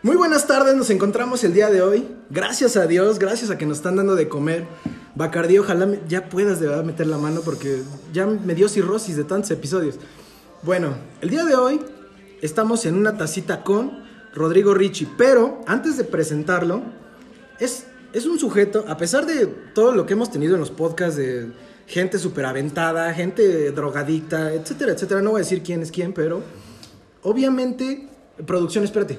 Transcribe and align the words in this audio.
Muy 0.00 0.14
buenas 0.14 0.46
tardes, 0.46 0.76
nos 0.76 0.90
encontramos 0.90 1.42
el 1.42 1.52
día 1.52 1.70
de 1.70 1.82
hoy. 1.82 2.06
Gracias 2.30 2.76
a 2.76 2.86
Dios, 2.86 3.18
gracias 3.18 3.50
a 3.50 3.58
que 3.58 3.66
nos 3.66 3.78
están 3.78 3.96
dando 3.96 4.14
de 4.14 4.28
comer. 4.28 4.64
Bacardí, 5.16 5.58
ojalá 5.58 5.88
ya 6.06 6.28
puedas 6.28 6.60
de 6.60 6.68
verdad 6.68 6.84
meter 6.84 7.08
la 7.08 7.18
mano 7.18 7.40
porque 7.44 7.82
ya 8.12 8.24
me 8.24 8.54
dio 8.54 8.68
cirrosis 8.68 9.16
de 9.16 9.24
tantos 9.24 9.50
episodios. 9.50 9.96
Bueno, 10.62 10.94
el 11.20 11.30
día 11.30 11.44
de 11.44 11.56
hoy 11.56 11.80
estamos 12.42 12.86
en 12.86 12.94
una 12.94 13.16
tacita 13.16 13.64
con 13.64 14.04
Rodrigo 14.32 14.72
Ricci, 14.72 15.08
pero 15.18 15.62
antes 15.66 15.96
de 15.96 16.04
presentarlo, 16.04 16.82
es, 17.58 17.86
es 18.12 18.24
un 18.24 18.38
sujeto, 18.38 18.84
a 18.86 18.96
pesar 18.98 19.26
de 19.26 19.46
todo 19.74 19.90
lo 19.90 20.06
que 20.06 20.12
hemos 20.12 20.30
tenido 20.30 20.54
en 20.54 20.60
los 20.60 20.70
podcasts 20.70 21.16
de 21.16 21.48
gente 21.88 22.20
súper 22.20 22.46
aventada, 22.46 23.12
gente 23.14 23.72
drogadicta, 23.72 24.54
etcétera, 24.54 24.92
etcétera, 24.92 25.22
no 25.22 25.30
voy 25.30 25.40
a 25.40 25.42
decir 25.42 25.60
quién 25.64 25.82
es 25.82 25.90
quién, 25.90 26.12
pero 26.12 26.40
obviamente, 27.24 28.08
producción, 28.46 28.84
espérate. 28.84 29.18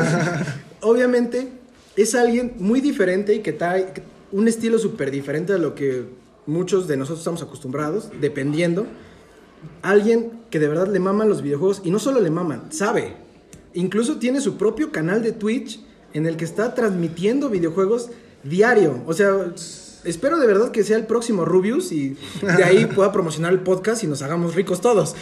obviamente 0.80 1.48
es 1.96 2.14
alguien 2.14 2.54
muy 2.58 2.80
diferente 2.80 3.34
y 3.34 3.40
que 3.40 3.52
trae 3.52 3.92
un 4.32 4.48
estilo 4.48 4.78
súper 4.78 5.10
diferente 5.10 5.52
a 5.52 5.58
lo 5.58 5.74
que 5.74 6.04
muchos 6.46 6.88
de 6.88 6.96
nosotros 6.96 7.20
estamos 7.20 7.42
acostumbrados, 7.42 8.10
dependiendo. 8.20 8.86
Alguien 9.82 10.32
que 10.50 10.58
de 10.58 10.68
verdad 10.68 10.88
le 10.88 11.00
maman 11.00 11.28
los 11.28 11.42
videojuegos 11.42 11.82
y 11.84 11.90
no 11.90 11.98
solo 11.98 12.20
le 12.20 12.30
maman, 12.30 12.72
sabe. 12.72 13.14
Incluso 13.74 14.18
tiene 14.18 14.40
su 14.40 14.56
propio 14.56 14.90
canal 14.90 15.22
de 15.22 15.32
Twitch 15.32 15.80
en 16.12 16.26
el 16.26 16.36
que 16.36 16.44
está 16.44 16.74
transmitiendo 16.74 17.50
videojuegos 17.50 18.10
diario. 18.42 19.02
O 19.06 19.12
sea, 19.12 19.52
espero 20.04 20.38
de 20.38 20.46
verdad 20.46 20.70
que 20.70 20.82
sea 20.82 20.96
el 20.96 21.06
próximo 21.06 21.44
Rubius 21.44 21.92
y 21.92 22.16
de 22.40 22.64
ahí 22.64 22.86
pueda 22.86 23.12
promocionar 23.12 23.52
el 23.52 23.60
podcast 23.60 24.02
y 24.02 24.06
nos 24.06 24.22
hagamos 24.22 24.54
ricos 24.54 24.80
todos. 24.80 25.14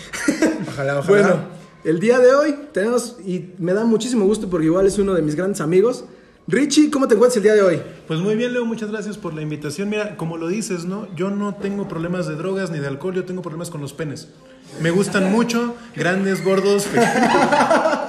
Ojalá, 0.68 0.98
ojalá. 1.00 1.00
Bueno, 1.00 1.40
el 1.84 2.00
día 2.00 2.18
de 2.18 2.34
hoy 2.34 2.54
tenemos, 2.72 3.16
y 3.24 3.50
me 3.58 3.72
da 3.74 3.84
muchísimo 3.84 4.24
gusto 4.26 4.48
porque 4.50 4.66
igual 4.66 4.86
es 4.86 4.98
uno 4.98 5.14
de 5.14 5.22
mis 5.22 5.36
grandes 5.36 5.60
amigos. 5.60 6.04
Richie, 6.50 6.90
¿cómo 6.90 7.06
te 7.06 7.14
encuentras 7.14 7.36
el 7.36 7.42
día 7.42 7.52
de 7.54 7.60
hoy? 7.62 7.82
Pues 8.06 8.20
muy 8.20 8.34
bien, 8.34 8.54
Leo, 8.54 8.64
muchas 8.64 8.90
gracias 8.90 9.18
por 9.18 9.34
la 9.34 9.42
invitación. 9.42 9.90
Mira, 9.90 10.16
como 10.16 10.38
lo 10.38 10.48
dices, 10.48 10.86
¿no? 10.86 11.06
Yo 11.14 11.28
no 11.28 11.54
tengo 11.56 11.88
problemas 11.88 12.26
de 12.26 12.36
drogas 12.36 12.70
ni 12.70 12.78
de 12.78 12.86
alcohol, 12.86 13.14
yo 13.14 13.24
tengo 13.24 13.42
problemas 13.42 13.68
con 13.68 13.82
los 13.82 13.92
penes. 13.92 14.28
Me 14.80 14.90
gustan 14.90 15.30
mucho, 15.30 15.74
grandes, 15.94 16.42
gordos, 16.42 16.84
pequeños. 16.84 17.12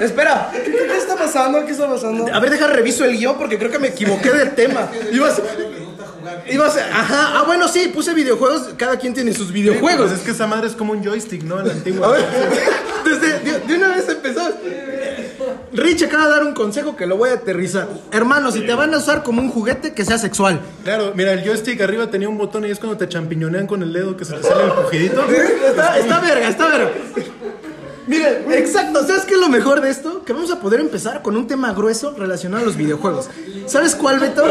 Espera, 0.00 0.50
¿qué, 0.52 0.62
qué- 0.62 0.72
qué 0.86 0.96
está 0.96 1.16
pasando? 1.16 1.64
¿Qué 1.64 1.72
está 1.72 1.88
pasando? 1.88 2.26
A 2.32 2.40
ver, 2.40 2.50
deja 2.50 2.66
reviso 2.66 3.04
el 3.04 3.16
guion 3.16 3.36
porque 3.38 3.58
creo 3.58 3.70
que 3.70 3.78
me 3.78 3.88
equivoqué 3.88 4.30
del 4.30 4.54
tema. 4.54 4.88
Ibas, 5.12 5.40
ibas, 6.50 6.76
ajá, 6.76 7.38
ah, 7.38 7.42
bueno, 7.46 7.68
sí, 7.68 7.90
puse 7.94 8.14
videojuegos, 8.14 8.74
cada 8.76 8.98
quien 8.98 9.14
tiene 9.14 9.32
sus 9.32 9.52
videojuegos. 9.52 10.08
Pues 10.08 10.20
es 10.20 10.24
que 10.24 10.32
esa 10.32 10.46
madre 10.46 10.66
es 10.68 10.74
como 10.74 10.92
un 10.92 11.02
joystick, 11.04 11.42
¿no? 11.42 11.60
En 11.60 11.66
la 11.68 11.72
A 11.72 11.76
antigua. 11.76 12.08
ver, 12.12 12.24
desde, 13.04 13.38
de, 13.40 13.60
de 13.60 13.74
una 13.76 13.88
vez 13.88 14.08
empezó. 14.08 14.42
Rich 15.72 16.04
acaba 16.04 16.24
de 16.24 16.30
dar 16.30 16.44
un 16.44 16.54
consejo 16.54 16.96
que 16.96 17.06
lo 17.06 17.16
voy 17.16 17.30
a 17.30 17.34
aterrizar. 17.34 17.86
Hermano, 18.10 18.50
si 18.50 18.62
te 18.62 18.74
van 18.74 18.94
a 18.94 18.98
usar 18.98 19.22
como 19.22 19.42
un 19.42 19.50
juguete, 19.50 19.92
que 19.92 20.04
sea 20.04 20.16
sexual. 20.16 20.60
Claro, 20.84 21.12
mira, 21.14 21.32
el 21.32 21.44
joystick 21.44 21.80
arriba 21.82 22.10
tenía 22.10 22.28
un 22.28 22.38
botón 22.38 22.64
y 22.64 22.70
es 22.70 22.78
cuando 22.78 22.96
te 22.96 23.08
champiñonean 23.08 23.66
con 23.66 23.82
el 23.82 23.92
dedo 23.92 24.16
que 24.16 24.24
se 24.24 24.34
te 24.34 24.42
sale 24.42 24.64
el 24.64 24.70
pujidito. 24.72 25.22
Está, 25.68 25.98
está 25.98 26.20
verga, 26.20 26.48
está 26.48 26.66
verga. 26.68 26.90
Miren, 28.06 28.52
exacto, 28.52 29.04
¿sabes 29.06 29.24
qué 29.24 29.34
es 29.34 29.40
lo 29.40 29.48
mejor 29.48 29.80
de 29.80 29.90
esto? 29.90 30.22
Que 30.24 30.32
vamos 30.32 30.50
a 30.52 30.60
poder 30.60 30.80
empezar 30.80 31.22
con 31.22 31.36
un 31.36 31.46
tema 31.46 31.72
grueso 31.72 32.14
relacionado 32.16 32.62
a 32.62 32.66
los 32.66 32.76
videojuegos. 32.76 33.28
¿Sabes 33.66 33.94
cuál, 33.96 34.20
Beto? 34.20 34.44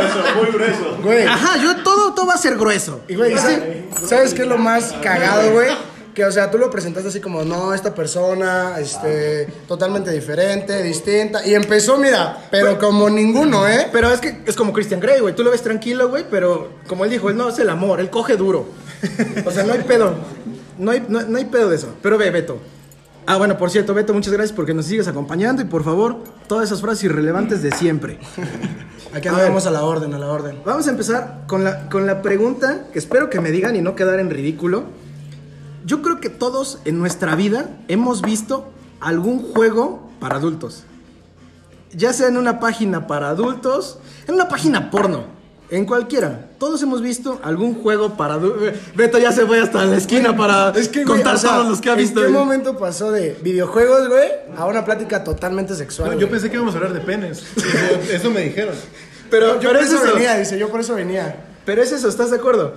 Güey, 1.04 1.24
Ajá, 1.26 1.58
yo 1.62 1.78
todo, 1.84 2.14
todo 2.14 2.28
va 2.28 2.34
a 2.34 2.38
ser 2.38 2.58
grueso. 2.58 3.02
y 3.08 3.16
güey, 3.16 3.38
¿sabes- 3.38 3.62
¿sabes 4.08 4.34
qué 4.34 4.42
es 4.42 4.48
lo 4.48 4.58
más 4.58 4.94
cagado, 5.02 5.52
güey? 5.54 5.70
Que, 6.14 6.24
o 6.24 6.32
sea, 6.32 6.50
tú 6.50 6.58
lo 6.58 6.70
presentaste 6.72 7.10
así 7.10 7.20
como, 7.20 7.44
no, 7.44 7.74
esta 7.74 7.94
persona, 7.94 8.80
este, 8.80 9.48
totalmente 9.68 10.12
diferente, 10.12 10.82
distinta. 10.82 11.46
Y 11.46 11.54
empezó, 11.56 11.98
mira, 11.98 12.48
pero 12.52 12.80
como 12.80 13.10
ninguno, 13.10 13.68
¿eh? 13.68 13.88
Pero 13.92 14.10
es 14.10 14.22
que 14.22 14.40
es 14.46 14.56
como 14.56 14.72
Christian 14.72 15.02
Grey, 15.02 15.20
güey. 15.20 15.36
Tú 15.36 15.44
lo 15.44 15.52
ves 15.52 15.62
tranquilo, 15.62 16.08
güey, 16.08 16.24
pero 16.32 16.70
como 16.88 17.04
él 17.04 17.12
dijo, 17.12 17.30
él 17.30 17.36
no 17.36 17.50
es 17.50 17.60
el 17.60 17.70
amor, 17.70 18.00
él 18.00 18.10
coge 18.10 18.38
duro. 18.38 18.66
O 19.46 19.52
sea, 19.52 19.64
no 19.64 19.74
hay 19.74 19.80
pedo. 19.82 20.16
No 20.78 20.92
hay, 20.92 21.06
no, 21.08 21.22
no 21.22 21.38
hay 21.38 21.46
pedo 21.46 21.70
de 21.70 21.76
eso. 21.76 21.90
Pero 22.02 22.18
ve, 22.18 22.32
Beto. 22.32 22.60
Ah, 23.28 23.38
bueno, 23.38 23.58
por 23.58 23.72
cierto, 23.72 23.96
Beto, 23.96 24.14
muchas 24.14 24.32
gracias 24.32 24.56
porque 24.56 24.76
nos 24.76 24.86
sigues 24.86 25.08
acompañando 25.08 25.62
y 25.64 25.66
por 25.66 25.84
favor, 25.84 26.24
todas 26.48 26.66
esas 26.66 26.82
frases 26.82 27.06
irrelevantes 27.06 27.64
de 27.64 27.72
siempre. 27.72 28.20
Aquí 29.16 29.28
A 29.28 29.32
andamos 29.32 29.66
a 29.66 29.72
la 29.72 29.84
orden, 29.84 30.14
a 30.14 30.20
la 30.20 30.28
orden. 30.28 30.62
Vamos 30.64 30.88
a 30.88 30.92
empezar 30.92 31.44
con 31.48 31.64
la, 31.64 31.90
con 31.90 32.06
la 32.06 32.22
pregunta 32.22 32.86
que 32.94 33.00
espero 33.00 33.32
que 33.32 33.40
me 33.40 33.50
digan 33.50 33.76
y 33.76 33.82
no 33.82 33.96
quedar 33.96 34.20
en 34.20 34.30
ridículo. 34.30 34.84
Yo 35.86 36.04
creo 36.04 36.20
que 36.20 36.30
todos 36.30 36.80
en 36.86 37.00
nuestra 37.00 37.36
vida 37.36 37.70
hemos 37.88 38.22
visto 38.22 38.70
algún 39.00 39.42
juego 39.42 40.08
para 40.20 40.36
adultos. 40.36 40.84
Ya 41.94 42.14
sea 42.14 42.28
en 42.28 42.38
una 42.38 42.60
página 42.60 43.08
para 43.08 43.30
adultos, 43.30 43.98
en 44.28 44.36
una 44.36 44.50
página 44.50 44.92
porno, 44.92 45.35
en 45.70 45.86
cualquiera. 45.86 46.48
Todos 46.60 46.82
hemos 46.84 47.02
visto 47.02 47.40
algún 47.44 47.76
juego 47.82 48.16
para. 48.18 48.38
Beto 48.96 49.18
ya 49.18 49.32
se 49.32 49.46
fue 49.46 49.60
hasta 49.60 49.86
la 49.86 49.98
esquina 49.98 50.36
para 50.36 50.70
Es 50.70 50.90
que, 50.90 51.04
güey, 51.04 51.18
contar 51.18 51.36
o 51.36 51.38
sea, 51.38 51.52
todos 51.52 51.70
los 51.70 51.82
que 51.82 51.90
ha 51.90 51.96
visto. 51.96 52.22
¿En 52.22 52.28
qué 52.28 52.32
momento 52.32 52.78
pasó 52.78 53.12
de 53.12 53.38
videojuegos, 53.42 54.08
güey, 54.08 54.30
a 54.58 54.66
una 54.66 54.86
plática 54.86 55.24
totalmente 55.24 55.76
sexual? 55.76 56.10
No, 56.10 56.16
güey? 56.16 56.26
yo 56.26 56.32
pensé 56.32 56.50
que 56.50 56.56
íbamos 56.56 56.74
a 56.76 56.78
hablar 56.78 56.94
de 56.94 57.02
penes. 57.02 57.44
Eso, 57.58 58.14
eso 58.14 58.30
me 58.32 58.42
dijeron. 58.42 58.76
Pero, 59.30 59.56
yo 59.56 59.70
pero 59.70 59.74
por 59.74 59.82
es 59.82 59.92
eso 59.92 60.04
eso. 60.04 60.14
venía, 60.14 60.38
dice, 60.38 60.58
yo 60.58 60.70
por 60.70 60.80
eso 60.80 60.96
venía. 60.96 61.36
Pero 61.66 61.82
es 61.82 61.92
eso, 61.92 62.08
¿estás 62.08 62.30
de 62.30 62.38
acuerdo? 62.38 62.74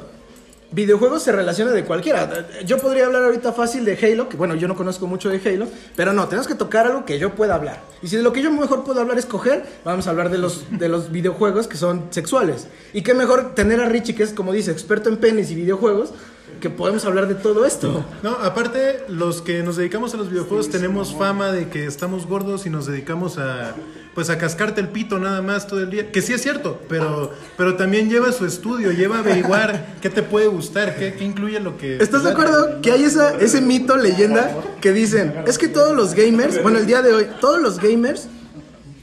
Videojuegos 0.71 1.23
se 1.23 1.33
relaciona 1.33 1.73
de 1.73 1.85
cualquiera. 1.85 2.47
Yo 2.67 2.77
podría 2.77 3.07
hablar 3.07 3.25
ahorita 3.25 3.55
fácil 3.55 3.87
de 3.87 3.97
Halo, 3.97 4.29
que 4.29 4.37
bueno, 4.37 4.55
yo 4.55 4.69
no 4.69 4.77
conozco 4.77 5.07
mucho 5.07 5.31
de 5.31 5.41
Halo, 5.49 5.67
pero 5.97 6.13
no, 6.13 6.29
tenemos 6.29 6.47
que 6.47 6.55
tocar 6.55 6.87
algo 6.87 7.07
que 7.07 7.19
yo 7.19 7.35
pueda 7.35 7.55
hablar. 7.55 7.81
Y 8.03 8.09
si 8.09 8.17
de 8.17 8.23
lo 8.23 8.35
que 8.35 8.43
yo 8.43 8.51
mejor 8.51 8.85
puedo 8.85 9.01
hablar 9.01 9.19
es 9.19 9.25
coger, 9.25 9.65
vamos 9.83 10.07
a 10.07 10.11
hablar 10.11 10.29
de 10.29 10.37
los, 10.37 10.67
de 10.79 10.91
los 10.91 11.11
videojuegos 11.11 11.69
que 11.69 11.79
son 11.79 12.09
sexuales. 12.11 12.69
Y 12.93 13.01
qué 13.01 13.15
mejor 13.15 13.55
tener 13.55 13.81
a 13.81 13.89
Richie, 13.89 14.15
que 14.15 14.23
es 14.23 14.35
como 14.35 14.53
dice, 14.53 14.71
experto 14.71 15.09
en 15.09 15.17
penes 15.17 15.51
y 15.51 15.55
videojuegos, 15.55 16.13
que 16.61 16.71
podemos 16.71 17.05
hablar 17.05 17.29
de 17.29 17.35
todo 17.35 17.65
esto. 17.65 18.05
No, 18.23 18.31
aparte, 18.31 19.05
los 19.09 19.43
que 19.43 19.63
nos 19.63 19.77
dedicamos 19.77 20.15
a 20.15 20.17
los 20.17 20.31
videojuegos 20.31 20.71
tenemos 20.71 21.15
fama 21.15 21.53
de 21.53 21.69
que 21.69 21.87
estamos 21.87 22.27
gordos 22.27 22.67
y 22.67 22.71
nos 22.71 22.87
dedicamos 22.87 23.39
a 23.39 23.75
pues 24.15 24.31
a 24.31 24.39
cascarte 24.39 24.81
el 24.81 24.89
pito 24.89 25.21
nada 25.21 25.43
más 25.43 25.69
todo 25.69 25.81
el 25.81 25.91
día. 25.91 26.11
Que 26.11 26.23
sí 26.23 26.33
es 26.33 26.43
cierto, 26.43 26.81
pero, 26.89 27.33
pero 27.57 27.77
también 27.77 28.11
lleva 28.11 28.33
su 28.33 28.47
estudio, 28.47 28.91
lleva 28.91 29.19
a 29.19 29.19
averiguar 29.21 29.95
qué 30.01 30.11
te 30.11 30.25
puede 30.25 30.49
gustar, 30.49 30.97
qué, 30.97 31.15
qué 31.15 31.23
incluye 31.23 31.61
lo 31.61 31.79
que. 31.79 31.99
¿Estás 32.03 32.25
de 32.25 32.31
acuerdo 32.31 32.81
que 32.81 32.91
hay 32.91 33.05
esa, 33.05 33.37
ese 33.39 33.61
mito, 33.61 33.97
leyenda, 33.97 34.57
que 34.81 34.93
dicen, 34.93 35.45
es 35.47 35.57
que 35.57 35.69
todos 35.69 35.95
los 35.95 36.15
gamers, 36.15 36.61
bueno, 36.63 36.79
el 36.79 36.87
día 36.87 37.01
de 37.01 37.15
hoy, 37.15 37.29
todos 37.41 37.63
los 37.63 37.79
gamers 37.79 38.29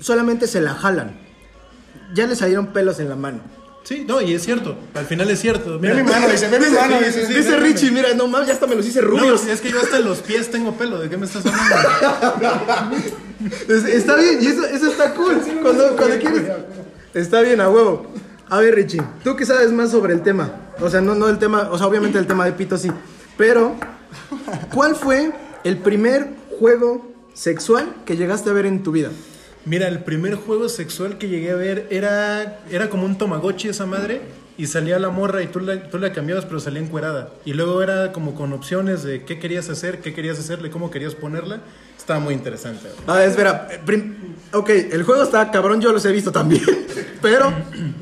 solamente 0.02 0.48
se 0.48 0.60
la 0.60 0.74
jalan. 0.74 1.18
Ya 2.14 2.28
le 2.28 2.36
salieron 2.36 2.68
pelos 2.68 3.00
en 3.00 3.08
la 3.08 3.16
mano. 3.16 3.40
Sí, 3.86 4.04
no, 4.08 4.20
y 4.20 4.34
es 4.34 4.44
cierto. 4.44 4.76
Al 4.96 5.06
final 5.06 5.30
es 5.30 5.40
cierto. 5.40 5.80
Ve 5.80 5.94
mi 5.94 6.02
mano, 6.04 6.28
dice, 6.28 6.48
ve 6.50 6.60
mi 6.60 6.70
mano, 6.76 6.98
dice. 7.00 7.22
sí, 7.26 7.28
sí, 7.28 7.34
Dice. 7.36 7.58
Richie, 7.58 7.92
mira, 7.92 8.14
no 8.16 8.28
mames, 8.28 8.48
ya 8.48 8.54
hasta 8.56 8.66
me 8.68 8.76
los 8.76 8.86
hice 8.86 9.00
No, 9.02 9.10
rubios. 9.10 9.46
es 9.46 9.62
que 9.62 9.70
yo 9.72 9.80
hasta 9.80 9.98
en 9.98 10.06
los 10.06 10.20
pies 10.20 10.50
tengo 10.50 10.74
pelo. 10.76 10.98
¿De 11.00 11.08
qué 11.08 11.18
me 11.18 11.26
estás 11.28 11.46
hablando? 11.46 12.96
Es- 13.70 13.86
Está 13.86 14.16
bien, 14.16 14.40
y 14.42 14.48
eso, 14.48 14.66
eso 14.66 14.88
está 14.90 15.14
cool. 15.14 15.40
Cuando, 15.62 15.96
cuando 15.96 16.18
quieres. 16.20 16.44
Está 17.14 17.42
bien, 17.42 17.62
a 17.62 17.70
huevo. 17.70 18.08
A 18.50 18.60
ver, 18.60 18.76
Richie, 18.76 19.02
¿tú 19.24 19.36
qué 19.36 19.46
sabes 19.46 19.72
más 19.72 19.92
sobre 19.92 20.14
el 20.14 20.22
tema? 20.22 20.52
O 20.80 20.90
sea, 20.90 21.02
no, 21.02 21.16
no 21.16 21.30
el 21.30 21.38
tema, 21.40 21.70
o 21.72 21.78
sea, 21.78 21.88
obviamente 21.88 22.18
el 22.20 22.28
tema 22.28 22.46
de 22.46 22.52
pito 22.54 22.78
sí. 22.78 22.92
Pero, 23.38 23.76
¿cuál 24.74 24.96
fue 24.96 25.32
el 25.64 25.78
primer 25.78 26.28
juego 26.60 27.12
sexual 27.34 27.94
que 28.06 28.18
llegaste 28.18 28.50
a 28.50 28.54
ver 28.54 28.66
en 28.66 28.84
tu 28.84 28.92
vida? 28.92 29.10
Mira, 29.66 29.88
el 29.88 30.04
primer 30.04 30.36
juego 30.36 30.70
sexual 30.70 31.18
que 31.18 31.28
llegué 31.28 31.52
a 31.52 31.56
ver 31.56 31.88
era, 31.90 32.60
era 32.70 32.90
como 32.90 33.06
un 33.06 33.18
Tamagotchi 33.18 33.70
esa 33.70 33.88
madre 33.88 34.22
y 34.58 34.68
salía 34.68 35.00
la 35.00 35.10
morra 35.10 35.42
y 35.42 35.48
tú 35.48 35.60
la, 35.60 35.90
tú 35.90 35.98
la 35.98 36.14
cambiabas 36.14 36.46
pero 36.46 36.60
salía 36.60 36.82
encuerada. 36.82 37.32
Y 37.46 37.54
luego 37.54 37.82
era 37.82 38.12
como 38.12 38.36
con 38.36 38.54
opciones 38.54 39.04
de 39.04 39.26
qué 39.26 39.40
querías 39.40 39.70
hacer, 39.70 40.02
qué 40.02 40.14
querías 40.14 40.40
hacerle, 40.40 40.70
cómo 40.70 40.92
querías 40.92 41.16
ponerla. 41.16 41.62
Estaba 41.98 42.20
muy 42.20 42.36
interesante. 42.36 42.88
A 43.08 43.16
ver, 43.16 43.30
espera. 43.30 43.68
eh, 43.72 44.14
ok, 44.54 44.70
el 44.70 45.04
juego 45.04 45.24
está 45.24 45.50
cabrón, 45.50 45.82
yo 45.82 45.92
los 45.92 46.06
he 46.06 46.12
visto 46.12 46.32
también. 46.32 46.64
Pero, 47.22 47.52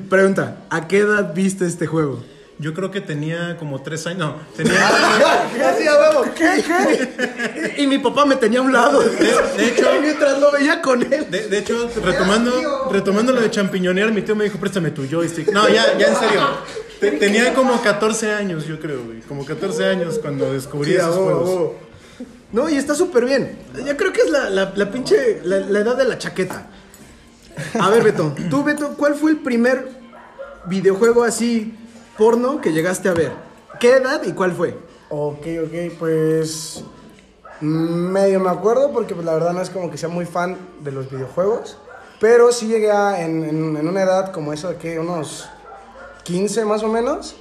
pregunta, 0.09 0.65
¿a 0.69 0.87
qué 0.87 0.99
edad 0.99 1.33
viste 1.33 1.65
este 1.65 1.87
juego? 1.87 2.21
Yo 2.63 2.73
creo 2.73 2.89
que 2.91 3.01
tenía 3.01 3.57
como 3.57 3.81
tres 3.81 4.07
años. 4.07 4.19
No, 4.19 4.35
tenía... 4.55 4.73
¿Qué? 6.35 6.63
¿Qué? 6.65 7.81
Y 7.81 7.87
mi 7.87 7.97
papá 7.99 8.25
me 8.25 8.37
tenía 8.37 8.59
a 8.59 8.61
un 8.61 8.71
lado. 8.71 9.01
de 9.01 9.67
hecho- 9.67 9.89
mientras 10.01 10.39
lo 10.39 10.49
veía 10.49 10.81
con 10.81 11.01
él. 11.03 11.29
De, 11.29 11.49
de 11.49 11.57
hecho, 11.57 11.89
retomando, 12.01 12.89
retomando 12.89 13.33
lo 13.33 13.41
de 13.41 13.51
champiñonear, 13.51 14.13
mi 14.13 14.21
tío 14.21 14.33
me 14.35 14.45
dijo, 14.45 14.57
préstame 14.59 14.91
tu 14.91 15.05
joystick. 15.05 15.51
No, 15.51 15.67
ya, 15.67 15.97
ya 15.97 16.07
en 16.07 16.15
serio. 16.15 16.41
Te- 17.01 17.11
tenía 17.11 17.53
como 17.53 17.81
14 17.81 18.31
años, 18.31 18.65
yo 18.65 18.79
creo, 18.79 19.03
güey. 19.03 19.19
Como 19.21 19.45
14 19.45 19.85
años 19.85 20.19
cuando 20.19 20.53
descubrí 20.53 20.91
Sí, 20.91 20.97
esos 20.97 21.15
juegos. 21.17 21.71
No, 22.53 22.69
y 22.69 22.75
está 22.77 22.95
súper 22.95 23.25
bien. 23.25 23.57
Yo 23.85 23.97
creo 23.97 24.13
que 24.13 24.21
es 24.21 24.29
la, 24.29 24.49
la, 24.49 24.71
la 24.73 24.89
pinche. 24.89 25.41
La, 25.43 25.59
la 25.59 25.79
edad 25.79 25.97
de 25.97 26.05
la 26.05 26.17
chaqueta. 26.17 26.67
A 27.77 27.89
ver, 27.89 28.03
Beto. 28.03 28.33
Tú, 28.49 28.63
Beto, 28.63 28.95
¿cuál 28.97 29.15
fue 29.15 29.31
el 29.31 29.37
primer 29.37 29.89
videojuego 30.65 31.23
así 31.25 31.73
porno 32.17 32.61
que 32.61 32.71
llegaste 32.73 33.09
a 33.09 33.13
ver? 33.13 33.31
¿Qué 33.79 33.93
edad 33.97 34.21
y 34.23 34.33
cuál 34.33 34.51
fue? 34.53 34.77
Ok, 35.09 35.45
ok, 35.65 35.93
pues. 35.99 36.83
Medio 37.61 38.39
me 38.39 38.49
acuerdo 38.49 38.91
porque 38.91 39.13
pues, 39.15 39.25
la 39.25 39.33
verdad 39.33 39.53
no 39.53 39.61
es 39.61 39.69
como 39.69 39.89
que 39.89 39.97
sea 39.97 40.09
muy 40.09 40.25
fan 40.25 40.57
de 40.81 40.91
los 40.91 41.09
videojuegos. 41.09 41.77
Pero 42.19 42.51
sí 42.51 42.67
llegué 42.67 42.91
a, 42.91 43.21
en, 43.21 43.43
en- 43.43 43.77
en 43.77 43.87
una 43.87 44.01
edad 44.03 44.31
como 44.31 44.53
eso 44.53 44.69
de 44.69 44.75
que 44.77 44.99
unos 44.99 45.47
15 46.23 46.65
más 46.65 46.83
o 46.83 46.87
menos. 46.87 47.35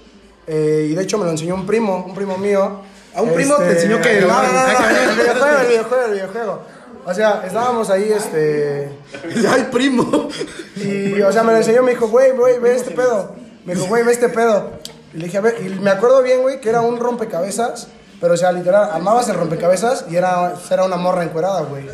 Eh, 0.46 0.88
y 0.90 0.94
de 0.94 1.02
hecho 1.02 1.18
me 1.18 1.24
lo 1.24 1.30
enseñó 1.30 1.54
un 1.54 1.66
primo, 1.66 2.04
un 2.06 2.14
primo 2.14 2.36
mío. 2.38 2.80
Este, 3.08 3.18
¿A 3.18 3.22
un 3.22 3.34
primo 3.34 3.56
te 3.56 3.70
enseñó 3.72 4.00
que- 4.00 4.20
No, 4.22 4.28
no, 4.28 4.42
no, 4.42 4.52
no, 4.52 4.88
el 5.10 5.16
videojuego, 5.16 5.58
el 5.60 5.66
videojuego, 5.68 6.04
el 6.06 6.12
videojuego. 6.12 6.60
O 7.04 7.14
sea, 7.14 7.42
estábamos 7.44 7.90
ahí, 7.90 8.12
este... 8.12 8.88
¡Ay, 9.48 9.68
primo! 9.72 10.28
Y, 10.76 11.20
o 11.20 11.32
sea, 11.32 11.42
me 11.42 11.52
lo 11.52 11.58
enseñó, 11.58 11.82
me 11.82 11.90
dijo, 11.92 12.06
güey, 12.08 12.30
güey, 12.32 12.58
ve 12.60 12.76
este 12.76 12.92
pedo. 12.92 13.34
Me 13.64 13.74
dijo, 13.74 13.86
güey, 13.86 14.04
ve 14.04 14.12
este 14.12 14.28
pedo. 14.28 14.72
Y 15.14 15.18
le 15.18 15.24
dije, 15.26 15.38
a 15.38 15.40
ver, 15.40 15.56
y 15.64 15.68
me 15.80 15.90
acuerdo 15.90 16.22
bien, 16.22 16.42
güey, 16.42 16.60
que 16.60 16.68
era 16.68 16.80
un 16.80 16.98
rompecabezas. 16.98 17.88
Pero, 18.20 18.34
o 18.34 18.36
sea, 18.36 18.52
literal, 18.52 18.88
armabas 18.92 19.28
el 19.28 19.34
rompecabezas 19.34 20.04
y 20.08 20.14
era, 20.14 20.54
era 20.70 20.84
una 20.84 20.96
morra 20.96 21.24
encuerada, 21.24 21.62
güey. 21.62 21.86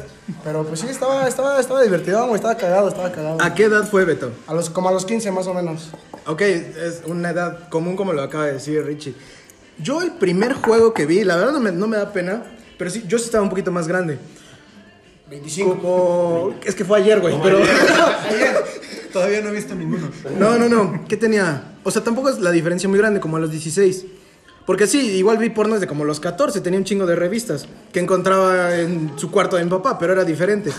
Pero, 0.44 0.62
pues 0.62 0.80
sí, 0.80 0.86
estaba, 0.86 1.26
estaba, 1.26 1.58
estaba 1.58 1.82
divertido, 1.82 2.20
güey, 2.26 2.34
estaba 2.34 2.54
cagado, 2.54 2.88
estaba 2.88 3.10
cagado. 3.10 3.38
¿A 3.40 3.54
qué 3.54 3.64
edad 3.64 3.88
fue, 3.88 4.04
Beto? 4.04 4.30
A 4.46 4.52
los, 4.52 4.68
como 4.68 4.90
a 4.90 4.92
los 4.92 5.06
15 5.06 5.30
más 5.32 5.46
o 5.46 5.54
menos. 5.54 5.88
Ok, 6.26 6.42
es 6.42 7.00
una 7.06 7.30
edad 7.30 7.70
común 7.70 7.96
como 7.96 8.12
lo 8.12 8.22
acaba 8.22 8.44
de 8.44 8.52
decir 8.52 8.84
Richie. 8.84 9.14
Yo 9.78 10.02
el 10.02 10.12
primer 10.12 10.52
juego 10.52 10.92
que 10.92 11.06
vi, 11.06 11.24
la 11.24 11.36
verdad 11.36 11.52
no 11.52 11.60
me, 11.60 11.72
no 11.72 11.86
me 11.86 11.96
da 11.96 12.12
pena, 12.12 12.42
pero 12.76 12.90
sí, 12.90 13.04
yo 13.08 13.18
sí 13.18 13.24
estaba 13.24 13.42
un 13.42 13.48
poquito 13.48 13.72
más 13.72 13.88
grande. 13.88 14.18
25. 15.30 15.78
Como... 15.78 16.54
Es 16.62 16.74
que 16.74 16.84
fue 16.84 16.98
ayer, 16.98 17.20
güey, 17.20 17.40
pero... 17.42 17.58
Todavía 19.12 19.40
no 19.40 19.48
he 19.48 19.52
visto 19.52 19.74
ninguno. 19.74 20.10
No, 20.38 20.58
no, 20.58 20.68
no. 20.68 21.04
¿Qué 21.08 21.16
tenía? 21.16 21.78
O 21.84 21.90
sea, 21.90 22.02
tampoco 22.02 22.28
es 22.28 22.38
la 22.40 22.50
diferencia 22.50 22.88
muy 22.88 22.98
grande, 22.98 23.20
como 23.20 23.36
a 23.36 23.40
los 23.40 23.50
16. 23.50 24.04
Porque 24.66 24.86
sí, 24.86 24.98
igual 25.12 25.38
vi 25.38 25.48
pornos 25.48 25.80
de 25.80 25.86
como 25.86 26.04
los 26.04 26.20
14, 26.20 26.60
tenía 26.60 26.78
un 26.78 26.84
chingo 26.84 27.06
de 27.06 27.16
revistas 27.16 27.66
que 27.90 28.00
encontraba 28.00 28.76
en 28.78 29.12
su 29.16 29.30
cuarto 29.30 29.56
de 29.56 29.64
mi 29.64 29.70
papá, 29.70 29.98
pero 29.98 30.12
era 30.12 30.24
diferente. 30.24 30.70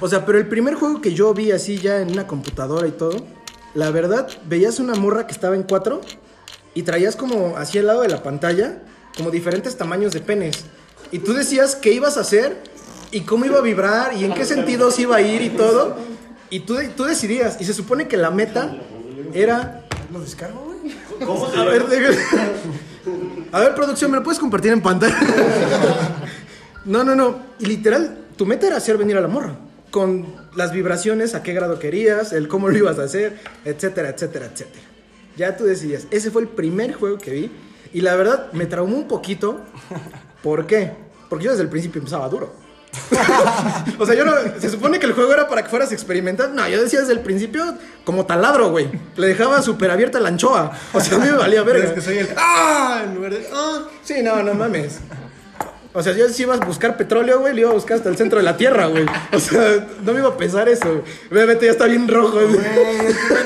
O 0.00 0.08
sea, 0.08 0.26
pero 0.26 0.38
el 0.38 0.48
primer 0.48 0.74
juego 0.74 1.00
que 1.00 1.14
yo 1.14 1.32
vi 1.34 1.52
así 1.52 1.78
ya 1.78 2.00
en 2.00 2.10
una 2.10 2.26
computadora 2.26 2.88
y 2.88 2.90
todo, 2.90 3.24
la 3.74 3.92
verdad, 3.92 4.28
veías 4.48 4.80
una 4.80 4.96
morra 4.96 5.28
que 5.28 5.32
estaba 5.32 5.54
en 5.54 5.62
cuatro 5.62 6.00
y 6.74 6.82
traías 6.82 7.14
como 7.14 7.56
hacia 7.56 7.80
el 7.80 7.86
lado 7.86 8.02
de 8.02 8.08
la 8.08 8.24
pantalla 8.24 8.82
como 9.16 9.30
diferentes 9.30 9.76
tamaños 9.76 10.12
de 10.12 10.20
penes. 10.20 10.64
Y 11.12 11.20
tú 11.20 11.32
decías 11.32 11.76
qué 11.76 11.92
ibas 11.92 12.16
a 12.16 12.22
hacer 12.22 12.60
y 13.12 13.20
cómo 13.20 13.44
iba 13.44 13.58
a 13.58 13.62
vibrar 13.62 14.14
y 14.14 14.24
en 14.24 14.34
qué 14.34 14.44
sentidos 14.44 14.98
iba 14.98 15.14
a 15.14 15.20
ir 15.20 15.42
y 15.42 15.50
todo. 15.50 15.96
Y 16.50 16.60
tú, 16.60 16.76
tú 16.96 17.04
decidías. 17.04 17.60
Y 17.60 17.64
se 17.64 17.74
supone 17.74 18.08
que 18.08 18.16
la 18.16 18.30
meta 18.30 18.76
era 19.34 19.84
¿Lo 20.12 20.20
descargo, 20.20 20.64
güey? 20.64 20.94
a 21.56 21.64
ver, 21.64 21.84
a 23.52 23.60
ver, 23.60 23.74
producción, 23.74 24.10
¿me 24.10 24.16
lo 24.16 24.22
puedes 24.22 24.38
compartir 24.38 24.72
en 24.72 24.80
pantalla? 24.80 25.18
No, 26.84 27.04
no, 27.04 27.14
no. 27.14 27.38
Y 27.58 27.66
literal, 27.66 28.24
tu 28.36 28.46
meta 28.46 28.66
era 28.66 28.76
hacer 28.76 28.96
venir 28.96 29.18
a 29.18 29.20
la 29.20 29.28
morra. 29.28 29.58
Con 29.90 30.26
las 30.54 30.72
vibraciones, 30.72 31.34
a 31.34 31.42
qué 31.42 31.52
grado 31.52 31.78
querías, 31.78 32.32
el 32.32 32.48
cómo 32.48 32.68
lo 32.68 32.78
ibas 32.78 32.98
a 32.98 33.02
hacer, 33.02 33.38
etcétera, 33.66 34.08
etcétera, 34.08 34.46
etcétera. 34.46 34.84
Ya 35.36 35.56
tú 35.56 35.64
decidías. 35.64 36.06
Ese 36.10 36.30
fue 36.30 36.42
el 36.42 36.48
primer 36.48 36.94
juego 36.94 37.18
que 37.18 37.30
vi. 37.30 37.50
Y 37.92 38.00
la 38.00 38.16
verdad, 38.16 38.50
me 38.52 38.64
traumó 38.64 38.96
un 38.96 39.08
poquito. 39.08 39.60
¿Por 40.42 40.66
qué? 40.66 40.92
Porque 41.28 41.44
yo 41.46 41.50
desde 41.50 41.64
el 41.64 41.68
principio 41.68 41.98
empezaba 41.98 42.28
duro. 42.30 42.54
o 43.98 44.06
sea, 44.06 44.14
yo 44.14 44.24
no. 44.24 44.32
Se 44.58 44.70
supone 44.70 44.98
que 44.98 45.06
el 45.06 45.12
juego 45.12 45.32
era 45.32 45.48
para 45.48 45.62
que 45.62 45.68
fueras 45.68 45.90
a 45.90 45.94
experimentar. 45.94 46.50
No, 46.50 46.68
yo 46.68 46.82
decía 46.82 47.00
desde 47.00 47.12
el 47.12 47.20
principio 47.20 47.74
como 48.04 48.26
taladro, 48.26 48.70
güey. 48.70 48.88
Le 49.16 49.28
dejaba 49.28 49.62
súper 49.62 49.90
abierta 49.90 50.20
la 50.20 50.28
anchoa. 50.28 50.72
O 50.92 51.00
sea, 51.00 51.16
a 51.16 51.20
mí 51.20 51.26
me 51.26 51.36
valía 51.36 51.62
verga. 51.62 51.84
Es 51.84 51.92
que 51.92 52.00
soy 52.00 52.18
el 52.18 52.28
¡Ah! 52.36 53.02
En 53.04 53.14
lugar 53.14 53.32
de 53.32 53.46
¡Ah! 53.52 53.84
Sí, 54.02 54.22
no, 54.22 54.42
no 54.42 54.54
mames. 54.54 54.98
O 55.94 56.02
sea, 56.02 56.12
yo 56.12 56.28
si 56.28 56.42
iba 56.42 56.54
a 56.54 56.58
buscar 56.58 56.96
petróleo, 56.96 57.40
güey, 57.40 57.54
le 57.54 57.62
iba 57.62 57.70
a 57.70 57.74
buscar 57.74 57.96
hasta 57.96 58.08
el 58.10 58.16
centro 58.16 58.38
de 58.38 58.44
la 58.44 58.56
tierra, 58.56 58.86
güey. 58.86 59.06
O 59.32 59.40
sea, 59.40 59.86
no 60.04 60.12
me 60.12 60.20
iba 60.20 60.28
a 60.28 60.36
pensar 60.36 60.68
eso. 60.68 61.02
Obviamente 61.30 61.64
ya 61.64 61.72
está 61.72 61.86
bien 61.86 62.06
rojo. 62.06 62.34
güey. 62.34 62.50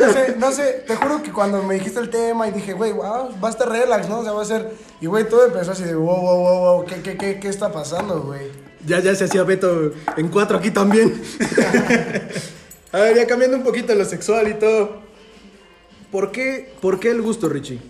No 0.00 0.12
sé, 0.12 0.36
no 0.38 0.52
sé, 0.52 0.84
te 0.86 0.96
juro 0.96 1.22
que 1.22 1.30
cuando 1.32 1.62
me 1.62 1.74
dijiste 1.74 2.00
el 2.00 2.10
tema 2.10 2.48
y 2.48 2.50
dije, 2.50 2.72
güey, 2.72 2.92
wow, 2.92 3.30
va 3.42 3.48
a 3.48 3.50
estar 3.50 3.68
relax, 3.68 4.08
¿no? 4.08 4.18
O 4.18 4.22
sea, 4.24 4.32
va 4.32 4.42
a 4.42 4.44
ser... 4.44 4.70
Y, 5.00 5.06
güey, 5.06 5.28
todo 5.28 5.46
empezó 5.46 5.72
así 5.72 5.84
de, 5.84 5.94
wow, 5.94 6.20
wow, 6.20 6.36
wow, 6.36 6.58
wow, 6.58 6.84
¿qué, 6.84 7.00
qué, 7.00 7.16
qué, 7.16 7.40
qué 7.40 7.48
está 7.48 7.72
pasando, 7.72 8.20
güey? 8.20 8.50
Ya, 8.86 8.98
ya 8.98 9.14
se 9.14 9.24
hacía 9.24 9.44
Beto 9.44 9.92
en 10.16 10.28
cuatro 10.28 10.58
aquí 10.58 10.70
también. 10.70 11.22
a 12.92 12.98
ver, 12.98 13.16
ya 13.16 13.26
cambiando 13.26 13.56
un 13.56 13.62
poquito 13.62 13.94
lo 13.94 14.04
sexual 14.04 14.48
y 14.48 14.54
todo. 14.54 15.02
¿Por 16.10 16.32
qué, 16.32 16.72
¿Por 16.80 16.98
qué 16.98 17.10
el 17.10 17.22
gusto, 17.22 17.48
Richie? 17.48 17.80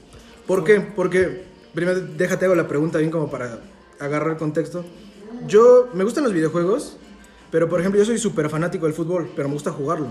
¿Por 0.46 0.64
qué? 0.64 0.80
Porque, 0.80 1.44
primero, 1.74 2.00
déjate 2.00 2.44
hago 2.44 2.54
la 2.54 2.68
pregunta 2.68 2.98
bien 2.98 3.10
como 3.10 3.30
para 3.30 3.60
agarrar 3.98 4.36
contexto. 4.36 4.84
Yo, 5.46 5.88
me 5.94 6.04
gustan 6.04 6.24
los 6.24 6.32
videojuegos, 6.32 6.98
pero 7.50 7.68
por 7.68 7.80
ejemplo, 7.80 7.98
yo 7.98 8.04
soy 8.04 8.18
súper 8.18 8.50
fanático 8.50 8.84
del 8.84 8.94
fútbol, 8.94 9.30
pero 9.34 9.48
me 9.48 9.54
gusta 9.54 9.72
jugarlo. 9.72 10.08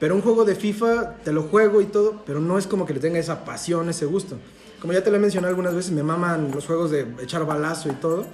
Pero 0.00 0.14
un 0.14 0.22
juego 0.22 0.44
de 0.44 0.54
FIFA, 0.54 1.18
te 1.22 1.32
lo 1.32 1.42
juego 1.42 1.80
y 1.80 1.86
todo, 1.86 2.22
pero 2.26 2.40
no 2.40 2.58
es 2.58 2.66
como 2.66 2.86
que 2.86 2.94
le 2.94 3.00
tenga 3.00 3.18
esa 3.18 3.44
pasión, 3.44 3.88
ese 3.90 4.06
gusto. 4.06 4.38
Como 4.80 4.92
ya 4.92 5.04
te 5.04 5.10
lo 5.10 5.16
he 5.16 5.20
mencionado 5.20 5.50
algunas 5.50 5.74
veces, 5.74 5.92
me 5.92 6.02
maman 6.02 6.50
los 6.52 6.66
juegos 6.66 6.90
de 6.90 7.06
echar 7.22 7.46
balazo 7.46 7.88
y 7.88 7.92
todo 7.92 8.26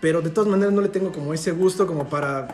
pero 0.00 0.22
de 0.22 0.30
todas 0.30 0.48
maneras 0.48 0.72
no 0.72 0.80
le 0.80 0.88
tengo 0.88 1.12
como 1.12 1.34
ese 1.34 1.52
gusto 1.52 1.86
como 1.86 2.08
para 2.08 2.48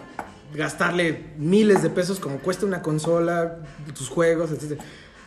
gastarle 0.54 1.26
miles 1.38 1.82
de 1.82 1.90
pesos 1.90 2.18
como 2.20 2.38
cuesta 2.38 2.66
una 2.66 2.82
consola, 2.82 3.58
tus 3.96 4.08
juegos, 4.08 4.50
etc. 4.52 4.80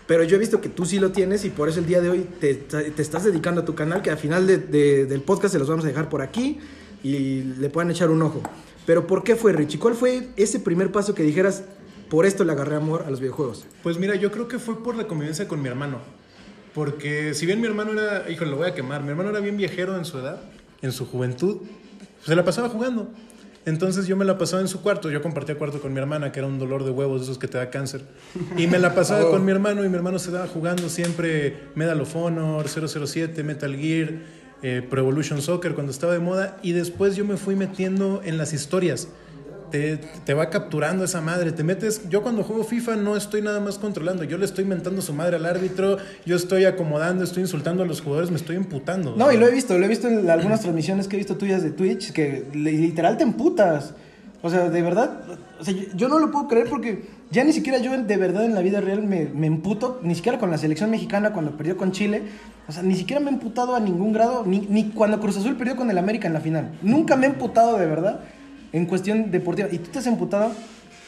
Pero 0.07 0.23
yo 0.23 0.37
he 0.37 0.39
visto 0.39 0.59
que 0.59 0.69
tú 0.69 0.85
sí 0.85 0.99
lo 0.99 1.11
tienes 1.11 1.45
y 1.45 1.49
por 1.49 1.69
eso 1.69 1.79
el 1.79 1.85
día 1.85 2.01
de 2.01 2.09
hoy 2.09 2.27
te, 2.39 2.55
te 2.55 3.01
estás 3.01 3.23
dedicando 3.25 3.61
a 3.61 3.65
tu 3.65 3.75
canal, 3.75 4.01
que 4.01 4.09
al 4.09 4.17
final 4.17 4.47
de- 4.47 4.57
de- 4.57 5.05
del 5.05 5.21
podcast 5.21 5.53
se 5.53 5.59
los 5.59 5.69
vamos 5.69 5.85
a 5.85 5.87
dejar 5.87 6.09
por 6.09 6.21
aquí 6.21 6.59
y 7.03 7.41
le 7.59 7.69
puedan 7.69 7.91
echar 7.91 8.09
un 8.09 8.21
ojo. 8.21 8.41
Pero 8.85 9.05
¿por 9.05 9.23
qué 9.23 9.35
fue 9.35 9.53
Richie? 9.53 9.77
¿Cuál 9.79 9.93
fue 9.93 10.29
ese 10.35 10.59
primer 10.59 10.91
paso 10.91 11.13
que 11.13 11.21
dijeras, 11.21 11.63
por 12.09 12.25
esto 12.25 12.43
le 12.43 12.51
agarré 12.53 12.75
amor 12.75 13.03
a 13.05 13.11
los 13.11 13.19
videojuegos? 13.19 13.65
Pues 13.83 13.99
mira, 13.99 14.15
yo 14.15 14.31
creo 14.31 14.47
que 14.47 14.57
fue 14.57 14.81
por 14.83 14.95
la 14.95 15.05
convivencia 15.05 15.47
con 15.47 15.61
mi 15.61 15.67
hermano. 15.69 15.99
Porque 16.73 17.33
si 17.33 17.45
bien 17.45 17.61
mi 17.61 17.67
hermano 17.67 17.93
era, 17.93 18.29
híjole, 18.31 18.51
lo 18.51 18.57
voy 18.57 18.67
a 18.67 18.73
quemar, 18.73 19.03
mi 19.03 19.09
hermano 19.09 19.29
era 19.29 19.39
bien 19.41 19.57
viajero 19.57 19.95
en 19.97 20.05
su 20.05 20.17
edad, 20.17 20.41
en 20.81 20.91
su 20.91 21.05
juventud, 21.05 21.57
se 22.25 22.35
la 22.35 22.43
pasaba 22.43 22.69
jugando. 22.69 23.09
Entonces 23.65 24.07
yo 24.07 24.15
me 24.15 24.25
la 24.25 24.37
pasaba 24.37 24.61
en 24.61 24.67
su 24.67 24.81
cuarto, 24.81 25.11
yo 25.11 25.21
compartía 25.21 25.57
cuarto 25.57 25.81
con 25.81 25.93
mi 25.93 25.99
hermana, 25.99 26.31
que 26.31 26.39
era 26.39 26.47
un 26.47 26.59
dolor 26.59 26.85
de 26.85 26.91
huevos 26.91 27.21
esos 27.21 27.37
que 27.37 27.47
te 27.47 27.57
da 27.57 27.69
cáncer. 27.69 28.01
Y 28.57 28.67
me 28.67 28.79
la 28.79 28.95
pasaba 28.95 29.29
con 29.31 29.45
mi 29.45 29.51
hermano 29.51 29.83
y 29.83 29.89
mi 29.89 29.95
hermano 29.95 30.17
se 30.17 30.31
daba 30.31 30.47
jugando 30.47 30.89
siempre 30.89 31.67
Medal 31.75 32.01
of 32.01 32.15
Honor, 32.15 32.67
007, 32.67 33.43
Metal 33.43 33.75
Gear, 33.75 34.13
eh, 34.61 34.85
Pro 34.89 35.01
Evolution 35.01 35.41
Soccer 35.41 35.73
cuando 35.73 35.91
estaba 35.91 36.13
de 36.13 36.19
moda. 36.19 36.57
Y 36.63 36.71
después 36.71 37.15
yo 37.15 37.25
me 37.25 37.37
fui 37.37 37.55
metiendo 37.55 38.21
en 38.23 38.37
las 38.37 38.53
historias 38.53 39.09
te, 39.69 39.97
te 39.97 40.33
va 40.33 40.49
capturando 40.49 41.03
esa 41.03 41.21
madre, 41.21 41.51
te 41.51 41.63
metes, 41.63 42.09
yo 42.09 42.21
cuando 42.21 42.43
juego 42.43 42.63
FIFA 42.63 42.95
no 42.97 43.15
estoy 43.15 43.41
nada 43.41 43.59
más 43.59 43.77
controlando, 43.77 44.23
yo 44.23 44.37
le 44.37 44.45
estoy 44.45 44.65
mentando 44.65 45.01
su 45.01 45.13
madre 45.13 45.35
al 45.37 45.45
árbitro, 45.45 45.97
yo 46.25 46.35
estoy 46.35 46.65
acomodando, 46.65 47.23
estoy 47.23 47.43
insultando 47.43 47.83
a 47.83 47.85
los 47.85 48.01
jugadores, 48.01 48.31
me 48.31 48.37
estoy 48.37 48.55
emputando. 48.55 49.15
No, 49.15 49.31
y 49.31 49.37
lo 49.37 49.47
he 49.47 49.51
visto, 49.51 49.77
lo 49.77 49.85
he 49.85 49.87
visto 49.87 50.07
en 50.07 50.29
algunas 50.29 50.61
transmisiones 50.61 51.07
que 51.07 51.15
he 51.15 51.19
visto 51.19 51.37
tuyas 51.37 51.63
de 51.63 51.71
Twitch, 51.71 52.11
que 52.11 52.45
li- 52.53 52.77
literal 52.77 53.17
te 53.17 53.23
emputas. 53.23 53.93
O 54.41 54.49
sea, 54.49 54.69
de 54.69 54.81
verdad, 54.81 55.19
o 55.59 55.65
sea, 55.65 55.73
yo, 55.73 55.83
yo 55.95 56.07
no 56.07 56.17
lo 56.17 56.31
puedo 56.31 56.47
creer 56.47 56.67
porque 56.69 57.03
ya 57.29 57.43
ni 57.43 57.51
siquiera 57.51 57.77
yo 57.79 57.91
de 58.01 58.15
verdad 58.17 58.45
en 58.45 58.55
la 58.55 58.61
vida 58.61 58.79
real 58.79 59.03
me, 59.03 59.25
me 59.25 59.47
emputo, 59.47 59.99
ni 60.01 60.15
siquiera 60.15 60.39
con 60.39 60.49
la 60.49 60.57
selección 60.57 60.89
mexicana 60.89 61.33
cuando 61.33 61.57
perdió 61.57 61.75
con 61.75 61.91
Chile. 61.91 62.21
O 62.65 62.71
sea, 62.71 62.81
ni 62.81 62.95
siquiera 62.95 63.19
me 63.19 63.29
he 63.31 63.33
emputado 63.33 63.75
a 63.75 63.81
ningún 63.81 64.13
grado, 64.13 64.45
ni, 64.45 64.59
ni 64.69 64.91
cuando 64.91 65.19
Cruz 65.19 65.35
Azul 65.35 65.57
perdió 65.57 65.75
con 65.75 65.89
el 65.91 65.97
América 65.97 66.27
en 66.27 66.33
la 66.33 66.39
final. 66.39 66.71
Nunca 66.81 67.17
me 67.17 67.25
he 67.25 67.29
emputado 67.31 67.77
de 67.77 67.85
verdad 67.85 68.21
en 68.71 68.85
cuestión 68.85 69.31
deportiva. 69.31 69.67
Y 69.71 69.79
tú 69.79 69.89
te 69.91 69.99
has 69.99 70.07
emputado 70.07 70.51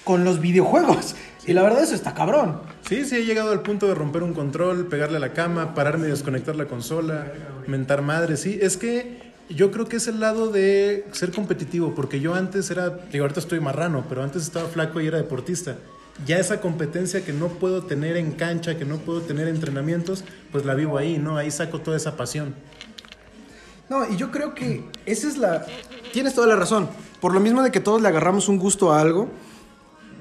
con 0.04 0.24
los 0.24 0.42
videojuegos. 0.42 1.16
Y 1.46 1.54
la 1.54 1.64
verdad 1.64 1.84
eso 1.84 1.96
está 1.96 2.14
cabrón. 2.14 2.62
Sí, 2.88 3.06
sí, 3.06 3.16
he 3.16 3.26
llegado 3.26 3.52
al 3.52 3.62
punto 3.62 3.88
de 3.88 3.96
romper 3.96 4.24
un 4.24 4.34
control, 4.34 4.88
pegarle 4.88 5.18
a 5.18 5.20
la 5.20 5.34
cama, 5.34 5.74
pararme 5.74 6.08
y 6.08 6.12
desconectar 6.12 6.56
la 6.56 6.66
consola, 6.66 7.32
mentar 7.68 8.02
madre, 8.02 8.38
sí. 8.38 8.60
Es 8.62 8.78
que 8.78 9.32
yo 9.50 9.72
creo 9.72 9.86
que 9.86 9.98
es 9.98 10.08
el 10.08 10.20
lado 10.20 10.52
de 10.52 11.06
ser 11.12 11.32
competitivo, 11.32 11.94
porque 11.96 12.20
yo 12.20 12.36
antes 12.36 12.70
era, 12.70 12.90
digo, 12.90 13.24
ahorita 13.24 13.40
estoy 13.40 13.60
marrano, 13.60 14.06
pero 14.08 14.24
antes 14.24 14.44
estaba 14.44 14.70
flaco 14.70 15.02
y 15.02 15.08
era 15.08 15.18
deportista. 15.18 15.78
Ya 16.26 16.38
esa 16.38 16.62
competencia 16.62 17.26
que 17.26 17.34
no 17.34 17.48
puedo 17.48 17.84
tener 17.84 18.18
en 18.18 18.34
cancha, 18.34 18.78
que 18.78 18.86
no 18.86 18.98
puedo 18.98 19.22
tener 19.22 19.48
entrenamientos, 19.48 20.24
pues 20.52 20.66
la 20.66 20.76
vivo 20.76 20.98
ahí, 20.98 21.18
¿no? 21.18 21.38
Ahí 21.38 21.50
saco 21.50 21.80
toda 21.80 21.98
esa 21.98 22.16
pasión. 22.18 22.54
No, 23.90 24.08
y 24.10 24.16
yo 24.16 24.32
creo 24.32 24.54
que 24.54 24.86
esa 25.06 25.28
es 25.28 25.38
la... 25.38 25.66
Tienes 26.12 26.34
toda 26.34 26.48
la 26.48 26.56
razón. 26.56 26.90
Por 27.20 27.34
lo 27.34 27.40
mismo 27.40 27.62
de 27.62 27.72
que 27.72 27.80
todos 27.80 28.02
le 28.02 28.08
agarramos 28.08 28.50
un 28.50 28.58
gusto 28.58 28.92
a 28.92 29.00
algo, 29.00 29.30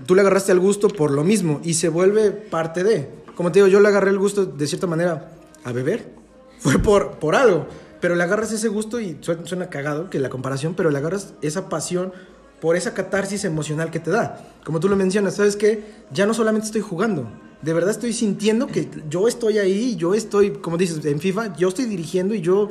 tú 0.07 0.15
le 0.15 0.21
agarraste 0.21 0.53
al 0.53 0.61
gusto 0.61 0.89
por 0.89 1.11
lo 1.11 1.25
mismo 1.25 1.61
y 1.65 1.75
se 1.75 1.89
vuelve 1.89 2.31
parte 2.31 2.85
de. 2.85 3.09
Como 3.35 3.51
te 3.51 3.59
digo, 3.59 3.69
yo 3.69 3.81
le 3.81 3.89
agarré 3.89 4.11
el 4.11 4.19
gusto 4.19 4.47
de 4.47 4.67
cierta 4.67 4.87
manera 4.87 5.33
a 5.65 5.73
beber. 5.73 6.13
Fue 6.59 6.79
por, 6.79 7.19
por 7.19 7.35
algo. 7.35 7.67
Pero 8.01 8.15
le 8.15 8.23
agarras 8.23 8.53
ese 8.53 8.69
gusto 8.69 9.01
y 9.01 9.19
suena, 9.21 9.47
suena 9.47 9.69
cagado 9.69 10.09
que 10.09 10.19
la 10.19 10.31
comparación, 10.31 10.75
pero 10.75 10.91
le 10.91 10.99
agarras 10.99 11.35
esa 11.43 11.69
pasión 11.69 12.13
por 12.61 12.77
esa 12.77 12.95
catarsis 12.95 13.45
emocional 13.45 13.91
que 13.91 14.01
te 14.01 14.11
da. 14.11 14.47
Como 14.65 14.81
tú 14.81 14.89
lo 14.89 14.97
mencionas, 14.97 15.37
¿sabes 15.37 15.57
qué? 15.57 15.85
Ya 16.13 16.27
no 16.27 16.35
solamente 16.35 16.67
estoy 16.67 16.83
jugando. 16.83 17.31
De 17.63 17.73
verdad 17.73 17.91
estoy 17.91 18.13
sintiendo 18.13 18.67
que 18.67 18.89
yo 19.09 19.29
estoy 19.29 19.59
ahí, 19.59 19.97
yo 19.97 20.15
estoy, 20.15 20.51
como 20.53 20.79
dices, 20.79 21.05
en 21.05 21.21
FIFA, 21.21 21.57
yo 21.57 21.69
estoy 21.69 21.87
dirigiendo 21.87 22.35
y 22.35 22.41
yo 22.41 22.71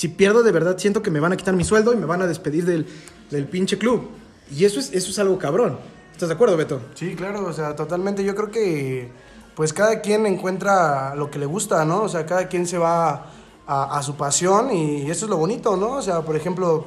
si 0.00 0.08
pierdo 0.08 0.42
de 0.42 0.50
verdad, 0.50 0.78
siento 0.78 1.02
que 1.02 1.10
me 1.10 1.20
van 1.20 1.34
a 1.34 1.36
quitar 1.36 1.54
mi 1.54 1.62
sueldo 1.62 1.92
y 1.92 1.96
me 1.96 2.06
van 2.06 2.22
a 2.22 2.26
despedir 2.26 2.64
del, 2.64 2.86
del 3.30 3.44
pinche 3.44 3.76
club. 3.76 4.08
Y 4.50 4.64
eso 4.64 4.80
es, 4.80 4.94
eso 4.94 5.10
es 5.10 5.18
algo 5.18 5.38
cabrón. 5.38 5.78
¿Estás 6.10 6.30
de 6.30 6.36
acuerdo, 6.36 6.56
Beto? 6.56 6.80
Sí, 6.94 7.14
claro, 7.14 7.44
o 7.44 7.52
sea, 7.52 7.76
totalmente. 7.76 8.24
Yo 8.24 8.34
creo 8.34 8.50
que 8.50 9.10
pues 9.54 9.74
cada 9.74 10.00
quien 10.00 10.24
encuentra 10.24 11.14
lo 11.16 11.30
que 11.30 11.38
le 11.38 11.44
gusta, 11.44 11.84
¿no? 11.84 12.04
O 12.04 12.08
sea, 12.08 12.24
cada 12.24 12.48
quien 12.48 12.66
se 12.66 12.78
va 12.78 13.26
a, 13.66 14.02
su 14.02 14.16
pasión 14.16 14.72
y 14.74 15.10
eso 15.10 15.26
es 15.26 15.30
lo 15.30 15.36
bonito, 15.36 15.76
¿no? 15.76 15.96
O 15.96 16.02
sea, 16.02 16.22
por 16.22 16.34
ejemplo, 16.34 16.86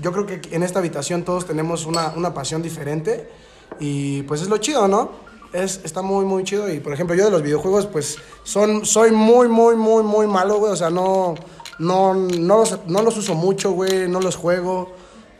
yo 0.00 0.10
creo 0.12 0.24
que 0.24 0.40
en 0.50 0.62
esta 0.62 0.78
habitación 0.78 1.22
todos 1.22 1.44
tenemos 1.44 1.84
una, 1.84 2.14
una 2.16 2.32
pasión 2.32 2.62
diferente 2.62 3.28
y 3.78 4.22
pues 4.22 4.40
es 4.40 4.48
lo 4.48 4.56
chido, 4.56 4.88
¿no? 4.88 5.10
Es, 5.52 5.82
está 5.84 6.00
muy, 6.00 6.24
muy 6.24 6.44
chido 6.44 6.72
y 6.72 6.80
por 6.80 6.94
ejemplo 6.94 7.14
yo 7.14 7.26
de 7.26 7.30
los 7.30 7.42
videojuegos 7.42 7.86
pues 7.86 8.16
son, 8.42 8.86
soy 8.86 9.10
muy, 9.10 9.48
muy, 9.48 9.76
muy, 9.76 10.02
muy 10.02 10.26
malo, 10.26 10.56
güey. 10.60 10.72
O 10.72 10.76
sea, 10.76 10.88
no, 10.88 11.34
no, 11.78 12.14
no, 12.14 12.58
los, 12.58 12.78
no 12.86 13.02
los 13.02 13.16
uso 13.16 13.34
mucho, 13.34 13.72
güey, 13.72 14.08
no 14.08 14.20
los 14.20 14.36
juego. 14.36 14.92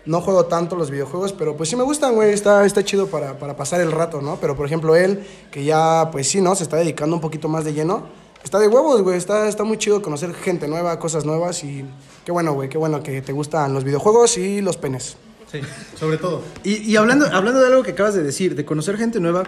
No 0.06 0.20
juego 0.20 0.44
tanto 0.44 0.76
los 0.76 0.90
videojuegos, 0.90 1.32
pero 1.32 1.56
pues 1.56 1.70
sí 1.70 1.76
me 1.76 1.82
gustan, 1.82 2.14
güey. 2.14 2.34
Está, 2.34 2.66
está 2.66 2.84
chido 2.84 3.06
para, 3.06 3.38
para 3.38 3.56
pasar 3.56 3.80
el 3.80 3.90
rato, 3.90 4.20
¿no? 4.20 4.36
Pero 4.38 4.54
por 4.54 4.66
ejemplo, 4.66 4.94
él, 4.96 5.26
que 5.50 5.64
ya, 5.64 6.10
pues 6.12 6.28
sí, 6.28 6.42
¿no? 6.42 6.54
Se 6.54 6.62
está 6.62 6.76
dedicando 6.76 7.16
un 7.16 7.22
poquito 7.22 7.48
más 7.48 7.64
de 7.64 7.72
lleno. 7.72 8.02
Está 8.42 8.58
de 8.58 8.68
huevos, 8.68 9.00
güey. 9.00 9.16
Está, 9.16 9.48
está 9.48 9.64
muy 9.64 9.78
chido 9.78 10.02
conocer 10.02 10.34
gente 10.34 10.68
nueva, 10.68 10.98
cosas 10.98 11.24
nuevas 11.24 11.64
y 11.64 11.86
qué 12.26 12.32
bueno, 12.32 12.52
güey. 12.52 12.68
Qué 12.68 12.76
bueno 12.76 13.02
que 13.02 13.22
te 13.22 13.32
gustan 13.32 13.72
los 13.72 13.82
videojuegos 13.82 14.36
y 14.36 14.60
los 14.60 14.76
penes. 14.76 15.16
Sí, 15.50 15.60
sobre 15.98 16.18
todo. 16.18 16.42
Y, 16.64 16.82
y 16.82 16.96
hablando, 16.96 17.24
hablando 17.32 17.60
de 17.60 17.68
algo 17.68 17.82
que 17.82 17.92
acabas 17.92 18.12
de 18.12 18.22
decir, 18.22 18.54
de 18.54 18.66
conocer 18.66 18.98
gente 18.98 19.20
nueva, 19.20 19.44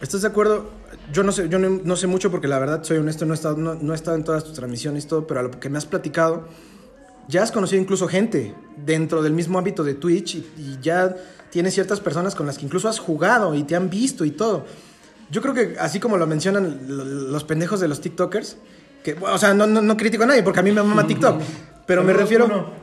¿estás 0.00 0.22
de 0.22 0.28
acuerdo? 0.28 0.70
Yo 1.12 1.22
no 1.22 1.32
sé, 1.32 1.48
yo 1.48 1.58
no, 1.58 1.80
no 1.82 1.96
sé 1.96 2.06
mucho 2.06 2.30
porque 2.30 2.48
la 2.48 2.58
verdad, 2.58 2.82
soy 2.84 2.98
honesto, 2.98 3.24
no 3.24 3.32
he, 3.32 3.36
estado, 3.36 3.56
no, 3.56 3.74
no 3.74 3.92
he 3.92 3.96
estado 3.96 4.16
en 4.16 4.24
todas 4.24 4.44
tus 4.44 4.52
transmisiones 4.54 5.04
y 5.04 5.08
todo, 5.08 5.26
pero 5.26 5.40
a 5.40 5.42
lo 5.42 5.50
que 5.52 5.68
me 5.70 5.78
has 5.78 5.86
platicado, 5.86 6.46
ya 7.28 7.42
has 7.42 7.50
conocido 7.50 7.80
incluso 7.80 8.08
gente 8.08 8.54
dentro 8.84 9.22
del 9.22 9.32
mismo 9.32 9.58
ámbito 9.58 9.84
de 9.84 9.94
Twitch 9.94 10.34
y, 10.34 10.46
y 10.58 10.78
ya 10.82 11.16
tienes 11.50 11.72
ciertas 11.74 12.00
personas 12.00 12.34
con 12.34 12.46
las 12.46 12.58
que 12.58 12.66
incluso 12.66 12.88
has 12.88 12.98
jugado 12.98 13.54
y 13.54 13.62
te 13.64 13.74
han 13.74 13.88
visto 13.88 14.24
y 14.24 14.32
todo. 14.32 14.66
Yo 15.30 15.40
creo 15.42 15.54
que 15.54 15.76
así 15.78 15.98
como 16.00 16.16
lo 16.18 16.26
mencionan 16.26 16.80
lo- 16.88 17.04
los 17.04 17.44
pendejos 17.44 17.80
de 17.80 17.88
los 17.88 18.00
TikTokers, 18.02 18.56
que, 19.02 19.14
o 19.20 19.38
sea, 19.38 19.54
no, 19.54 19.66
no, 19.66 19.80
no 19.80 19.96
critico 19.96 20.24
a 20.24 20.26
nadie 20.26 20.42
porque 20.42 20.60
a 20.60 20.62
mí 20.62 20.72
me 20.72 20.82
mama 20.82 21.06
TikTok, 21.06 21.40
pero 21.86 22.02
me 22.04 22.12
refiero... 22.12 22.74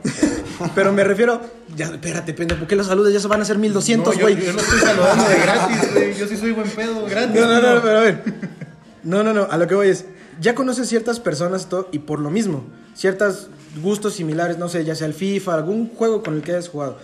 Pero 0.74 0.92
me 0.92 1.04
refiero... 1.04 1.40
Ya, 1.76 1.86
espérate, 1.86 2.32
pendejo, 2.34 2.60
¿por 2.60 2.68
qué 2.68 2.76
los 2.76 2.86
saludas? 2.86 3.12
Ya 3.12 3.20
se 3.20 3.28
van 3.28 3.40
a 3.40 3.42
hacer 3.42 3.58
1200, 3.58 4.14
No, 4.16 4.22
güey. 4.22 4.36
yo, 4.36 4.44
yo 4.46 4.52
no 4.52 4.60
estoy 4.60 4.78
saludando 4.80 5.28
de 5.28 5.36
gratis, 5.38 5.92
güey. 5.94 6.14
Yo 6.14 6.26
sí 6.26 6.36
soy 6.36 6.52
buen 6.52 6.70
pedo, 6.70 7.04
gratis. 7.06 7.40
No, 7.40 7.46
no, 7.46 7.60
no, 7.60 7.74
no. 7.74 7.82
pero 7.82 7.98
a 7.98 8.02
ver. 8.02 8.22
No, 9.02 9.22
no, 9.22 9.32
no, 9.32 9.44
a 9.50 9.56
lo 9.56 9.66
que 9.66 9.74
voy 9.74 9.88
es, 9.88 10.06
ya 10.40 10.54
conoces 10.54 10.88
ciertas 10.88 11.20
personas 11.20 11.68
todo, 11.68 11.88
y 11.92 12.00
por 12.00 12.18
lo 12.18 12.30
mismo, 12.30 12.64
ciertos 12.94 13.48
gustos 13.82 14.14
similares, 14.14 14.58
no 14.58 14.68
sé, 14.68 14.84
ya 14.84 14.94
sea 14.94 15.06
el 15.06 15.14
FIFA, 15.14 15.54
algún 15.54 15.88
juego 15.94 16.22
con 16.22 16.34
el 16.34 16.42
que 16.42 16.52
hayas 16.52 16.68
jugado. 16.68 16.98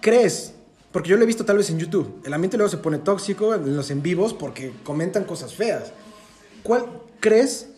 ¿Crees? 0.00 0.54
Porque 0.90 1.10
yo 1.10 1.16
lo 1.16 1.22
he 1.22 1.26
visto 1.26 1.44
tal 1.44 1.58
vez 1.58 1.70
en 1.70 1.78
YouTube. 1.78 2.20
El 2.24 2.32
ambiente 2.34 2.56
luego 2.56 2.70
se 2.70 2.78
pone 2.78 2.98
tóxico 2.98 3.54
en 3.54 3.76
los 3.76 3.90
en 3.90 4.02
vivos 4.02 4.32
porque 4.32 4.72
comentan 4.84 5.24
cosas 5.24 5.54
feas. 5.54 5.92
¿Cuál 6.62 6.86
crees 7.20 7.68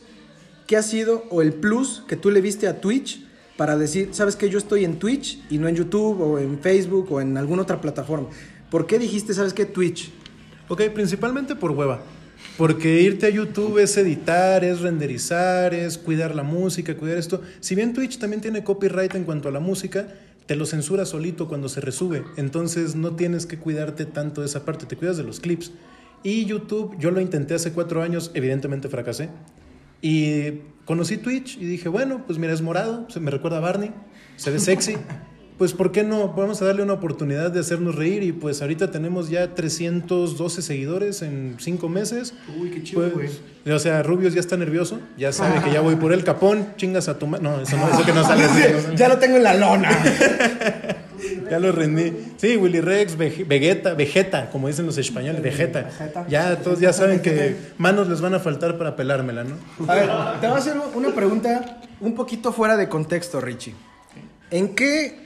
que 0.66 0.76
ha 0.76 0.82
sido 0.82 1.24
o 1.30 1.42
el 1.42 1.54
plus 1.54 2.02
que 2.08 2.16
tú 2.16 2.30
le 2.30 2.40
viste 2.40 2.66
a 2.68 2.80
Twitch 2.80 3.25
para 3.56 3.76
decir, 3.76 4.10
sabes 4.12 4.36
que 4.36 4.50
yo 4.50 4.58
estoy 4.58 4.84
en 4.84 4.98
Twitch 4.98 5.42
y 5.50 5.58
no 5.58 5.68
en 5.68 5.76
YouTube 5.76 6.20
o 6.20 6.38
en 6.38 6.58
Facebook 6.58 7.10
o 7.10 7.20
en 7.20 7.36
alguna 7.36 7.62
otra 7.62 7.80
plataforma? 7.80 8.28
¿Por 8.70 8.86
qué 8.86 8.98
dijiste, 8.98 9.34
sabes 9.34 9.52
qué, 9.52 9.64
Twitch? 9.64 10.10
Ok, 10.68 10.82
principalmente 10.94 11.54
por 11.54 11.70
hueva. 11.70 12.02
Porque 12.58 13.02
irte 13.02 13.26
a 13.26 13.30
YouTube 13.30 13.78
es 13.78 13.96
editar, 13.96 14.64
es 14.64 14.80
renderizar, 14.80 15.75
es 15.75 15.98
cuidar 15.98 16.34
la 16.34 16.42
música, 16.42 16.96
cuidar 16.96 17.18
esto. 17.18 17.42
Si 17.60 17.75
bien 17.75 17.92
Twitch 17.92 18.18
también 18.18 18.40
tiene 18.40 18.64
copyright 18.64 19.14
en 19.14 19.25
cuanto 19.25 19.48
a 19.48 19.52
la 19.52 19.60
música, 19.60 20.08
te 20.46 20.56
lo 20.56 20.64
censura 20.64 21.04
solito 21.04 21.48
cuando 21.48 21.68
se 21.68 21.80
resube. 21.80 22.25
Entonces 22.36 22.94
no 22.94 23.14
tienes 23.14 23.46
que 23.46 23.58
cuidarte 23.58 24.06
tanto 24.06 24.40
de 24.40 24.46
esa 24.46 24.64
parte, 24.64 24.86
te 24.86 24.96
cuidas 24.96 25.16
de 25.16 25.25
los 25.25 25.40
clips. 25.40 25.72
Y 26.22 26.46
YouTube, 26.46 26.96
yo 26.98 27.10
lo 27.10 27.20
intenté 27.20 27.54
hace 27.54 27.72
cuatro 27.72 28.02
años, 28.02 28.30
evidentemente 28.34 28.88
fracasé. 28.88 29.28
Y 30.06 30.60
conocí 30.84 31.16
Twitch 31.16 31.56
y 31.56 31.64
dije, 31.64 31.88
bueno, 31.88 32.22
pues 32.25 32.38
mira, 32.38 32.52
es 32.52 32.62
morado, 32.62 33.06
se 33.10 33.18
me 33.18 33.32
recuerda 33.32 33.56
a 33.56 33.60
Barney, 33.60 33.90
se 34.36 34.52
ve 34.52 34.60
sexy. 34.60 34.96
Pues, 35.58 35.72
¿por 35.72 35.90
qué 35.90 36.02
no? 36.02 36.34
Vamos 36.34 36.60
a 36.60 36.66
darle 36.66 36.82
una 36.82 36.92
oportunidad 36.92 37.50
de 37.50 37.60
hacernos 37.60 37.94
reír. 37.94 38.22
Y 38.22 38.32
pues, 38.32 38.60
ahorita 38.60 38.90
tenemos 38.90 39.30
ya 39.30 39.54
312 39.54 40.60
seguidores 40.60 41.22
en 41.22 41.56
cinco 41.58 41.88
meses. 41.88 42.34
Uy, 42.60 42.68
qué 42.68 42.82
chido, 42.82 43.08
Pues, 43.08 43.40
o 43.66 43.78
sea, 43.78 44.02
Rubios 44.02 44.34
ya 44.34 44.40
está 44.40 44.58
nervioso. 44.58 45.00
Ya 45.16 45.32
sabe 45.32 45.62
que 45.62 45.72
ya 45.72 45.80
voy 45.80 45.96
por 45.96 46.12
el 46.12 46.25
capón. 46.30 46.75
Chingas 46.76 47.08
a 47.08 47.18
tu 47.18 47.26
No, 47.26 47.58
eso 47.62 47.78
no, 47.78 47.88
eso 47.88 48.04
que 48.04 48.12
no 48.12 48.22
sale. 48.22 48.44
así, 48.44 48.70
no 48.70 48.80
sale. 48.82 48.96
Ya 48.98 49.08
lo 49.08 49.16
tengo 49.16 49.38
en 49.38 49.44
la 49.44 49.54
lona. 49.54 49.88
Ya 51.50 51.58
lo 51.58 51.72
rendí. 51.72 52.12
Sí, 52.36 52.56
Willy 52.56 52.80
Rex, 52.80 53.16
Vege- 53.16 53.46
Vegeta, 53.46 53.94
Vegeta, 53.94 54.50
como 54.50 54.68
dicen 54.68 54.86
los 54.86 54.98
españoles, 54.98 55.42
Vegeta. 55.42 55.82
Vegeta. 55.82 56.26
Ya 56.28 56.56
todos 56.60 56.80
ya 56.80 56.92
saben 56.92 57.20
que 57.20 57.56
manos 57.78 58.08
les 58.08 58.20
van 58.20 58.34
a 58.34 58.40
faltar 58.40 58.76
para 58.78 58.96
pelármela, 58.96 59.44
¿no? 59.44 59.56
A 59.88 59.94
ver, 59.94 60.08
te 60.40 60.46
voy 60.46 60.56
a 60.56 60.58
hacer 60.58 60.76
una 60.94 61.14
pregunta 61.14 61.80
un 62.00 62.14
poquito 62.14 62.52
fuera 62.52 62.76
de 62.76 62.88
contexto, 62.88 63.40
Richie. 63.40 63.74
¿En 64.50 64.74
qué... 64.74 65.24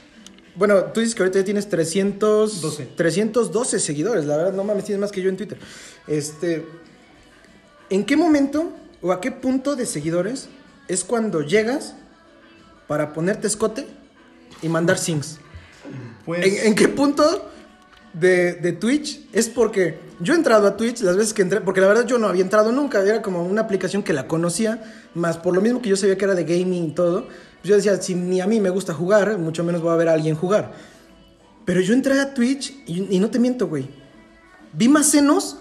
Bueno, 0.56 0.84
tú 0.86 1.00
dices 1.00 1.14
que 1.14 1.22
ahorita 1.22 1.38
ya 1.38 1.44
tienes 1.44 1.68
300, 1.68 2.60
12. 2.60 2.86
312 2.96 3.78
seguidores, 3.78 4.24
la 4.26 4.36
verdad, 4.36 4.52
no 4.52 4.64
mames, 4.64 4.84
tienes 4.84 5.00
más 5.00 5.12
que 5.12 5.22
yo 5.22 5.28
en 5.30 5.36
Twitter. 5.36 5.56
Este, 6.06 6.66
¿En 7.88 8.04
qué 8.04 8.16
momento 8.16 8.72
o 9.00 9.12
a 9.12 9.20
qué 9.20 9.30
punto 9.30 9.76
de 9.76 9.86
seguidores 9.86 10.48
es 10.88 11.04
cuando 11.04 11.42
llegas 11.42 11.94
para 12.88 13.12
ponerte 13.12 13.46
escote 13.46 13.86
y 14.60 14.68
mandar 14.68 14.98
sings? 14.98 15.38
Pues, 16.24 16.46
¿En, 16.46 16.68
en 16.68 16.74
qué 16.74 16.88
punto 16.88 17.50
de, 18.12 18.54
de 18.54 18.72
Twitch? 18.72 19.26
Es 19.32 19.48
porque 19.48 19.98
yo 20.20 20.34
he 20.34 20.36
entrado 20.36 20.66
a 20.66 20.76
Twitch 20.76 21.00
las 21.00 21.16
veces 21.16 21.32
que 21.32 21.42
entré, 21.42 21.60
porque 21.60 21.80
la 21.80 21.88
verdad 21.88 22.06
yo 22.06 22.18
no 22.18 22.28
había 22.28 22.42
entrado 22.42 22.72
nunca, 22.72 23.02
era 23.02 23.22
como 23.22 23.44
una 23.44 23.62
aplicación 23.62 24.02
que 24.02 24.12
la 24.12 24.28
conocía, 24.28 24.82
más 25.14 25.38
por 25.38 25.54
lo 25.54 25.60
mismo 25.60 25.80
que 25.80 25.88
yo 25.88 25.96
sabía 25.96 26.18
que 26.18 26.24
era 26.24 26.34
de 26.34 26.44
gaming 26.44 26.88
y 26.88 26.90
todo, 26.92 27.26
pues 27.26 27.68
yo 27.68 27.76
decía, 27.76 28.00
si 28.00 28.14
ni 28.14 28.40
a 28.40 28.46
mí 28.46 28.60
me 28.60 28.70
gusta 28.70 28.94
jugar, 28.94 29.38
mucho 29.38 29.64
menos 29.64 29.80
voy 29.80 29.92
a 29.92 29.96
ver 29.96 30.08
a 30.08 30.12
alguien 30.12 30.34
jugar. 30.34 30.72
Pero 31.64 31.80
yo 31.80 31.94
entré 31.94 32.18
a 32.20 32.34
Twitch 32.34 32.74
y, 32.86 33.14
y 33.14 33.18
no 33.20 33.30
te 33.30 33.38
miento, 33.38 33.68
güey. 33.68 33.88
Vi 34.72 34.88
más 34.88 35.06
senos 35.06 35.58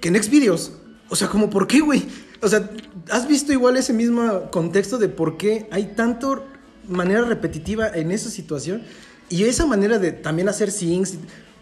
que 0.00 0.08
en 0.08 0.22
Xvideos. 0.22 0.72
O 1.08 1.16
sea, 1.16 1.28
como, 1.28 1.50
¿por 1.50 1.66
qué, 1.66 1.80
güey? 1.80 2.06
O 2.42 2.48
sea, 2.48 2.68
¿has 3.10 3.28
visto 3.28 3.52
igual 3.52 3.76
ese 3.76 3.92
mismo 3.92 4.50
contexto 4.50 4.98
de 4.98 5.08
por 5.08 5.36
qué 5.36 5.68
hay 5.70 5.94
tanto 5.94 6.44
manera 6.88 7.22
repetitiva 7.22 7.88
en 7.88 8.10
esa 8.10 8.30
situación? 8.30 8.82
Y 9.28 9.44
esa 9.44 9.66
manera 9.66 9.98
de 9.98 10.12
también 10.12 10.48
hacer 10.48 10.70
sings. 10.70 11.14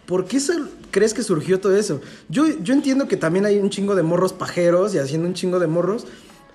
¿Por 0.05 0.25
qué 0.25 0.39
crees 0.91 1.13
que 1.13 1.23
surgió 1.23 1.59
todo 1.59 1.75
eso? 1.75 1.99
Yo, 2.29 2.45
yo 2.61 2.73
entiendo 2.73 3.07
que 3.07 3.17
también 3.17 3.45
hay 3.45 3.57
un 3.57 3.71
chingo 3.71 3.95
de 3.95 4.03
morros 4.03 4.33
pajeros 4.33 4.93
y 4.93 4.99
haciendo 4.99 5.27
un 5.27 5.33
chingo 5.33 5.59
de 5.59 5.65
morros, 5.67 6.05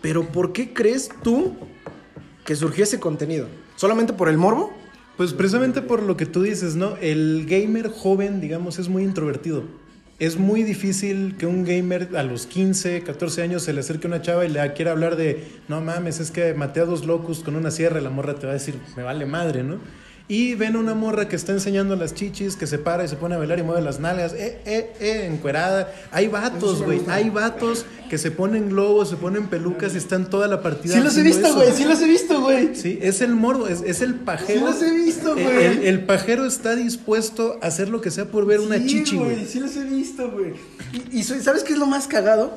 pero 0.01 0.29
¿por 0.29 0.53
qué 0.53 0.73
crees 0.73 1.09
tú 1.23 1.57
que 2.45 2.55
surgió 2.55 2.85
ese 2.85 3.01
contenido? 3.01 3.49
¿Solamente 3.75 4.13
por 4.13 4.29
el 4.29 4.39
morbo? 4.39 4.73
Pues 5.17 5.35
precisamente 5.35 5.83
por 5.83 6.03
lo 6.03 6.17
que 6.17 6.27
tú 6.27 6.43
dices, 6.43 6.77
¿no? 6.77 6.97
El 7.01 7.45
gamer 7.47 7.89
joven, 7.89 8.41
digamos, 8.41 8.79
es 8.79 8.89
muy 8.89 9.03
introvertido. 9.03 9.65
Es 10.21 10.39
muy 10.39 10.63
difícil 10.63 11.37
que 11.37 11.47
un 11.47 11.65
gamer 11.65 12.11
a 12.15 12.23
los 12.23 12.47
15, 12.47 13.03
14 13.03 13.43
años 13.43 13.63
se 13.63 13.73
le 13.73 13.81
acerque 13.81 14.07
a 14.07 14.09
una 14.09 14.23
chava 14.23 14.45
y 14.45 14.49
le 14.49 14.73
quiera 14.75 14.93
hablar 14.93 15.17
de, 15.17 15.47
no 15.67 15.81
mames, 15.81 16.21
es 16.21 16.31
que 16.31 16.55
maté 16.55 16.81
a 16.81 16.85
dos 16.85 17.05
locos 17.05 17.41
con 17.41 17.57
una 17.57 17.71
sierra 17.71 18.01
la 18.01 18.11
morra 18.11 18.35
te 18.35 18.47
va 18.47 18.53
a 18.53 18.55
decir, 18.55 18.77
me 18.97 19.03
vale 19.03 19.27
madre, 19.27 19.63
¿no? 19.63 19.79
Y 20.33 20.55
ven 20.55 20.77
una 20.77 20.95
morra 20.95 21.27
que 21.27 21.35
está 21.35 21.51
enseñando 21.51 21.97
las 21.97 22.15
chichis, 22.15 22.55
que 22.55 22.69
se 22.69 22.79
para 22.79 23.05
y 23.05 23.09
se 23.09 23.17
pone 23.17 23.35
a 23.35 23.39
bailar 23.39 23.59
y 23.59 23.65
mueve 23.65 23.83
las 23.83 23.99
nalgas, 23.99 24.33
eh, 24.33 24.61
eh, 24.65 24.93
eh, 25.01 25.29
encuerada. 25.29 25.93
Hay 26.13 26.29
vatos, 26.29 26.83
güey, 26.85 27.01
hay 27.09 27.31
vatos 27.31 27.85
que 28.09 28.17
se 28.17 28.31
ponen 28.31 28.69
globos, 28.69 29.09
se 29.11 29.17
ponen 29.17 29.49
pelucas 29.49 29.93
y 29.95 29.97
están 29.97 30.31
toda 30.31 30.47
la 30.47 30.63
partida. 30.63 30.95
Sí 30.95 31.01
los 31.01 31.17
he 31.17 31.23
visto, 31.23 31.53
güey, 31.53 31.73
sí 31.73 31.85
los 31.85 32.01
he 32.01 32.07
visto, 32.07 32.41
güey. 32.43 32.77
Sí, 32.77 32.97
es 33.03 33.23
el 33.23 33.35
morbo, 33.35 33.67
es, 33.67 33.83
es 33.85 34.03
el 34.03 34.15
pajero. 34.15 34.61
Sí 34.61 34.65
los 34.65 34.83
he 34.83 34.95
visto, 34.95 35.33
güey. 35.35 35.65
El, 35.65 35.79
el 35.85 36.05
pajero 36.07 36.47
está 36.47 36.77
dispuesto 36.77 37.59
a 37.61 37.67
hacer 37.67 37.89
lo 37.89 38.01
que 38.01 38.13
sea 38.13 38.27
por 38.27 38.47
ver 38.47 38.61
una 38.61 38.79
chichi, 38.87 39.17
güey. 39.17 39.45
Sí, 39.47 39.59
los 39.59 39.75
he 39.75 39.83
visto, 39.83 40.31
güey. 40.31 40.53
Y, 41.11 41.19
y 41.19 41.25
soy- 41.25 41.41
¿sabes 41.41 41.65
qué 41.65 41.73
es 41.73 41.79
lo 41.81 41.87
más 41.87 42.07
cagado? 42.07 42.57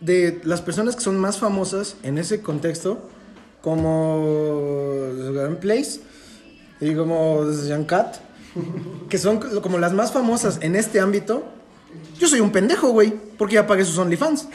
De 0.00 0.40
las 0.44 0.62
personas 0.62 0.96
que 0.96 1.02
son 1.02 1.18
más 1.18 1.38
famosas 1.38 1.96
en 2.02 2.16
ese 2.16 2.40
contexto, 2.40 3.06
como 3.66 5.08
Grand 5.34 5.58
Place 5.58 5.98
y 6.80 6.94
como 6.94 7.44
Jean 7.66 7.82
Cat, 7.84 8.14
que 9.08 9.18
son 9.18 9.38
como 9.60 9.76
las 9.78 9.92
más 9.92 10.12
famosas 10.12 10.58
en 10.60 10.76
este 10.76 11.00
ámbito. 11.00 11.44
Yo 12.16 12.28
soy 12.28 12.38
un 12.38 12.52
pendejo, 12.52 12.90
güey, 12.90 13.12
porque 13.36 13.56
ya 13.56 13.66
pagué 13.66 13.84
sus 13.84 13.98
OnlyFans. 13.98 14.46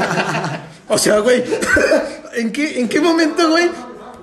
o 0.88 0.96
sea, 0.96 1.18
güey, 1.18 1.44
¿en 2.36 2.50
qué, 2.50 2.80
¿en 2.80 2.88
qué 2.88 2.98
momento, 3.00 3.50
güey? 3.50 3.68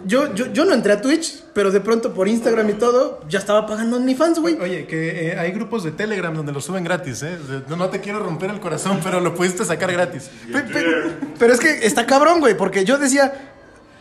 Yo, 0.06 0.34
yo, 0.34 0.52
yo 0.52 0.66
no 0.66 0.74
entré 0.74 0.94
a 0.94 1.02
Twitch, 1.02 1.44
pero 1.54 1.70
de 1.70 1.80
pronto 1.82 2.12
por 2.14 2.28
Instagram 2.28 2.70
y 2.72 2.74
todo, 2.74 3.22
ya 3.30 3.38
estaba 3.38 3.68
pagando 3.68 3.98
OnlyFans, 3.98 4.40
güey. 4.40 4.58
Oye, 4.60 4.88
que 4.88 5.28
eh, 5.34 5.38
hay 5.40 5.52
grupos 5.52 5.84
de 5.84 5.92
Telegram 5.92 6.34
donde 6.34 6.52
lo 6.54 6.62
suben 6.62 6.84
gratis, 6.84 7.22
¿eh? 7.22 7.38
No, 7.70 7.76
no 7.76 7.90
te 7.90 8.00
quiero 8.02 8.18
romper 8.20 8.50
el 8.50 8.60
corazón, 8.60 9.00
pero 9.04 9.20
lo 9.20 9.36
pudiste 9.36 9.64
sacar 9.64 9.92
gratis. 9.92 10.32
Pe- 10.52 10.64
Pero, 10.74 10.92
pero 11.38 11.54
es 11.54 11.60
que 11.60 11.86
está 11.86 12.08
cabrón, 12.08 12.40
güey, 12.40 12.58
porque 12.58 12.84
yo 12.86 12.98
decía, 12.98 13.54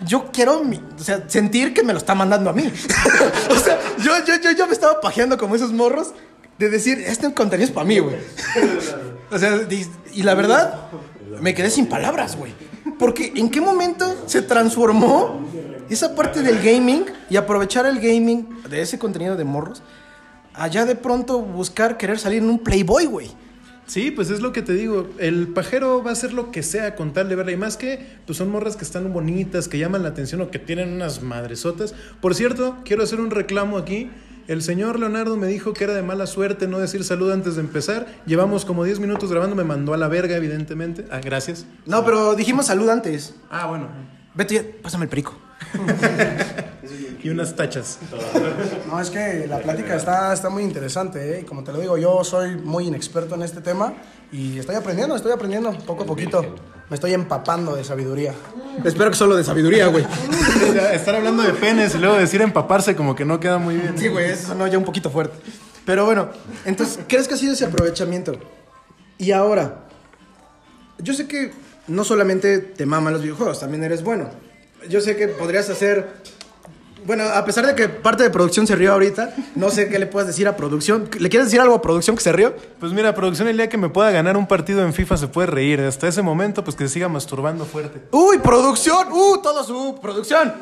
yo 0.05 0.31
quiero 0.33 0.61
o 0.61 1.03
sea, 1.03 1.29
sentir 1.29 1.73
que 1.73 1.83
me 1.83 1.93
lo 1.93 1.99
está 1.99 2.15
mandando 2.15 2.50
a 2.50 2.53
mí. 2.53 2.65
o 3.50 3.59
sea, 3.59 3.79
yo, 3.99 4.12
yo, 4.26 4.35
yo, 4.43 4.53
yo 4.53 4.67
me 4.67 4.73
estaba 4.73 5.00
pajeando 5.00 5.38
como 5.38 5.55
esos 5.55 5.73
morros 5.73 6.12
de 6.59 6.71
decir, 6.71 6.99
este 7.07 7.33
contenido 7.33 7.67
es 7.67 7.73
para 7.73 7.87
mí, 7.87 7.99
güey. 7.99 8.17
o 9.31 9.38
sea, 9.38 9.61
y 10.12 10.23
la 10.23 10.35
verdad, 10.35 10.88
me 11.41 11.55
quedé 11.55 11.71
sin 11.71 11.87
palabras, 11.87 12.37
güey. 12.37 12.53
Porque 12.99 13.33
en 13.37 13.50
qué 13.50 13.61
momento 13.61 14.25
se 14.26 14.43
transformó 14.43 15.41
esa 15.91 16.15
parte 16.15 16.43
del 16.43 16.62
gaming 16.62 17.05
y 17.29 17.37
aprovechar 17.37 17.87
el 17.87 18.00
gaming 18.00 18.62
de 18.69 18.81
ese 18.81 18.99
contenido 18.99 19.37
de 19.37 19.45
morros, 19.45 19.83
allá 20.55 20.85
de 20.85 20.97
pronto 20.97 21.41
buscar 21.41 21.97
querer 21.97 22.19
salir 22.19 22.43
en 22.43 22.50
un 22.50 22.59
Playboy, 22.59 23.07
güey. 23.07 23.46
Sí, 23.87 24.11
pues 24.11 24.31
es 24.31 24.40
lo 24.40 24.52
que 24.52 24.62
te 24.62 24.73
digo. 24.73 25.09
El 25.19 25.49
pajero 25.49 26.02
va 26.02 26.11
a 26.11 26.12
hacer 26.12 26.33
lo 26.33 26.50
que 26.50 26.62
sea 26.62 26.97
con 26.97 27.12
tal 27.12 27.28
de 27.28 27.37
verla. 27.37 27.52
Y 27.52 27.57
más 27.57 27.76
que, 27.76 28.05
pues 28.26 28.37
son 28.37 28.50
morras 28.50 28.76
que 28.76 28.85
están 28.85 29.12
bonitas, 29.12 29.69
que 29.69 29.78
llaman 29.78 30.02
la 30.02 30.09
atención 30.09 30.40
o 30.40 30.50
que 30.50 30.59
tienen 30.59 30.93
unas 30.93 31.23
madresotas. 31.23 31.95
Por 32.21 32.35
cierto, 32.35 32.78
quiero 32.85 33.05
hacer 33.05 33.21
un 33.21 33.31
reclamo 33.31 33.78
aquí. 33.78 34.11
El 34.49 34.62
señor 34.62 35.00
Leonardo 35.00 35.37
me 35.37 35.47
dijo 35.47 35.73
que 35.73 35.85
era 35.85 35.95
de 35.95 36.02
mala 36.02 36.26
suerte 36.26 36.69
no 36.69 36.78
decir 36.78 37.02
salud 37.05 37.33
antes 37.33 37.57
de 37.57 37.61
empezar. 37.62 38.07
Llevamos 38.26 38.64
como 38.64 38.85
10 38.85 39.00
minutos 39.00 39.31
grabando, 39.31 39.57
me 39.57 39.64
mandó 39.64 39.95
a 39.95 39.97
la 39.97 40.09
verga, 40.09 40.37
evidentemente. 40.37 41.05
Ah, 41.11 41.21
gracias. 41.21 41.66
No, 41.85 42.05
pero 42.05 42.35
dijimos 42.35 42.66
salud 42.66 42.88
antes. 42.88 43.35
Ah, 43.50 43.66
bueno. 43.66 43.88
Beto, 44.35 44.55
ya, 44.55 44.62
pásame 44.83 45.05
el 45.05 45.09
perico. 45.09 45.37
Y 47.26 47.28
unas 47.28 47.56
tachas. 47.56 47.99
No, 48.87 49.00
es 49.00 49.11
que 49.11 49.49
la 49.49 49.59
plática 49.59 49.97
está, 49.97 50.33
está 50.33 50.49
muy 50.49 50.62
interesante, 50.62 51.35
¿eh? 51.35 51.40
Y 51.40 51.45
como 51.45 51.64
te 51.64 51.73
lo 51.73 51.80
digo, 51.80 51.99
yo 51.99 52.23
soy 52.23 52.54
muy 52.54 52.87
inexperto 52.87 53.35
en 53.35 53.42
este 53.42 53.61
tema 53.61 53.95
y 54.30 54.61
estoy 54.61 54.76
aprendiendo, 54.76 55.16
estoy 55.16 55.33
aprendiendo 55.33 55.73
poco 55.73 56.04
a 56.04 56.06
poquito. 56.06 56.54
Me 56.88 56.95
estoy 56.95 57.14
empapando 57.14 57.75
de 57.75 57.83
sabiduría. 57.83 58.33
Espero 58.85 59.11
que 59.11 59.16
solo 59.16 59.35
de 59.35 59.42
sabiduría, 59.42 59.88
güey. 59.88 60.06
Estar 60.92 61.16
hablando 61.16 61.42
de 61.42 61.52
penes 61.54 61.97
y 61.97 61.99
luego 61.99 62.14
decir 62.14 62.42
empaparse 62.42 62.95
como 62.95 63.16
que 63.16 63.25
no 63.25 63.40
queda 63.40 63.59
muy 63.59 63.75
bien. 63.75 63.99
Sí, 63.99 64.06
güey, 64.06 64.30
eso 64.30 64.47
sonó 64.47 64.68
ya 64.68 64.78
un 64.78 64.85
poquito 64.85 65.11
fuerte. 65.11 65.37
Pero 65.85 66.04
bueno, 66.04 66.28
entonces, 66.64 67.00
¿crees 67.09 67.26
que 67.26 67.35
ha 67.35 67.38
sido 67.38 67.54
ese 67.54 67.64
aprovechamiento? 67.64 68.38
Y 69.18 69.33
ahora, 69.33 69.88
yo 70.99 71.12
sé 71.12 71.26
que 71.26 71.50
no 71.88 72.04
solamente 72.04 72.59
te 72.61 72.87
maman 72.87 73.14
los 73.14 73.23
videojuegos, 73.23 73.59
también 73.59 73.83
eres 73.83 74.04
bueno. 74.04 74.30
Yo 74.88 75.00
sé 75.00 75.16
que 75.16 75.26
podrías 75.26 75.68
hacer... 75.68 76.36
Bueno, 77.07 77.23
a 77.23 77.45
pesar 77.45 77.65
de 77.65 77.77
que 77.77 77.89
parte 77.89 78.25
de 78.25 78.31
producción 78.31 78.67
se 78.67 78.75
rió 78.75 78.93
ahorita, 78.93 79.33
no 79.55 79.71
sé 79.71 79.89
qué 79.89 79.99
le 79.99 80.07
puedas 80.07 80.27
decir 80.27 80.49
a 80.49 80.57
producción. 80.57 81.09
¿Le 81.19 81.29
quieres 81.29 81.47
decir 81.47 81.61
algo 81.61 81.77
a 81.77 81.81
producción 81.83 82.17
que 82.17 82.23
se 82.23 82.33
rió? 82.33 82.55
Pues 82.81 82.93
mira, 82.93 83.15
producción, 83.15 83.47
el 83.47 83.57
día 83.57 83.69
que 83.69 83.77
me 83.79 83.89
pueda 83.89 84.11
ganar 84.11 84.37
un 84.37 84.49
partido 84.49 84.83
en 84.83 84.93
FIFA 84.93 85.17
se 85.17 85.29
puede 85.29 85.47
reír. 85.47 85.81
Hasta 85.81 86.09
ese 86.09 86.23
momento, 86.23 86.65
pues 86.65 86.77
que 86.77 86.89
se 86.89 86.95
siga 86.95 87.09
masturbando 87.09 87.65
fuerte. 87.65 88.03
¡Uy, 88.11 88.39
producción! 88.39 89.13
¡Uh, 89.13 89.41
todo 89.41 89.63
su 89.63 90.01
producción! 90.03 90.53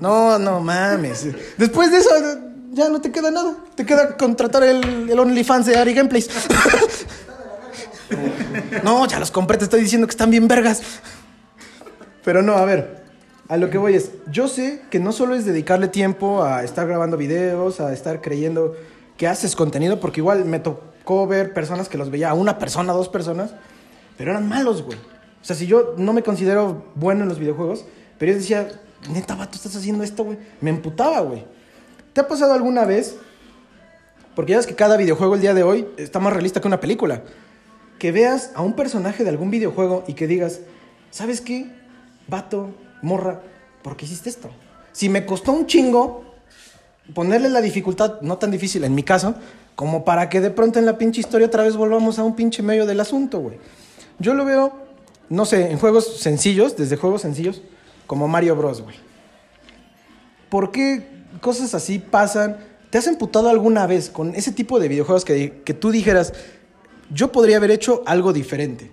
No, 0.00 0.36
no 0.38 0.58
mames. 0.58 1.28
Después 1.56 1.92
de 1.92 1.98
eso, 1.98 2.10
ya 2.72 2.88
no 2.88 3.00
te 3.00 3.12
queda 3.12 3.30
nada. 3.30 3.54
Te 3.76 3.86
queda 3.86 4.16
contratar 4.16 4.64
el, 4.64 5.08
el 5.08 5.18
OnlyFans 5.18 5.66
de 5.66 5.76
Ari 5.76 5.94
Gameplays. 5.94 6.28
No, 8.82 9.06
ya 9.06 9.18
los 9.18 9.30
compré, 9.30 9.56
te 9.56 9.64
estoy 9.64 9.80
diciendo 9.80 10.06
que 10.06 10.10
están 10.10 10.30
bien 10.30 10.46
vergas. 10.46 10.82
Pero 12.24 12.42
no, 12.42 12.54
a 12.54 12.64
ver, 12.66 13.01
a 13.52 13.58
lo 13.58 13.68
que 13.68 13.76
voy 13.76 13.94
es, 13.94 14.12
yo 14.30 14.48
sé 14.48 14.80
que 14.88 14.98
no 14.98 15.12
solo 15.12 15.34
es 15.34 15.44
dedicarle 15.44 15.86
tiempo 15.86 16.42
a 16.42 16.64
estar 16.64 16.88
grabando 16.88 17.18
videos, 17.18 17.80
a 17.80 17.92
estar 17.92 18.22
creyendo 18.22 18.74
que 19.18 19.28
haces 19.28 19.54
contenido, 19.54 20.00
porque 20.00 20.22
igual 20.22 20.46
me 20.46 20.58
tocó 20.58 21.26
ver 21.26 21.52
personas 21.52 21.90
que 21.90 21.98
los 21.98 22.10
veía 22.10 22.30
a 22.30 22.32
una 22.32 22.58
persona, 22.58 22.94
dos 22.94 23.10
personas, 23.10 23.52
pero 24.16 24.30
eran 24.30 24.48
malos, 24.48 24.82
güey. 24.82 24.96
O 24.96 25.44
sea, 25.44 25.54
si 25.54 25.66
yo 25.66 25.94
no 25.98 26.14
me 26.14 26.22
considero 26.22 26.86
bueno 26.94 27.24
en 27.24 27.28
los 27.28 27.38
videojuegos, 27.38 27.84
pero 28.18 28.32
yo 28.32 28.38
decía, 28.38 28.68
neta, 29.10 29.34
vato, 29.34 29.56
estás 29.56 29.76
haciendo 29.76 30.02
esto, 30.02 30.24
güey. 30.24 30.38
Me 30.62 30.70
emputaba, 30.70 31.20
güey. 31.20 31.44
¿Te 32.14 32.22
ha 32.22 32.28
pasado 32.28 32.54
alguna 32.54 32.86
vez? 32.86 33.16
Porque 34.34 34.52
ya 34.52 34.56
ves 34.56 34.66
que 34.66 34.74
cada 34.74 34.96
videojuego 34.96 35.34
el 35.34 35.42
día 35.42 35.52
de 35.52 35.62
hoy 35.62 35.88
está 35.98 36.20
más 36.20 36.32
realista 36.32 36.62
que 36.62 36.68
una 36.68 36.80
película. 36.80 37.20
Que 37.98 38.12
veas 38.12 38.50
a 38.54 38.62
un 38.62 38.72
personaje 38.72 39.24
de 39.24 39.28
algún 39.28 39.50
videojuego 39.50 40.04
y 40.06 40.14
que 40.14 40.26
digas, 40.26 40.60
¿sabes 41.10 41.42
qué? 41.42 41.70
Vato, 42.28 42.70
morra, 43.02 43.42
¿por 43.82 43.96
qué 43.96 44.06
hiciste 44.06 44.30
esto? 44.30 44.48
Si 44.92 45.08
me 45.08 45.26
costó 45.26 45.52
un 45.52 45.66
chingo 45.66 46.24
ponerle 47.14 47.50
la 47.50 47.60
dificultad, 47.60 48.20
no 48.22 48.38
tan 48.38 48.50
difícil 48.50 48.84
en 48.84 48.94
mi 48.94 49.02
caso, 49.02 49.34
como 49.74 50.04
para 50.04 50.28
que 50.28 50.40
de 50.40 50.50
pronto 50.50 50.78
en 50.78 50.86
la 50.86 50.98
pinche 50.98 51.20
historia 51.20 51.46
otra 51.46 51.64
vez 51.64 51.76
volvamos 51.76 52.18
a 52.18 52.24
un 52.24 52.36
pinche 52.36 52.62
medio 52.62 52.86
del 52.86 53.00
asunto, 53.00 53.40
güey. 53.40 53.58
Yo 54.18 54.34
lo 54.34 54.44
veo, 54.44 54.72
no 55.28 55.44
sé, 55.44 55.70
en 55.70 55.78
juegos 55.78 56.18
sencillos, 56.20 56.76
desde 56.76 56.96
juegos 56.96 57.22
sencillos, 57.22 57.62
como 58.06 58.28
Mario 58.28 58.56
Bros, 58.56 58.82
güey. 58.82 58.96
¿Por 60.48 60.70
qué 60.70 61.06
cosas 61.40 61.74
así 61.74 61.98
pasan? 61.98 62.58
¿Te 62.90 62.98
has 62.98 63.06
emputado 63.06 63.48
alguna 63.48 63.86
vez 63.86 64.10
con 64.10 64.34
ese 64.34 64.52
tipo 64.52 64.78
de 64.78 64.88
videojuegos 64.88 65.24
que, 65.24 65.62
que 65.64 65.74
tú 65.74 65.90
dijeras, 65.90 66.34
yo 67.10 67.32
podría 67.32 67.56
haber 67.56 67.70
hecho 67.70 68.02
algo 68.06 68.32
diferente? 68.32 68.92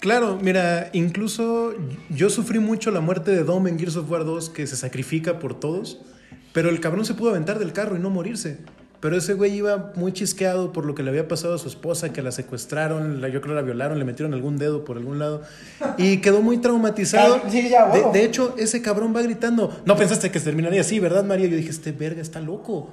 Claro, 0.00 0.38
mira, 0.40 0.88
incluso 0.94 1.74
yo 2.08 2.30
sufrí 2.30 2.58
mucho 2.58 2.90
la 2.90 3.00
muerte 3.00 3.32
de 3.32 3.44
Dom 3.44 3.66
en 3.66 3.78
Gears 3.78 3.96
of 3.96 4.10
War 4.10 4.24
2, 4.24 4.48
que 4.48 4.66
se 4.66 4.74
sacrifica 4.74 5.38
por 5.38 5.60
todos, 5.60 6.00
pero 6.54 6.70
el 6.70 6.80
cabrón 6.80 7.04
se 7.04 7.12
pudo 7.12 7.30
aventar 7.30 7.58
del 7.58 7.74
carro 7.74 7.96
y 7.96 8.00
no 8.00 8.08
morirse. 8.08 8.58
Pero 9.00 9.16
ese 9.16 9.34
güey 9.34 9.54
iba 9.54 9.92
muy 9.96 10.12
chisqueado 10.12 10.72
por 10.72 10.86
lo 10.86 10.94
que 10.94 11.02
le 11.02 11.10
había 11.10 11.28
pasado 11.28 11.54
a 11.54 11.58
su 11.58 11.68
esposa, 11.68 12.12
que 12.12 12.22
la 12.22 12.32
secuestraron, 12.32 13.20
la, 13.20 13.28
yo 13.28 13.42
creo 13.42 13.54
la 13.54 13.62
violaron, 13.62 13.98
le 13.98 14.04
metieron 14.06 14.32
algún 14.32 14.56
dedo 14.56 14.84
por 14.84 14.96
algún 14.96 15.18
lado 15.18 15.42
y 15.98 16.16
quedó 16.22 16.40
muy 16.40 16.58
traumatizado. 16.58 17.40
Sí, 17.50 17.68
ya, 17.68 17.90
de, 18.10 18.24
hecho, 18.24 18.54
ese 18.58 18.80
cabrón 18.80 19.14
va 19.14 19.20
gritando, 19.20 19.82
no 19.84 19.96
pensaste 19.96 20.30
que 20.30 20.38
se 20.38 20.46
terminaría 20.46 20.80
así, 20.80 20.98
¿verdad, 20.98 21.24
María? 21.24 21.46
Yo 21.46 21.56
dije, 21.56 21.70
este 21.70 21.92
verga 21.92 22.22
está 22.22 22.40
loco. 22.40 22.90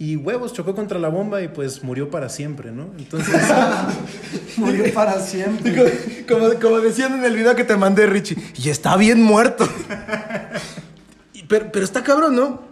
Y 0.00 0.14
huevos, 0.14 0.52
chocó 0.52 0.76
contra 0.76 0.98
la 1.00 1.08
bomba 1.08 1.42
y 1.42 1.48
pues 1.48 1.82
murió 1.82 2.08
para 2.08 2.28
siempre, 2.28 2.70
¿no? 2.70 2.90
Entonces... 2.98 3.34
Murió 4.56 4.92
para 4.94 5.20
siempre. 5.20 6.24
Como, 6.28 6.50
como 6.60 6.78
decían 6.80 7.14
en 7.18 7.24
el 7.24 7.34
video 7.34 7.54
que 7.56 7.64
te 7.64 7.76
mandé, 7.76 8.06
Richie. 8.06 8.36
Y 8.56 8.68
está 8.70 8.96
bien 8.96 9.20
muerto. 9.22 9.66
Y- 11.32 11.42
pero, 11.44 11.70
pero 11.72 11.84
está 11.84 12.02
cabrón, 12.04 12.36
¿no? 12.36 12.62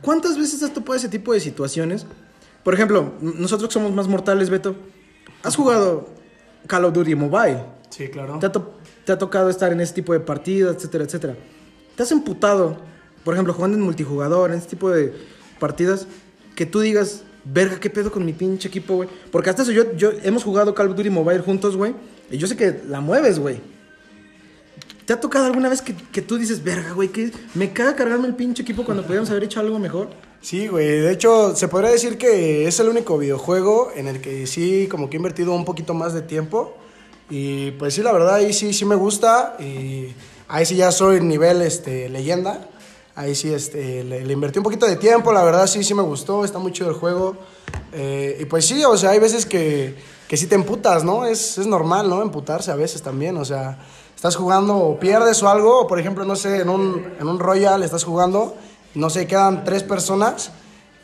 ¿Cuántas 0.00 0.38
veces 0.38 0.62
has 0.62 0.72
topado 0.72 0.94
ese 0.96 1.08
tipo 1.08 1.32
de 1.32 1.40
situaciones? 1.40 2.06
Por 2.62 2.74
ejemplo, 2.74 3.14
nosotros 3.20 3.68
que 3.68 3.74
somos 3.74 3.92
más 3.92 4.06
mortales, 4.06 4.48
Beto. 4.50 4.76
¿Has 5.42 5.56
jugado 5.56 6.08
Call 6.66 6.84
of 6.84 6.92
Duty 6.92 7.14
Mobile? 7.16 7.64
Sí, 7.88 8.08
claro. 8.08 8.38
¿Te 8.38 8.46
ha, 8.46 8.52
to- 8.52 8.74
te 9.04 9.12
ha 9.12 9.18
tocado 9.18 9.50
estar 9.50 9.72
en 9.72 9.80
ese 9.80 9.94
tipo 9.94 10.12
de 10.12 10.20
partidas, 10.20 10.76
etcétera, 10.76 11.04
etcétera? 11.04 11.34
¿Te 11.96 12.02
has 12.04 12.12
emputado, 12.12 12.76
por 13.24 13.34
ejemplo, 13.34 13.52
jugando 13.54 13.76
en 13.76 13.82
multijugador, 13.82 14.50
en 14.52 14.58
este 14.58 14.70
tipo 14.70 14.90
de 14.90 15.12
partidas, 15.58 16.06
que 16.54 16.66
tú 16.66 16.80
digas, 16.80 17.22
verga, 17.44 17.80
¿qué 17.80 17.90
pedo 17.90 18.10
con 18.10 18.24
mi 18.24 18.32
pinche 18.32 18.68
equipo, 18.68 18.96
güey? 18.96 19.08
Porque 19.30 19.50
hasta 19.50 19.62
eso 19.62 19.72
yo, 19.72 19.96
yo 19.96 20.12
hemos 20.22 20.44
jugado 20.44 20.74
Call 20.74 20.88
of 20.90 20.96
Duty 20.96 21.10
Mobile 21.10 21.40
juntos, 21.40 21.76
güey, 21.76 21.94
y 22.30 22.38
yo 22.38 22.46
sé 22.46 22.56
que 22.56 22.80
la 22.88 23.00
mueves, 23.00 23.38
güey. 23.38 23.60
¿Te 25.04 25.14
ha 25.14 25.20
tocado 25.20 25.46
alguna 25.46 25.68
vez 25.68 25.82
que, 25.82 25.94
que 25.94 26.22
tú 26.22 26.38
dices, 26.38 26.62
verga, 26.62 26.92
güey, 26.92 27.08
que 27.08 27.32
me 27.54 27.72
caga 27.72 27.96
cargarme 27.96 28.28
el 28.28 28.36
pinche 28.36 28.62
equipo 28.62 28.84
cuando 28.84 29.04
podíamos 29.04 29.28
haber 29.30 29.44
hecho 29.44 29.58
algo 29.58 29.78
mejor? 29.78 30.08
Sí, 30.40 30.68
güey. 30.68 31.00
De 31.00 31.12
hecho, 31.12 31.54
se 31.54 31.68
podría 31.68 31.90
decir 31.90 32.16
que 32.16 32.66
es 32.66 32.80
el 32.80 32.88
único 32.88 33.18
videojuego 33.18 33.92
en 33.94 34.08
el 34.08 34.20
que 34.20 34.46
sí, 34.46 34.88
como 34.90 35.10
que 35.10 35.16
he 35.16 35.18
invertido 35.18 35.52
un 35.52 35.64
poquito 35.64 35.92
más 35.92 36.14
de 36.14 36.22
tiempo. 36.22 36.76
Y 37.28 37.72
pues 37.72 37.94
sí, 37.94 38.02
la 38.02 38.12
verdad, 38.12 38.36
ahí 38.36 38.52
sí, 38.52 38.72
sí 38.72 38.84
me 38.84 38.94
gusta. 38.94 39.56
Y 39.58 40.14
ahí 40.48 40.64
sí 40.64 40.76
ya 40.76 40.92
soy 40.92 41.20
nivel 41.20 41.60
este, 41.60 42.08
leyenda. 42.08 42.69
Ahí 43.14 43.34
sí 43.34 43.52
este, 43.52 44.04
le, 44.04 44.24
le 44.24 44.32
invertí 44.32 44.58
un 44.58 44.64
poquito 44.64 44.86
de 44.86 44.96
tiempo, 44.96 45.32
la 45.32 45.42
verdad 45.42 45.66
sí, 45.66 45.82
sí 45.82 45.94
me 45.94 46.02
gustó, 46.02 46.44
está 46.44 46.58
muy 46.58 46.72
chido 46.72 46.88
el 46.88 46.96
juego. 46.96 47.36
Eh, 47.92 48.38
y 48.40 48.44
pues 48.44 48.66
sí, 48.66 48.84
o 48.84 48.96
sea, 48.96 49.10
hay 49.10 49.18
veces 49.18 49.46
que, 49.46 49.96
que 50.28 50.36
sí 50.36 50.46
te 50.46 50.54
emputas, 50.54 51.04
¿no? 51.04 51.24
Es, 51.24 51.58
es 51.58 51.66
normal, 51.66 52.08
¿no? 52.08 52.22
Emputarse 52.22 52.70
a 52.70 52.76
veces 52.76 53.02
también, 53.02 53.36
o 53.36 53.44
sea, 53.44 53.78
estás 54.14 54.36
jugando 54.36 54.76
o 54.76 55.00
pierdes 55.00 55.42
o 55.42 55.48
algo, 55.48 55.86
por 55.86 55.98
ejemplo, 55.98 56.24
no 56.24 56.36
sé, 56.36 56.60
en 56.60 56.68
un, 56.68 57.14
en 57.18 57.28
un 57.28 57.38
Royal 57.38 57.82
estás 57.82 58.04
jugando, 58.04 58.54
no 58.94 59.10
sé, 59.10 59.26
quedan 59.26 59.64
tres 59.64 59.82
personas 59.82 60.52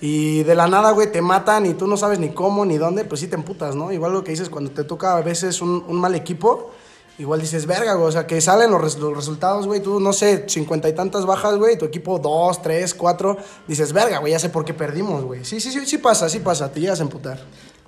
y 0.01 0.43
de 0.43 0.55
la 0.55 0.69
nada, 0.69 0.91
güey, 0.93 1.11
te 1.11 1.23
matan 1.23 1.67
y 1.67 1.75
tú 1.75 1.87
no 1.87 1.97
sabes 1.97 2.19
ni 2.19 2.31
cómo 2.31 2.65
ni 2.65 2.77
dónde, 2.77 3.05
pues 3.05 3.21
sí 3.21 3.29
te 3.29 3.37
emputas, 3.37 3.75
¿no? 3.75 3.91
Igual 3.91 4.13
lo 4.13 4.23
que 4.23 4.31
dices 4.31 4.51
cuando 4.51 4.71
te 4.71 4.85
toca 4.85 5.17
a 5.17 5.23
veces 5.23 5.61
un, 5.63 5.85
un 5.89 5.97
mal 5.97 6.15
equipo, 6.15 6.73
igual 7.19 7.41
dices, 7.41 7.67
verga, 7.67 7.95
güey, 7.95 8.09
o 8.09 8.13
sea, 8.13 8.27
que 8.27 8.41
salen 8.41 8.71
los, 8.71 8.81
res- 8.81 8.99
los 8.99 9.17
resultados, 9.17 9.67
güey, 9.67 9.81
tú, 9.83 10.01
no 10.01 10.13
sé, 10.13 10.45
cincuenta 10.49 10.89
y 10.89 10.93
tantas 10.95 11.25
bajas, 11.27 11.57
güey, 11.57 11.79
tu 11.79 11.85
equipo 11.87 12.19
dos, 12.19 12.61
tres, 12.63 12.95
cuatro, 12.95 13.39
dices, 13.67 13.93
verga, 13.93 14.19
güey, 14.19 14.33
ya 14.33 14.39
sé 14.39 14.49
por 14.51 14.65
qué 14.65 14.75
perdimos, 14.75 15.25
güey. 15.25 15.45
Sí, 15.45 15.61
sí, 15.61 15.71
sí, 15.71 15.81
sí 15.87 15.99
pasa, 15.99 16.29
sí 16.29 16.41
pasa, 16.41 16.71
te 16.71 16.81
llegas 16.81 17.01
a 17.01 17.03
emputar. 17.05 17.41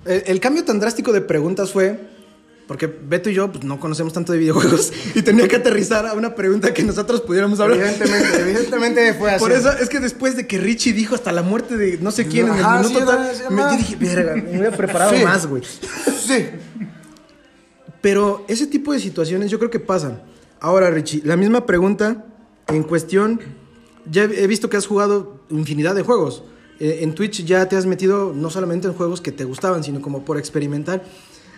El, 0.05 0.23
el 0.25 0.39
cambio 0.39 0.63
tan 0.65 0.79
drástico 0.79 1.11
de 1.11 1.21
preguntas 1.21 1.71
fue 1.71 2.17
porque 2.67 2.85
Beto 2.85 3.31
y 3.31 3.33
yo 3.33 3.51
pues, 3.51 3.63
no 3.63 3.79
conocemos 3.79 4.13
tanto 4.13 4.31
de 4.31 4.37
videojuegos 4.37 4.91
y 5.15 5.23
tenía 5.23 5.47
que 5.47 5.55
aterrizar 5.55 6.05
a 6.05 6.13
una 6.13 6.35
pregunta 6.35 6.71
que 6.71 6.83
nosotros 6.83 7.21
pudiéramos 7.21 7.59
hablar. 7.59 7.79
Evidentemente, 7.79 8.39
evidentemente 8.41 9.13
fue 9.15 9.31
así. 9.33 9.39
Por 9.39 9.51
eso 9.51 9.71
es 9.71 9.89
que 9.89 9.99
después 9.99 10.35
de 10.37 10.45
que 10.45 10.59
Richie 10.59 10.93
dijo 10.93 11.15
hasta 11.15 11.31
la 11.31 11.41
muerte 11.41 11.77
de 11.77 11.97
no 11.97 12.11
sé 12.11 12.27
quién 12.27 12.47
en 12.47 12.53
el 12.59 12.63
minuto 12.65 12.89
sí, 12.99 13.05
tal, 13.07 13.31
sí, 13.35 13.41
me- 13.49 13.61
yo 13.63 13.71
dije, 13.77 13.95
verga, 13.95 14.35
me 14.35 14.49
hubiera 14.59 14.77
preparado 14.77 15.15
Sí. 15.15 15.23
más, 15.23 15.47
güey. 15.47 15.63
Sí. 15.63 16.45
Pero 18.01 18.45
ese 18.47 18.67
tipo 18.67 18.93
de 18.93 18.99
situaciones 18.99 19.51
yo 19.51 19.59
creo 19.59 19.71
que 19.71 19.79
pasan. 19.79 20.21
Ahora, 20.59 20.89
Richie, 20.89 21.21
la 21.23 21.37
misma 21.37 21.65
pregunta 21.65 22.25
en 22.67 22.83
cuestión. 22.83 23.39
Ya 24.09 24.23
he 24.23 24.47
visto 24.47 24.69
que 24.69 24.77
has 24.77 24.87
jugado 24.87 25.41
infinidad 25.49 25.93
de 25.95 26.01
juegos. 26.01 26.43
Eh, 26.79 26.99
en 27.01 27.13
Twitch 27.13 27.43
ya 27.45 27.67
te 27.67 27.75
has 27.75 27.85
metido 27.85 28.33
no 28.33 28.49
solamente 28.49 28.87
en 28.87 28.93
juegos 28.93 29.21
que 29.21 29.31
te 29.31 29.43
gustaban, 29.43 29.83
sino 29.83 30.01
como 30.01 30.23
por 30.23 30.37
experimentar. 30.37 31.03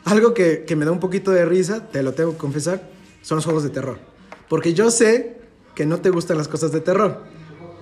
Algo 0.03 0.33
que, 0.33 0.65
que 0.65 0.75
me 0.75 0.85
da 0.85 0.91
un 0.91 0.99
poquito 0.99 1.31
de 1.31 1.45
risa, 1.45 1.87
te 1.91 2.01
lo 2.01 2.13
tengo 2.13 2.31
que 2.31 2.37
confesar, 2.37 2.89
son 3.21 3.37
los 3.37 3.45
juegos 3.45 3.63
de 3.63 3.69
terror. 3.69 3.99
Porque 4.49 4.73
yo 4.73 4.89
sé 4.89 5.37
que 5.75 5.85
no 5.85 6.01
te 6.01 6.09
gustan 6.09 6.37
las 6.37 6.47
cosas 6.47 6.71
de 6.71 6.81
terror. 6.81 7.23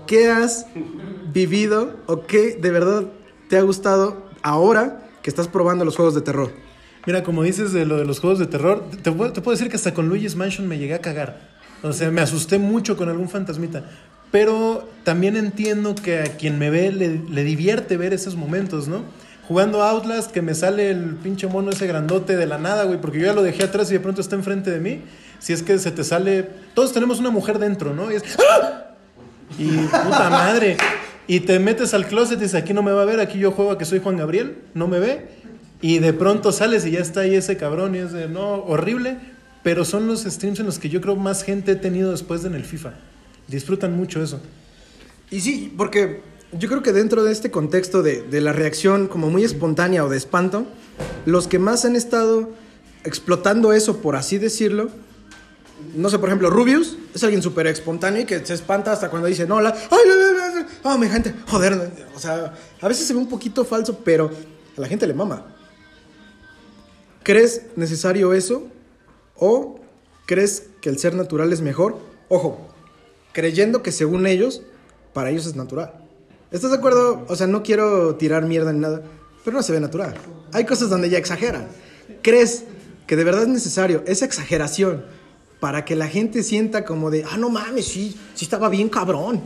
¿Qué 0.05 0.29
has 0.29 0.65
vivido 1.31 1.97
o 2.07 2.25
qué 2.25 2.55
de 2.55 2.71
verdad 2.71 3.11
te 3.47 3.57
ha 3.57 3.61
gustado 3.61 4.29
ahora 4.41 5.09
que 5.23 5.29
estás 5.29 5.47
probando 5.47 5.85
los 5.85 5.95
juegos 5.95 6.15
de 6.15 6.21
terror? 6.21 6.51
Mira, 7.05 7.23
como 7.23 7.43
dices 7.43 7.71
de 7.73 7.85
lo 7.85 7.97
de 7.97 8.05
los 8.05 8.19
juegos 8.19 8.39
de 8.39 8.45
terror, 8.45 8.85
te, 9.01 9.11
puedo- 9.11 9.31
decir 9.51 9.69
que 9.69 9.75
hasta 9.77 9.93
con 9.93 10.09
Luigi's 10.09 10.35
Mansion 10.35 10.67
me 10.67 10.77
llegué 10.77 10.93
a 10.95 10.99
cagar. 11.01 11.39
O 11.81 11.93
sea, 11.93 12.11
me 12.11 12.21
asusté 12.21 12.59
mucho 12.59 12.97
con 12.97 13.09
algún 13.09 13.29
fantasmita. 13.29 13.83
Pero 14.31 14.87
también 15.03 15.37
entiendo 15.37 15.95
que 15.95 16.19
a 16.19 16.23
quien 16.25 16.59
me 16.59 16.69
ve 16.69 16.91
le, 16.91 17.21
le 17.29 17.43
divierte 17.43 17.97
ver 17.97 18.13
esos 18.13 18.35
momentos, 18.35 18.87
¿no? 18.87 19.03
Jugando 19.47 19.81
Outlast, 19.81 20.29
que 20.29 20.43
me 20.43 20.53
sale 20.53 20.91
el 20.91 21.15
pinche 21.15 21.47
mono 21.47 21.71
ese 21.71 21.87
grandote 21.87 22.37
de 22.37 22.45
la 22.45 22.59
nada, 22.59 22.83
güey, 22.83 23.01
porque 23.01 23.19
yo 23.19 23.25
ya 23.25 23.33
lo 23.33 23.41
dejé 23.41 23.63
atrás 23.63 23.89
y 23.89 23.93
de 23.93 23.99
pronto 23.99 24.21
está 24.21 24.35
enfrente 24.35 24.69
de 24.69 24.79
mí. 24.79 25.01
Si 25.39 25.53
es 25.53 25.63
que 25.63 25.79
se 25.79 25.89
te 25.91 26.03
sale. 26.03 26.47
Todos 26.75 26.93
tenemos 26.93 27.19
una 27.19 27.31
mujer 27.31 27.57
dentro, 27.57 27.95
¿no? 27.95 28.11
Y 28.11 28.15
es. 28.17 28.23
¡Ah! 28.37 28.91
Y 29.57 29.69
puta 29.69 30.29
madre. 30.29 30.77
Y 31.25 31.39
te 31.39 31.57
metes 31.59 31.93
al 31.95 32.05
closet 32.07 32.37
y 32.39 32.43
dices, 32.43 32.61
aquí 32.61 32.73
no 32.73 32.83
me 32.83 32.91
va 32.91 33.01
a 33.03 33.05
ver, 33.05 33.19
aquí 33.19 33.39
yo 33.39 33.51
juego 33.51 33.71
a 33.71 33.77
que 33.77 33.85
soy 33.85 33.99
Juan 33.99 34.17
Gabriel, 34.17 34.57
no 34.75 34.87
me 34.87 34.99
ve. 34.99 35.27
Y 35.81 35.99
de 35.99 36.13
pronto 36.13 36.51
sales 36.51 36.85
y 36.85 36.91
ya 36.91 36.99
está 36.99 37.21
ahí 37.21 37.35
ese 37.35 37.57
cabrón 37.57 37.95
y 37.95 37.99
es 37.99 38.11
de, 38.11 38.27
no, 38.27 38.63
horrible. 38.65 39.17
Pero 39.63 39.85
son 39.85 40.07
los 40.07 40.23
streams 40.23 40.59
en 40.59 40.65
los 40.65 40.79
que 40.79 40.89
yo 40.89 41.01
creo 41.01 41.15
más 41.15 41.43
gente 41.43 41.73
he 41.73 41.75
tenido 41.75 42.11
después 42.11 42.41
de 42.41 42.49
en 42.49 42.55
el 42.55 42.63
FIFA. 42.63 42.93
Disfrutan 43.47 43.95
mucho 43.95 44.23
eso. 44.23 44.39
Y 45.31 45.41
sí, 45.41 45.73
porque 45.77 46.21
yo 46.51 46.69
creo 46.69 46.81
que 46.81 46.93
dentro 46.93 47.23
de 47.23 47.31
este 47.31 47.51
contexto 47.51 48.01
de, 48.01 48.23
de 48.23 48.41
la 48.41 48.53
reacción 48.53 49.07
como 49.07 49.29
muy 49.29 49.43
espontánea 49.43 50.03
o 50.05 50.09
de 50.09 50.17
espanto, 50.17 50.65
los 51.25 51.47
que 51.47 51.59
más 51.59 51.85
han 51.85 51.95
estado 51.95 52.49
explotando 53.03 53.73
eso, 53.73 54.01
por 54.01 54.15
así 54.15 54.37
decirlo, 54.37 54.89
no 55.95 56.09
sé, 56.09 56.19
por 56.19 56.29
ejemplo, 56.29 56.49
Rubius 56.49 56.97
es 57.13 57.23
alguien 57.23 57.41
súper 57.41 57.67
espontáneo 57.67 58.21
y 58.21 58.25
que 58.25 58.45
se 58.45 58.53
espanta 58.53 58.91
hasta 58.91 59.09
cuando 59.09 59.27
dice, 59.27 59.47
no, 59.47 59.61
la, 59.61 59.69
ay, 59.69 59.99
la, 60.07 60.15
la, 60.15 60.55
la, 60.55 60.67
oh, 60.83 60.97
mi 60.97 61.07
gente, 61.07 61.33
joder, 61.47 61.91
o 62.15 62.19
sea, 62.19 62.53
a 62.81 62.87
veces 62.87 63.07
se 63.07 63.13
ve 63.13 63.19
un 63.19 63.29
poquito 63.29 63.63
falso, 63.63 63.99
pero 64.03 64.29
a 64.77 64.81
la 64.81 64.87
gente 64.87 65.07
le 65.07 65.13
mama. 65.13 65.45
¿Crees 67.23 67.63
necesario 67.75 68.33
eso? 68.33 68.63
¿O 69.35 69.79
crees 70.25 70.63
que 70.81 70.89
el 70.89 70.97
ser 70.99 71.15
natural 71.15 71.51
es 71.53 71.61
mejor? 71.61 71.97
Ojo, 72.29 72.67
creyendo 73.33 73.83
que 73.83 73.91
según 73.91 74.25
ellos, 74.27 74.61
para 75.13 75.29
ellos 75.29 75.45
es 75.45 75.55
natural. 75.55 75.93
¿Estás 76.51 76.71
de 76.71 76.77
acuerdo? 76.77 77.25
O 77.27 77.35
sea, 77.35 77.47
no 77.47 77.61
quiero 77.63 78.15
tirar 78.15 78.45
mierda 78.45 78.73
ni 78.73 78.79
nada, 78.79 79.03
pero 79.43 79.57
no 79.57 79.63
se 79.63 79.71
ve 79.71 79.79
natural. 79.79 80.15
Hay 80.53 80.65
cosas 80.65 80.89
donde 80.89 81.09
ya 81.09 81.17
exageran. 81.17 81.67
¿Crees 82.21 82.63
que 83.05 83.15
de 83.15 83.23
verdad 83.23 83.43
es 83.43 83.47
necesario 83.49 84.03
esa 84.07 84.25
exageración 84.25 85.05
para 85.59 85.85
que 85.85 85.95
la 85.95 86.07
gente 86.07 86.41
sienta 86.41 86.85
como 86.85 87.11
de, 87.11 87.25
ah, 87.29 87.37
no 87.37 87.49
mames, 87.49 87.85
sí, 87.85 88.17
sí 88.33 88.45
estaba 88.45 88.69
bien 88.69 88.89
cabrón? 88.89 89.41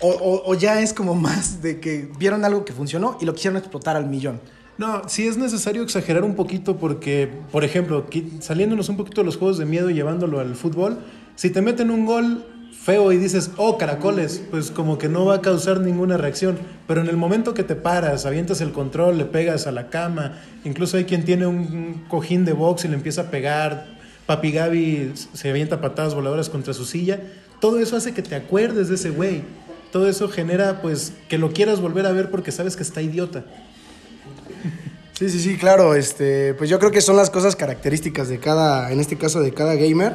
O, 0.00 0.08
o- 0.08 0.50
o 0.50 0.54
ya 0.54 0.80
es 0.80 0.94
como 0.94 1.14
más 1.14 1.60
de 1.62 1.78
que 1.78 2.08
vieron 2.18 2.44
algo 2.44 2.64
que 2.64 2.72
funcionó 2.72 3.18
y 3.20 3.26
lo 3.26 3.34
quisieron 3.34 3.58
explotar 3.58 3.96
al 3.96 4.06
millón. 4.06 4.40
No, 4.80 5.02
sí 5.10 5.26
es 5.26 5.36
necesario 5.36 5.82
exagerar 5.82 6.24
un 6.24 6.34
poquito 6.34 6.78
porque, 6.78 7.28
por 7.52 7.64
ejemplo, 7.64 8.06
saliéndonos 8.38 8.88
un 8.88 8.96
poquito 8.96 9.20
de 9.20 9.26
los 9.26 9.36
juegos 9.36 9.58
de 9.58 9.66
miedo 9.66 9.90
y 9.90 9.92
llevándolo 9.92 10.40
al 10.40 10.54
fútbol, 10.54 11.00
si 11.36 11.50
te 11.50 11.60
meten 11.60 11.90
un 11.90 12.06
gol 12.06 12.46
feo 12.82 13.12
y 13.12 13.18
dices, 13.18 13.50
oh, 13.58 13.76
caracoles, 13.76 14.42
pues 14.50 14.70
como 14.70 14.96
que 14.96 15.10
no 15.10 15.26
va 15.26 15.34
a 15.34 15.40
causar 15.42 15.80
ninguna 15.80 16.16
reacción. 16.16 16.58
Pero 16.86 17.02
en 17.02 17.08
el 17.08 17.18
momento 17.18 17.52
que 17.52 17.62
te 17.62 17.74
paras, 17.74 18.24
avientas 18.24 18.62
el 18.62 18.72
control, 18.72 19.18
le 19.18 19.26
pegas 19.26 19.66
a 19.66 19.70
la 19.70 19.90
cama, 19.90 20.38
incluso 20.64 20.96
hay 20.96 21.04
quien 21.04 21.26
tiene 21.26 21.46
un 21.46 22.06
cojín 22.08 22.46
de 22.46 22.54
box 22.54 22.86
y 22.86 22.88
le 22.88 22.94
empieza 22.94 23.20
a 23.20 23.30
pegar, 23.30 23.86
Papi 24.24 24.50
Gaby 24.50 25.12
se 25.14 25.50
avienta 25.50 25.82
patadas 25.82 26.14
voladoras 26.14 26.48
contra 26.48 26.72
su 26.72 26.86
silla, 26.86 27.20
todo 27.60 27.80
eso 27.80 27.98
hace 27.98 28.14
que 28.14 28.22
te 28.22 28.34
acuerdes 28.34 28.88
de 28.88 28.94
ese 28.94 29.10
güey. 29.10 29.42
Todo 29.92 30.08
eso 30.08 30.28
genera, 30.28 30.80
pues, 30.80 31.12
que 31.28 31.36
lo 31.36 31.52
quieras 31.52 31.80
volver 31.80 32.06
a 32.06 32.12
ver 32.12 32.30
porque 32.30 32.52
sabes 32.52 32.76
que 32.76 32.82
está 32.84 33.02
idiota. 33.02 33.44
Sí, 35.20 35.28
sí, 35.28 35.38
sí, 35.38 35.58
claro. 35.58 35.94
Este, 35.94 36.54
pues 36.54 36.70
yo 36.70 36.78
creo 36.78 36.90
que 36.90 37.02
son 37.02 37.14
las 37.14 37.28
cosas 37.28 37.54
características 37.54 38.30
de 38.30 38.38
cada, 38.38 38.90
en 38.90 39.00
este 39.00 39.18
caso 39.18 39.42
de 39.42 39.52
cada 39.52 39.74
gamer, 39.74 40.14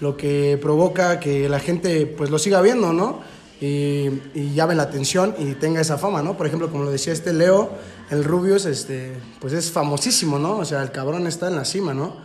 lo 0.00 0.16
que 0.16 0.58
provoca 0.62 1.20
que 1.20 1.46
la 1.50 1.60
gente 1.60 2.06
pues 2.06 2.30
lo 2.30 2.38
siga 2.38 2.62
viendo, 2.62 2.94
¿no? 2.94 3.20
Y, 3.60 4.08
y 4.32 4.54
llame 4.54 4.74
la 4.74 4.84
atención 4.84 5.34
y 5.38 5.52
tenga 5.56 5.82
esa 5.82 5.98
fama, 5.98 6.22
¿no? 6.22 6.38
Por 6.38 6.46
ejemplo, 6.46 6.70
como 6.70 6.84
lo 6.84 6.90
decía 6.90 7.12
este 7.12 7.34
Leo, 7.34 7.68
el 8.08 8.24
Rubius, 8.24 8.64
este, 8.64 9.12
pues 9.40 9.52
es 9.52 9.70
famosísimo, 9.70 10.38
¿no? 10.38 10.56
O 10.56 10.64
sea, 10.64 10.82
el 10.82 10.90
cabrón 10.90 11.26
está 11.26 11.48
en 11.48 11.56
la 11.56 11.66
cima, 11.66 11.92
¿no? 11.92 12.16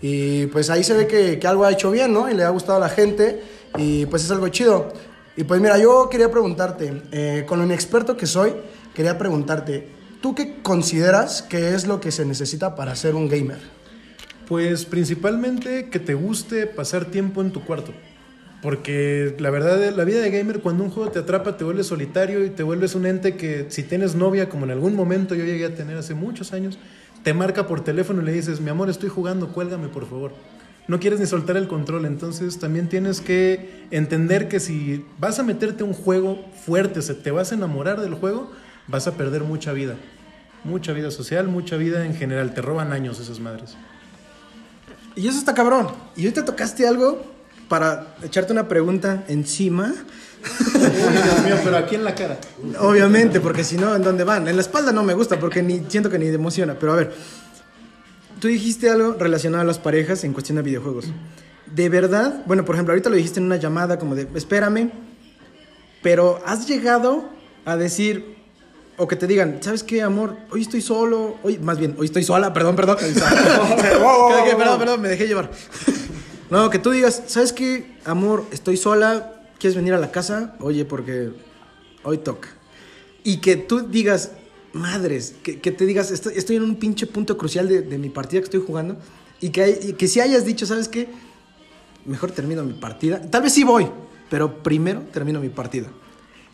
Y 0.00 0.46
pues 0.46 0.70
ahí 0.70 0.82
se 0.84 0.94
ve 0.94 1.06
que, 1.06 1.38
que 1.38 1.46
algo 1.46 1.66
ha 1.66 1.72
hecho 1.72 1.90
bien, 1.90 2.14
¿no? 2.14 2.30
Y 2.30 2.34
le 2.34 2.44
ha 2.44 2.48
gustado 2.48 2.78
a 2.78 2.80
la 2.80 2.88
gente 2.88 3.42
y 3.76 4.06
pues 4.06 4.24
es 4.24 4.30
algo 4.30 4.48
chido. 4.48 4.90
Y 5.36 5.44
pues 5.44 5.60
mira, 5.60 5.76
yo 5.76 6.08
quería 6.08 6.30
preguntarte, 6.30 7.02
eh, 7.12 7.44
con 7.46 7.58
lo 7.58 7.66
inexperto 7.66 8.16
que 8.16 8.24
soy, 8.24 8.54
quería 8.94 9.18
preguntarte, 9.18 9.93
¿tú 10.24 10.34
qué 10.34 10.54
consideras 10.62 11.42
que 11.42 11.74
es 11.74 11.86
lo 11.86 12.00
que 12.00 12.10
se 12.10 12.24
necesita 12.24 12.74
para 12.76 12.96
ser 12.96 13.14
un 13.14 13.28
gamer? 13.28 13.58
Pues 14.48 14.86
principalmente 14.86 15.90
que 15.90 15.98
te 15.98 16.14
guste 16.14 16.66
pasar 16.66 17.04
tiempo 17.04 17.42
en 17.42 17.50
tu 17.50 17.62
cuarto. 17.62 17.92
Porque 18.62 19.36
la 19.38 19.50
verdad, 19.50 19.94
la 19.94 20.04
vida 20.04 20.22
de 20.22 20.30
gamer, 20.30 20.60
cuando 20.60 20.82
un 20.82 20.88
juego 20.88 21.10
te 21.10 21.18
atrapa, 21.18 21.58
te 21.58 21.64
vuelves 21.64 21.88
solitario 21.88 22.42
y 22.42 22.48
te 22.48 22.62
vuelves 22.62 22.94
un 22.94 23.04
ente 23.04 23.36
que 23.36 23.66
si 23.68 23.82
tienes 23.82 24.14
novia, 24.14 24.48
como 24.48 24.64
en 24.64 24.70
algún 24.70 24.96
momento 24.96 25.34
yo 25.34 25.44
llegué 25.44 25.66
a 25.66 25.74
tener 25.74 25.98
hace 25.98 26.14
muchos 26.14 26.54
años, 26.54 26.78
te 27.22 27.34
marca 27.34 27.66
por 27.66 27.84
teléfono 27.84 28.22
y 28.22 28.24
le 28.24 28.32
dices, 28.32 28.62
mi 28.62 28.70
amor, 28.70 28.88
estoy 28.88 29.10
jugando, 29.10 29.48
cuélgame 29.48 29.88
por 29.88 30.08
favor. 30.08 30.32
No 30.88 31.00
quieres 31.00 31.20
ni 31.20 31.26
soltar 31.26 31.58
el 31.58 31.68
control, 31.68 32.06
entonces 32.06 32.58
también 32.58 32.88
tienes 32.88 33.20
que 33.20 33.84
entender 33.90 34.48
que 34.48 34.58
si 34.58 35.04
vas 35.18 35.38
a 35.38 35.42
meterte 35.42 35.82
a 35.82 35.86
un 35.86 35.92
juego 35.92 36.42
fuerte, 36.64 37.02
se 37.02 37.14
te 37.14 37.30
vas 37.30 37.52
a 37.52 37.56
enamorar 37.56 38.00
del 38.00 38.14
juego, 38.14 38.50
vas 38.86 39.06
a 39.06 39.12
perder 39.12 39.42
mucha 39.42 39.74
vida. 39.74 39.96
Mucha 40.64 40.92
vida 40.92 41.10
social, 41.10 41.46
mucha 41.46 41.76
vida 41.76 42.04
en 42.06 42.16
general. 42.16 42.54
Te 42.54 42.62
roban 42.62 42.92
años 42.92 43.20
esas 43.20 43.38
madres. 43.38 43.76
Y 45.14 45.28
eso 45.28 45.38
está 45.38 45.54
cabrón. 45.54 45.88
Y 46.16 46.22
ahorita 46.22 46.44
tocaste 46.44 46.86
algo 46.86 47.22
para 47.68 48.14
echarte 48.22 48.52
una 48.52 48.66
pregunta 48.66 49.24
encima. 49.28 49.94
Uy, 50.74 50.80
Dios 50.80 51.44
mío, 51.44 51.56
pero 51.62 51.76
aquí 51.76 51.94
en 51.94 52.04
la 52.04 52.14
cara. 52.14 52.38
Obviamente, 52.80 53.40
porque 53.40 53.64
si 53.64 53.76
no, 53.76 53.94
¿en 53.94 54.02
dónde 54.02 54.24
van? 54.24 54.48
En 54.48 54.56
la 54.56 54.62
espalda 54.62 54.92
no 54.92 55.02
me 55.02 55.14
gusta 55.14 55.38
porque 55.38 55.62
ni 55.62 55.84
siento 55.88 56.10
que 56.10 56.18
ni 56.18 56.26
te 56.26 56.34
emociona. 56.34 56.78
Pero 56.78 56.92
a 56.92 56.96
ver, 56.96 57.14
tú 58.40 58.48
dijiste 58.48 58.90
algo 58.90 59.14
relacionado 59.18 59.62
a 59.62 59.66
las 59.66 59.78
parejas 59.78 60.24
en 60.24 60.32
cuestión 60.32 60.56
de 60.56 60.62
videojuegos. 60.62 61.06
De 61.66 61.88
verdad, 61.88 62.42
bueno, 62.46 62.64
por 62.64 62.74
ejemplo, 62.74 62.92
ahorita 62.92 63.10
lo 63.10 63.16
dijiste 63.16 63.40
en 63.40 63.46
una 63.46 63.56
llamada 63.56 63.98
como 63.98 64.14
de, 64.14 64.28
espérame, 64.34 64.90
pero 66.02 66.42
has 66.44 66.66
llegado 66.68 67.28
a 67.64 67.76
decir, 67.76 68.33
o 68.96 69.08
que 69.08 69.16
te 69.16 69.26
digan, 69.26 69.58
¿sabes 69.60 69.82
qué, 69.82 70.02
amor? 70.02 70.36
Hoy 70.50 70.62
estoy 70.62 70.80
solo, 70.80 71.36
hoy, 71.42 71.58
más 71.58 71.78
bien, 71.78 71.94
hoy 71.98 72.06
estoy 72.06 72.22
sola, 72.22 72.52
perdón, 72.52 72.76
perdón. 72.76 72.96
Perdón, 74.58 74.78
perdón, 74.78 75.00
me 75.00 75.08
dejé 75.08 75.26
llevar. 75.26 75.50
No, 76.50 76.70
que 76.70 76.78
tú 76.78 76.90
digas, 76.90 77.22
¿sabes 77.26 77.52
qué, 77.52 77.96
amor? 78.04 78.44
Estoy 78.52 78.76
sola, 78.76 79.32
¿quieres 79.58 79.74
venir 79.76 79.94
a 79.94 79.98
la 79.98 80.10
casa? 80.12 80.54
Oye, 80.60 80.84
porque 80.84 81.30
hoy 82.04 82.18
toca. 82.18 82.48
Y 83.24 83.38
que 83.38 83.56
tú 83.56 83.80
digas, 83.88 84.32
madres, 84.72 85.34
que, 85.42 85.60
que 85.60 85.72
te 85.72 85.86
digas, 85.86 86.10
estoy, 86.10 86.34
estoy 86.36 86.56
en 86.56 86.62
un 86.62 86.76
pinche 86.76 87.06
punto 87.06 87.36
crucial 87.36 87.68
de, 87.68 87.82
de 87.82 87.98
mi 87.98 88.10
partida 88.10 88.40
que 88.40 88.44
estoy 88.44 88.62
jugando. 88.64 88.96
Y 89.40 89.48
que, 89.50 89.62
hay- 89.62 89.78
y 89.82 89.92
que 89.94 90.06
si 90.06 90.20
hayas 90.20 90.44
dicho, 90.44 90.66
¿sabes 90.66 90.88
qué? 90.88 91.08
Mejor 92.04 92.30
termino 92.30 92.62
mi 92.62 92.74
partida. 92.74 93.20
Tal 93.30 93.42
vez 93.42 93.52
sí 93.52 93.64
voy, 93.64 93.88
pero 94.30 94.62
primero 94.62 95.00
termino 95.12 95.40
mi 95.40 95.48
partida. 95.48 95.88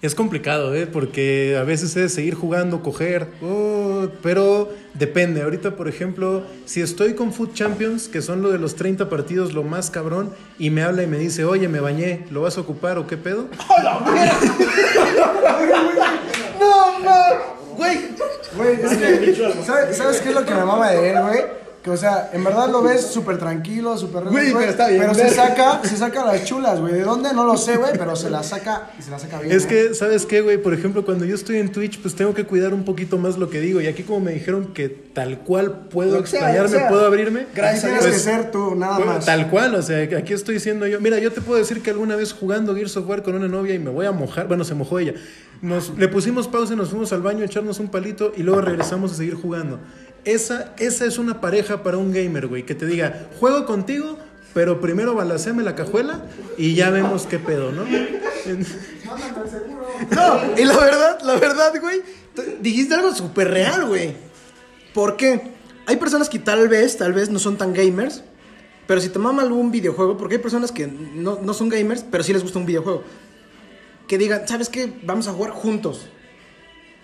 Es 0.02 0.14
complicado, 0.14 0.74
¿eh? 0.74 0.86
Porque 0.86 1.58
a 1.60 1.64
veces 1.64 1.94
es 1.96 2.14
seguir 2.14 2.34
jugando, 2.34 2.82
coger, 2.82 3.28
oh, 3.42 4.08
pero 4.22 4.70
depende. 4.94 5.42
Ahorita, 5.42 5.76
por 5.76 5.88
ejemplo, 5.88 6.42
si 6.64 6.80
estoy 6.80 7.14
con 7.14 7.34
Food 7.34 7.52
Champions, 7.52 8.08
que 8.08 8.22
son 8.22 8.40
lo 8.40 8.50
de 8.50 8.58
los 8.58 8.76
30 8.76 9.10
partidos, 9.10 9.52
lo 9.52 9.62
más 9.62 9.90
cabrón, 9.90 10.32
y 10.58 10.70
me 10.70 10.82
habla 10.82 11.02
y 11.02 11.06
me 11.06 11.18
dice, 11.18 11.44
oye, 11.44 11.68
me 11.68 11.80
bañé, 11.80 12.24
¿lo 12.30 12.40
vas 12.40 12.56
a 12.56 12.62
ocupar 12.62 12.96
o 12.96 13.06
qué 13.06 13.18
pedo? 13.18 13.48
No, 16.60 16.98
no, 16.98 17.76
güey. 17.76 17.98
Güey, 18.56 18.74
es 18.82 18.96
que, 18.96 19.34
¿sabes, 19.64 19.96
¿sabes 19.96 20.20
qué 20.20 20.30
es 20.30 20.34
lo 20.34 20.44
que 20.44 20.52
me 20.54 20.64
mama 20.64 20.90
de 20.90 21.10
él, 21.10 21.20
güey? 21.22 21.59
Que, 21.82 21.90
o 21.90 21.96
sea, 21.96 22.30
en 22.34 22.44
verdad 22.44 22.68
lo 22.68 22.82
ves 22.82 23.06
súper 23.06 23.38
tranquilo, 23.38 23.96
súper 23.96 24.24
Güey, 24.24 24.52
pero 24.52 24.70
está 24.70 24.88
bien, 24.88 25.00
Pero 25.00 25.14
se 25.14 25.30
saca, 25.30 25.80
se 25.82 25.96
saca 25.96 26.26
las 26.26 26.44
chulas, 26.44 26.78
güey. 26.78 26.92
¿De 26.92 27.02
dónde? 27.02 27.32
No 27.32 27.44
lo 27.44 27.56
sé, 27.56 27.78
güey, 27.78 27.92
pero 27.96 28.14
se 28.16 28.28
las 28.28 28.48
saca 28.48 28.90
y 28.98 29.02
se 29.02 29.10
las 29.10 29.22
saca 29.22 29.40
bien. 29.40 29.56
Es 29.56 29.64
¿eh? 29.64 29.68
que, 29.68 29.94
¿sabes 29.94 30.26
qué, 30.26 30.42
güey? 30.42 30.58
Por 30.58 30.74
ejemplo, 30.74 31.06
cuando 31.06 31.24
yo 31.24 31.34
estoy 31.34 31.56
en 31.56 31.72
Twitch, 31.72 32.02
pues 32.02 32.14
tengo 32.14 32.34
que 32.34 32.44
cuidar 32.44 32.74
un 32.74 32.84
poquito 32.84 33.16
más 33.16 33.38
lo 33.38 33.48
que 33.48 33.60
digo. 33.60 33.80
Y 33.80 33.86
aquí 33.86 34.02
como 34.02 34.20
me 34.20 34.32
dijeron 34.32 34.74
que 34.74 34.90
tal 34.90 35.38
cual 35.38 35.88
puedo 35.88 36.10
sea, 36.10 36.20
explayarme, 36.20 36.68
sea. 36.68 36.88
puedo 36.88 37.06
abrirme. 37.06 37.46
Gracias, 37.54 37.84
tienes 37.84 38.02
pues, 38.02 38.12
que 38.12 38.20
ser 38.20 38.50
tú, 38.50 38.74
nada 38.74 38.96
pues, 38.96 39.06
más. 39.06 39.24
Tal 39.24 39.48
cual, 39.48 39.74
o 39.74 39.80
sea, 39.82 40.02
aquí 40.18 40.34
estoy 40.34 40.60
siendo 40.60 40.86
yo. 40.86 41.00
Mira, 41.00 41.18
yo 41.18 41.32
te 41.32 41.40
puedo 41.40 41.58
decir 41.58 41.82
que 41.82 41.88
alguna 41.88 42.14
vez 42.14 42.34
jugando 42.34 42.74
Gears 42.74 42.98
of 42.98 43.08
War 43.08 43.22
con 43.22 43.34
una 43.34 43.48
novia 43.48 43.74
y 43.74 43.78
me 43.78 43.90
voy 43.90 44.04
a 44.04 44.12
mojar, 44.12 44.48
bueno, 44.48 44.64
se 44.64 44.74
mojó 44.74 44.98
ella. 44.98 45.14
Nos, 45.62 45.96
le 45.98 46.08
pusimos 46.08 46.48
pausa, 46.48 46.74
nos 46.74 46.88
fuimos 46.90 47.12
al 47.12 47.20
baño 47.20 47.42
a 47.42 47.46
echarnos 47.46 47.80
un 47.80 47.88
palito 47.88 48.32
y 48.34 48.42
luego 48.42 48.62
regresamos 48.62 49.12
a 49.12 49.14
seguir 49.14 49.34
jugando. 49.34 49.78
Esa, 50.24 50.74
esa 50.78 51.06
es 51.06 51.18
una 51.18 51.40
pareja 51.40 51.82
para 51.82 51.96
un 51.96 52.12
gamer, 52.12 52.46
güey, 52.46 52.64
que 52.64 52.74
te 52.74 52.86
diga, 52.86 53.28
juego 53.38 53.66
contigo, 53.66 54.18
pero 54.52 54.80
primero 54.80 55.14
balacéame 55.14 55.62
la 55.62 55.74
cajuela 55.74 56.24
y 56.58 56.74
ya 56.74 56.90
vemos 56.90 57.26
qué 57.26 57.38
pedo, 57.38 57.72
¿no? 57.72 57.84
No, 57.84 57.90
y 60.58 60.64
la 60.64 60.76
verdad, 60.76 61.20
la 61.22 61.36
verdad, 61.36 61.72
güey, 61.80 62.02
dijiste 62.60 62.94
algo 62.94 63.14
súper 63.14 63.50
real, 63.50 63.86
güey. 63.86 64.14
¿Por 64.92 65.16
qué? 65.16 65.52
Hay 65.86 65.96
personas 65.96 66.28
que 66.28 66.38
tal 66.38 66.68
vez, 66.68 66.96
tal 66.96 67.12
vez 67.12 67.30
no 67.30 67.38
son 67.38 67.56
tan 67.56 67.72
gamers, 67.72 68.22
pero 68.86 69.00
si 69.00 69.08
te 69.08 69.18
mama 69.18 69.42
algún 69.42 69.70
videojuego, 69.70 70.16
porque 70.16 70.36
hay 70.36 70.42
personas 70.42 70.72
que 70.72 70.86
no, 70.86 71.38
no 71.40 71.54
son 71.54 71.68
gamers, 71.68 72.04
pero 72.10 72.24
sí 72.24 72.32
les 72.32 72.42
gusta 72.42 72.58
un 72.58 72.66
videojuego, 72.66 73.04
que 74.08 74.18
digan, 74.18 74.46
¿sabes 74.48 74.68
qué? 74.68 74.92
Vamos 75.04 75.28
a 75.28 75.32
jugar 75.32 75.52
juntos. 75.52 76.08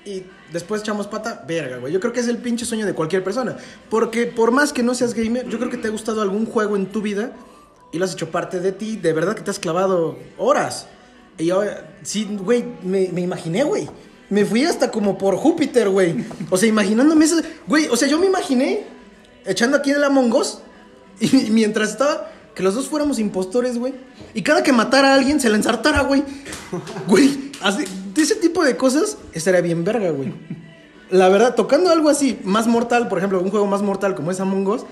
Y 0.06 0.24
después 0.52 0.82
echamos 0.82 1.08
pata, 1.08 1.44
verga, 1.46 1.78
güey. 1.78 1.92
Yo 1.92 1.98
creo 1.98 2.12
que 2.12 2.20
es 2.20 2.28
el 2.28 2.38
pinche 2.38 2.64
sueño 2.64 2.86
de 2.86 2.94
cualquier 2.94 3.24
persona. 3.24 3.56
Porque 3.90 4.26
por 4.26 4.52
más 4.52 4.72
que 4.72 4.84
no 4.84 4.94
seas 4.94 5.14
gamer, 5.14 5.48
yo 5.48 5.58
creo 5.58 5.68
que 5.68 5.76
te 5.76 5.88
ha 5.88 5.90
gustado 5.90 6.22
algún 6.22 6.46
juego 6.46 6.76
en 6.76 6.86
tu 6.86 7.02
vida 7.02 7.32
y 7.90 7.98
lo 7.98 8.04
has 8.04 8.12
hecho 8.12 8.30
parte 8.30 8.60
de 8.60 8.70
ti. 8.70 8.96
De 8.96 9.12
verdad 9.12 9.34
que 9.34 9.42
te 9.42 9.50
has 9.50 9.58
clavado 9.58 10.16
horas. 10.38 10.86
Y 11.38 11.46
yo, 11.46 11.62
sí, 12.02 12.24
güey, 12.40 12.64
me, 12.84 13.08
me 13.08 13.20
imaginé, 13.20 13.64
güey. 13.64 13.88
Me 14.30 14.44
fui 14.44 14.64
hasta 14.64 14.92
como 14.92 15.18
por 15.18 15.36
Júpiter, 15.36 15.88
güey. 15.88 16.24
O 16.50 16.56
sea, 16.56 16.68
imaginándome 16.68 17.24
eso. 17.24 17.36
Güey, 17.66 17.88
o 17.88 17.96
sea, 17.96 18.06
yo 18.06 18.18
me 18.18 18.26
imaginé 18.26 18.84
echando 19.44 19.76
aquí 19.76 19.90
en 19.90 19.96
el 19.96 20.04
Among 20.04 20.32
Us. 20.32 20.60
Y, 21.18 21.50
mientras 21.50 21.90
estaba, 21.90 22.30
que 22.56 22.62
los 22.62 22.74
dos 22.74 22.88
fuéramos 22.88 23.18
impostores, 23.18 23.78
güey. 23.78 23.92
Y 24.32 24.40
cada 24.40 24.62
que 24.62 24.72
matara 24.72 25.12
a 25.12 25.14
alguien 25.14 25.38
se 25.40 25.50
la 25.50 25.56
ensartara, 25.56 26.00
güey. 26.00 26.24
Güey, 27.06 27.52
ese 28.16 28.34
tipo 28.36 28.64
de 28.64 28.78
cosas 28.78 29.18
estaría 29.34 29.60
bien 29.60 29.84
verga, 29.84 30.10
güey. 30.10 30.32
La 31.10 31.28
verdad, 31.28 31.54
tocando 31.54 31.90
algo 31.90 32.08
así, 32.08 32.40
más 32.44 32.66
mortal, 32.66 33.08
por 33.08 33.18
ejemplo, 33.18 33.40
un 33.40 33.50
juego 33.50 33.66
más 33.66 33.82
mortal 33.82 34.14
como 34.14 34.30
es 34.30 34.40
Among 34.40 34.66
Us, 34.68 34.86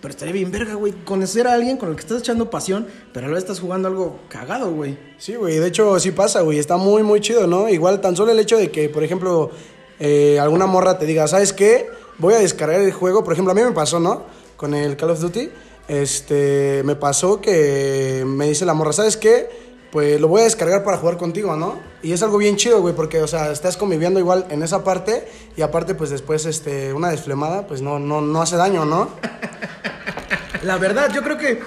pero 0.00 0.10
estaría 0.10 0.34
bien 0.34 0.50
verga, 0.50 0.74
güey. 0.74 0.92
Conocer 1.04 1.46
a 1.46 1.54
alguien 1.54 1.76
con 1.76 1.88
el 1.90 1.94
que 1.94 2.00
estás 2.00 2.18
echando 2.18 2.50
pasión, 2.50 2.88
pero 3.12 3.26
a 3.26 3.28
la 3.28 3.34
vez 3.36 3.44
estás 3.44 3.60
jugando 3.60 3.86
algo 3.86 4.18
cagado, 4.28 4.72
güey. 4.72 4.98
Sí, 5.16 5.36
güey, 5.36 5.58
de 5.58 5.68
hecho 5.68 6.00
sí 6.00 6.10
pasa, 6.10 6.40
güey, 6.40 6.58
está 6.58 6.76
muy, 6.78 7.04
muy 7.04 7.20
chido, 7.20 7.46
¿no? 7.46 7.68
Igual 7.68 8.00
tan 8.00 8.16
solo 8.16 8.32
el 8.32 8.40
hecho 8.40 8.58
de 8.58 8.72
que, 8.72 8.88
por 8.88 9.04
ejemplo, 9.04 9.52
eh, 10.00 10.40
alguna 10.40 10.66
morra 10.66 10.98
te 10.98 11.06
diga, 11.06 11.28
¿sabes 11.28 11.52
qué? 11.52 11.86
Voy 12.18 12.34
a 12.34 12.38
descargar 12.38 12.80
el 12.80 12.92
juego, 12.92 13.22
por 13.22 13.34
ejemplo, 13.34 13.52
a 13.52 13.54
mí 13.54 13.62
me 13.62 13.70
pasó, 13.70 14.00
¿no? 14.00 14.24
Con 14.56 14.74
el 14.74 14.96
Call 14.96 15.10
of 15.10 15.20
Duty, 15.20 15.48
este, 15.88 16.82
me 16.84 16.96
pasó 16.96 17.40
que 17.40 18.24
me 18.26 18.48
dice 18.48 18.64
la 18.64 18.74
morra, 18.74 18.92
¿sabes 18.92 19.16
qué? 19.16 19.48
Pues 19.92 20.20
lo 20.20 20.26
voy 20.28 20.40
a 20.40 20.44
descargar 20.44 20.82
para 20.82 20.96
jugar 20.96 21.16
contigo, 21.18 21.54
¿no? 21.56 21.78
Y 22.02 22.12
es 22.12 22.22
algo 22.22 22.38
bien 22.38 22.56
chido, 22.56 22.80
güey, 22.80 22.94
porque, 22.94 23.20
o 23.22 23.28
sea, 23.28 23.52
estás 23.52 23.76
conviviendo 23.76 24.18
igual 24.18 24.46
en 24.50 24.62
esa 24.62 24.82
parte 24.82 25.28
y 25.56 25.62
aparte, 25.62 25.94
pues 25.94 26.10
después, 26.10 26.46
este, 26.46 26.92
una 26.92 27.10
desflemada, 27.10 27.66
pues 27.66 27.80
no, 27.80 27.98
no, 28.00 28.20
no 28.20 28.42
hace 28.42 28.56
daño, 28.56 28.84
¿no? 28.84 29.08
La 30.62 30.78
verdad, 30.78 31.12
yo 31.14 31.22
creo 31.22 31.36
que 31.38 31.60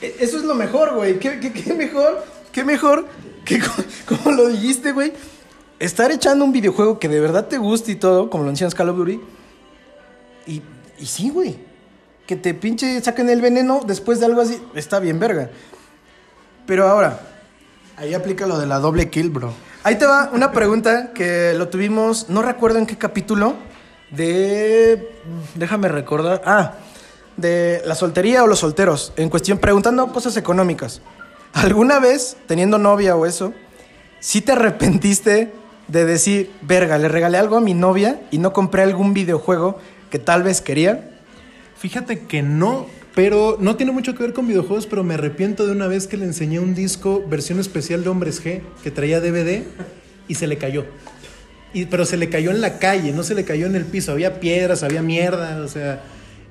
e- 0.00 0.16
eso 0.20 0.36
es 0.36 0.44
lo 0.44 0.54
mejor, 0.54 0.94
güey. 0.94 1.18
¿Qué, 1.18 1.40
qué, 1.40 1.72
mejor? 1.74 2.22
¿Qué 2.52 2.64
mejor? 2.64 3.06
Que 3.44 3.58
co- 3.58 3.66
como 4.14 4.30
lo 4.36 4.48
dijiste, 4.48 4.92
güey. 4.92 5.12
Estar 5.80 6.12
echando 6.12 6.44
un 6.44 6.52
videojuego 6.52 6.98
que 7.00 7.08
de 7.08 7.18
verdad 7.18 7.48
te 7.48 7.58
guste 7.58 7.90
y 7.92 7.96
todo, 7.96 8.30
como 8.30 8.44
lo 8.44 8.48
mencionas 8.48 8.74
Call 8.74 8.90
of 8.90 8.96
Duty. 8.98 9.20
Y, 10.46 10.62
y 10.98 11.06
sí, 11.06 11.30
güey. 11.30 11.56
Que 12.26 12.36
te 12.36 12.54
pinche 12.54 13.00
saquen 13.02 13.28
el 13.30 13.40
veneno 13.40 13.82
después 13.86 14.20
de 14.20 14.26
algo 14.26 14.40
así. 14.40 14.62
Está 14.74 15.00
bien, 15.00 15.18
verga. 15.18 15.50
Pero 16.66 16.88
ahora, 16.88 17.20
Ahí 18.02 18.14
aplica 18.14 18.46
lo 18.46 18.58
de 18.58 18.66
la 18.66 18.80
doble 18.80 19.10
kill, 19.10 19.30
bro. 19.30 19.52
Ahí 19.84 19.96
te 19.96 20.06
va 20.06 20.30
una 20.32 20.50
pregunta 20.50 21.12
que 21.12 21.52
lo 21.54 21.68
tuvimos, 21.68 22.28
no 22.28 22.42
recuerdo 22.42 22.78
en 22.78 22.86
qué 22.86 22.96
capítulo, 22.96 23.54
de... 24.10 25.20
Déjame 25.54 25.88
recordar. 25.88 26.42
Ah, 26.44 26.74
de 27.36 27.80
la 27.84 27.94
soltería 27.94 28.42
o 28.42 28.48
los 28.48 28.60
solteros. 28.60 29.12
En 29.16 29.28
cuestión, 29.28 29.58
preguntando 29.58 30.06
cosas 30.08 30.36
económicas. 30.36 31.00
¿Alguna 31.52 32.00
vez, 32.00 32.36
teniendo 32.48 32.78
novia 32.78 33.14
o 33.14 33.24
eso, 33.24 33.52
sí 34.20 34.40
te 34.40 34.50
arrepentiste 34.50 35.52
de 35.86 36.04
decir, 36.04 36.50
verga, 36.62 36.98
le 36.98 37.08
regalé 37.08 37.38
algo 37.38 37.56
a 37.56 37.60
mi 37.60 37.74
novia 37.74 38.22
y 38.30 38.38
no 38.38 38.52
compré 38.52 38.82
algún 38.82 39.14
videojuego 39.14 39.78
que 40.10 40.18
tal 40.18 40.42
vez 40.42 40.60
quería? 40.60 41.11
Fíjate 41.82 42.20
que 42.20 42.44
no, 42.44 42.86
pero 43.12 43.56
no 43.58 43.74
tiene 43.74 43.90
mucho 43.90 44.14
que 44.14 44.22
ver 44.22 44.32
con 44.32 44.46
videojuegos, 44.46 44.86
pero 44.86 45.02
me 45.02 45.14
arrepiento 45.14 45.66
de 45.66 45.72
una 45.72 45.88
vez 45.88 46.06
que 46.06 46.16
le 46.16 46.24
enseñé 46.24 46.60
un 46.60 46.76
disco 46.76 47.24
versión 47.28 47.58
especial 47.58 48.04
de 48.04 48.08
Hombres 48.08 48.40
G 48.40 48.60
que 48.84 48.92
traía 48.92 49.20
DVD 49.20 49.64
y 50.28 50.36
se 50.36 50.46
le 50.46 50.58
cayó. 50.58 50.84
Y, 51.74 51.86
pero 51.86 52.04
se 52.04 52.16
le 52.16 52.28
cayó 52.28 52.52
en 52.52 52.60
la 52.60 52.78
calle, 52.78 53.10
no 53.10 53.24
se 53.24 53.34
le 53.34 53.42
cayó 53.42 53.66
en 53.66 53.74
el 53.74 53.84
piso. 53.84 54.12
Había 54.12 54.38
piedras, 54.38 54.84
había 54.84 55.02
mierda, 55.02 55.60
o 55.60 55.66
sea, 55.66 56.04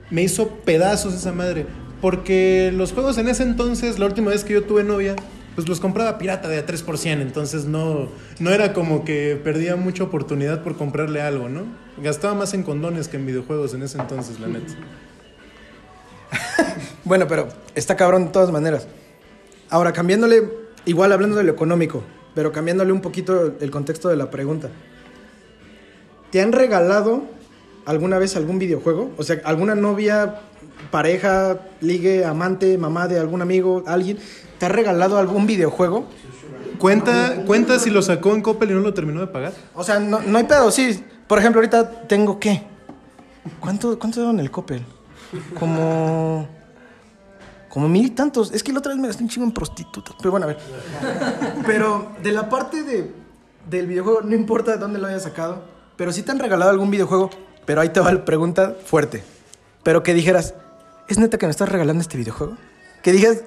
me 0.10 0.22
hizo 0.22 0.50
pedazos 0.50 1.14
esa 1.14 1.32
madre. 1.32 1.66
Porque 2.02 2.74
los 2.76 2.92
juegos 2.92 3.18
en 3.18 3.30
ese 3.30 3.44
entonces, 3.44 4.00
la 4.00 4.08
última 4.08 4.32
vez 4.32 4.44
que 4.44 4.52
yo 4.52 4.64
tuve 4.64 4.84
novia, 4.84 5.16
pues 5.56 5.66
los 5.70 5.80
compraba 5.80 6.18
pirata 6.18 6.50
de 6.50 6.58
a 6.58 6.66
3%, 6.66 7.22
entonces 7.22 7.64
no, 7.64 8.10
no 8.40 8.50
era 8.50 8.74
como 8.74 9.06
que 9.06 9.40
perdía 9.42 9.78
mucha 9.78 10.04
oportunidad 10.04 10.62
por 10.62 10.76
comprarle 10.76 11.22
algo, 11.22 11.48
¿no? 11.48 11.64
Gastaba 12.04 12.34
más 12.34 12.54
en 12.54 12.64
condones 12.64 13.08
que 13.08 13.16
en 13.16 13.26
videojuegos 13.26 13.74
en 13.74 13.84
ese 13.84 13.98
entonces, 13.98 14.38
la 14.42 14.48
neta. 14.50 14.74
Bueno, 17.04 17.28
pero 17.28 17.50
está 17.76 17.96
cabrón 17.96 18.26
de 18.26 18.32
todas 18.32 18.52
maneras. 18.52 18.88
Ahora, 19.70 19.92
cambiándole, 19.92 20.50
igual 20.86 21.12
hablando 21.12 21.36
de 21.36 21.44
lo 21.44 21.52
económico, 21.52 22.04
pero 22.36 22.52
cambiándole 22.52 22.92
un 22.92 23.02
poquito 23.02 23.54
el 23.60 23.72
contexto 23.72 24.08
de 24.10 24.16
la 24.16 24.30
pregunta. 24.30 24.70
¿Te 26.30 26.42
han 26.42 26.52
regalado 26.52 27.24
alguna 27.86 28.20
vez 28.20 28.36
algún 28.36 28.60
videojuego? 28.60 29.12
O 29.18 29.24
sea, 29.24 29.42
alguna 29.44 29.76
novia, 29.76 30.42
pareja, 30.92 31.60
ligue, 31.82 32.24
amante, 32.24 32.78
mamá 32.78 33.08
de 33.08 33.20
algún 33.20 33.42
amigo, 33.42 33.84
alguien, 33.88 34.18
¿te 34.60 34.68
ha 34.68 34.70
regalado 34.70 35.18
algún 35.18 35.48
videojuego? 35.48 36.06
Cuenta, 36.78 37.44
cuenta 37.46 37.80
si 37.80 37.90
lo 37.90 38.02
sacó 38.02 38.34
en 38.34 38.42
Coppel 38.42 38.72
y 38.72 38.74
no 38.74 38.80
lo 38.80 38.94
terminó 38.94 39.22
de 39.22 39.28
pagar. 39.28 39.54
O 39.76 39.84
sea, 39.84 40.00
no, 40.00 40.22
no 40.22 40.38
hay 40.38 40.46
pedo, 40.46 40.72
sí. 40.72 41.04
Por 41.28 41.40
ejemplo, 41.40 41.60
ahorita 41.60 42.08
tengo 42.08 42.40
qué? 42.40 42.64
¿Cuánto, 43.60 43.98
cuánto 44.00 44.20
dieron 44.20 44.40
el 44.40 44.50
Coppel? 44.50 44.84
Como. 45.58 46.48
Como 47.70 47.88
mil 47.88 48.06
y 48.06 48.10
tantos. 48.10 48.52
Es 48.52 48.64
que 48.64 48.74
la 48.74 48.80
otra 48.80 48.92
vez 48.94 49.02
me 49.02 49.08
gasté 49.08 49.24
un 49.24 49.30
chingo 49.30 49.46
en 49.48 49.54
prostitutas. 49.54 50.16
Pero 50.18 50.32
bueno, 50.32 50.46
a 50.46 50.48
ver. 50.48 50.58
Pero 51.66 52.12
de 52.22 52.32
la 52.32 52.50
parte 52.50 52.84
de, 52.84 53.12
del 53.70 53.88
videojuego, 53.88 54.22
no 54.22 54.36
importa 54.36 54.72
de 54.72 54.78
dónde 54.78 55.00
lo 55.00 55.08
hayas 55.08 55.24
sacado. 55.24 55.64
Pero 55.96 56.12
si 56.12 56.22
te 56.24 56.32
han 56.32 56.40
regalado 56.40 56.72
algún 56.72 56.92
videojuego. 56.92 57.30
Pero 57.66 57.80
ahí 57.82 57.90
te 57.90 58.00
va 58.00 58.12
la 58.12 58.26
pregunta 58.26 58.76
fuerte. 58.86 59.24
Pero 59.84 60.04
que 60.04 60.14
dijeras, 60.14 60.54
¿es 61.08 61.18
neta 61.18 61.38
que 61.38 61.46
me 61.46 61.52
estás 61.52 61.70
regalando 61.70 62.02
este 62.02 62.18
videojuego? 62.18 62.58
Que 63.04 63.12
dijeras, 63.14 63.42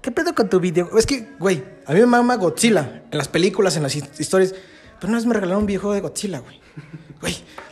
¿qué 0.00 0.10
pedo 0.10 0.34
con 0.34 0.48
tu 0.48 0.60
videojuego? 0.60 0.98
Es 0.98 1.04
que, 1.06 1.28
güey, 1.38 1.62
a 1.86 1.92
mí 1.92 2.00
me 2.00 2.06
mama 2.06 2.36
Godzilla. 2.36 3.02
En 3.10 3.18
las 3.18 3.28
películas, 3.28 3.76
en 3.76 3.82
las 3.82 3.94
his- 3.96 4.08
historias. 4.18 4.54
Pero 4.98 5.08
una 5.08 5.18
vez 5.18 5.26
me 5.26 5.34
regalaron 5.34 5.62
un 5.62 5.66
videojuego 5.66 5.94
de 5.94 6.00
Godzilla, 6.00 6.38
güey. 6.38 6.60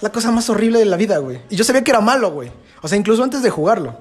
La 0.01 0.11
cosa 0.11 0.33
más 0.33 0.51
horrible 0.51 0.81
de 0.81 0.85
la 0.85 0.97
vida, 0.97 1.19
güey. 1.19 1.41
Y 1.49 1.57
yo 1.57 1.65
sabía 1.65 1.85
que 1.85 1.91
era 1.91 2.01
malo, 2.01 2.33
güey. 2.33 2.51
O 2.83 2.89
sea, 2.89 2.99
incluso 2.99 3.23
antes 3.23 3.43
de 3.43 3.51
jugarlo. 3.51 3.97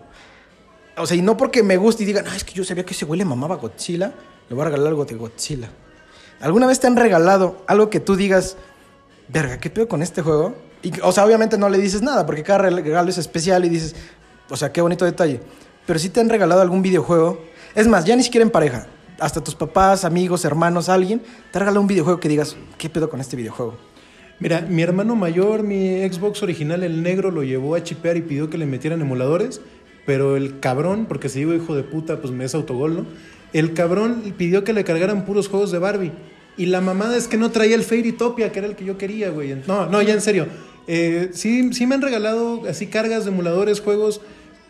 O 0.97 1.05
sea, 1.05 1.15
y 1.15 1.21
no 1.21 1.37
porque 1.37 1.63
me 1.63 1.77
guste 1.77 2.03
y 2.03 2.05
digan, 2.05 2.25
ah, 2.27 2.35
es 2.35 2.43
que 2.43 2.53
yo 2.53 2.63
sabía 2.63 2.83
que 2.83 2.93
ese 2.93 3.05
güey 3.05 3.19
le 3.19 3.25
mamaba 3.25 3.55
Godzilla, 3.57 4.11
le 4.49 4.55
voy 4.55 4.63
a 4.63 4.65
regalar 4.65 4.87
algo 4.87 5.05
de 5.05 5.15
Godzilla. 5.15 5.69
¿Alguna 6.41 6.65
vez 6.65 6.79
te 6.79 6.87
han 6.87 6.95
regalado 6.95 7.63
algo 7.67 7.89
que 7.89 7.99
tú 7.99 8.15
digas, 8.15 8.57
verga, 9.27 9.59
¿qué 9.59 9.69
pedo 9.69 9.87
con 9.87 10.01
este 10.01 10.21
juego? 10.21 10.55
Y, 10.81 10.99
o 11.01 11.11
sea, 11.11 11.25
obviamente 11.25 11.57
no 11.57 11.69
le 11.69 11.77
dices 11.77 12.01
nada, 12.01 12.25
porque 12.25 12.41
cada 12.41 12.69
regalo 12.69 13.09
es 13.09 13.19
especial 13.19 13.63
y 13.63 13.69
dices, 13.69 13.95
o 14.49 14.57
sea, 14.57 14.71
qué 14.71 14.81
bonito 14.81 15.05
detalle. 15.05 15.39
Pero 15.85 15.99
si 15.99 16.09
te 16.09 16.19
han 16.19 16.29
regalado 16.29 16.61
algún 16.61 16.81
videojuego, 16.81 17.43
es 17.75 17.87
más, 17.87 18.05
ya 18.05 18.15
ni 18.15 18.23
siquiera 18.23 18.43
en 18.43 18.51
pareja, 18.51 18.87
hasta 19.19 19.43
tus 19.43 19.53
papás, 19.53 20.03
amigos, 20.03 20.43
hermanos, 20.45 20.89
alguien, 20.89 21.21
te 21.51 21.57
ha 21.57 21.59
regalado 21.59 21.81
un 21.81 21.87
videojuego 21.87 22.19
que 22.19 22.27
digas, 22.27 22.57
¿qué 22.79 22.89
pedo 22.89 23.09
con 23.09 23.21
este 23.21 23.35
videojuego? 23.35 23.90
Mira, 24.41 24.61
mi 24.67 24.81
hermano 24.81 25.15
mayor, 25.15 25.61
mi 25.61 25.99
Xbox 25.99 26.41
original, 26.41 26.83
el 26.83 27.03
negro, 27.03 27.29
lo 27.29 27.43
llevó 27.43 27.75
a 27.75 27.83
chipear 27.83 28.17
y 28.17 28.21
pidió 28.21 28.49
que 28.49 28.57
le 28.57 28.65
metieran 28.65 28.99
emuladores, 28.99 29.61
pero 30.07 30.35
el 30.35 30.59
cabrón, 30.59 31.05
porque 31.05 31.29
si 31.29 31.39
digo 31.39 31.53
hijo 31.53 31.75
de 31.75 31.83
puta, 31.83 32.19
pues 32.21 32.33
me 32.33 32.43
es 32.43 32.55
autogol, 32.55 32.95
¿no? 32.95 33.05
El 33.53 33.73
cabrón 33.73 34.33
pidió 34.37 34.63
que 34.63 34.73
le 34.73 34.83
cargaran 34.83 35.25
puros 35.25 35.47
juegos 35.47 35.71
de 35.71 35.77
Barbie. 35.77 36.11
Y 36.57 36.65
la 36.65 36.81
mamada 36.81 37.15
es 37.17 37.27
que 37.27 37.37
no 37.37 37.51
traía 37.51 37.75
el 37.75 37.83
Fairytopia, 37.83 38.51
que 38.51 38.59
era 38.59 38.67
el 38.67 38.75
que 38.75 38.83
yo 38.83 38.97
quería, 38.97 39.29
güey. 39.29 39.55
No, 39.67 39.85
no, 39.85 40.01
ya 40.01 40.15
en 40.15 40.21
serio. 40.21 40.47
Eh, 40.87 41.29
sí, 41.33 41.71
sí 41.71 41.85
me 41.85 41.93
han 41.93 42.01
regalado 42.01 42.63
así 42.67 42.87
cargas 42.87 43.25
de 43.25 43.31
emuladores, 43.31 43.79
juegos, 43.79 44.21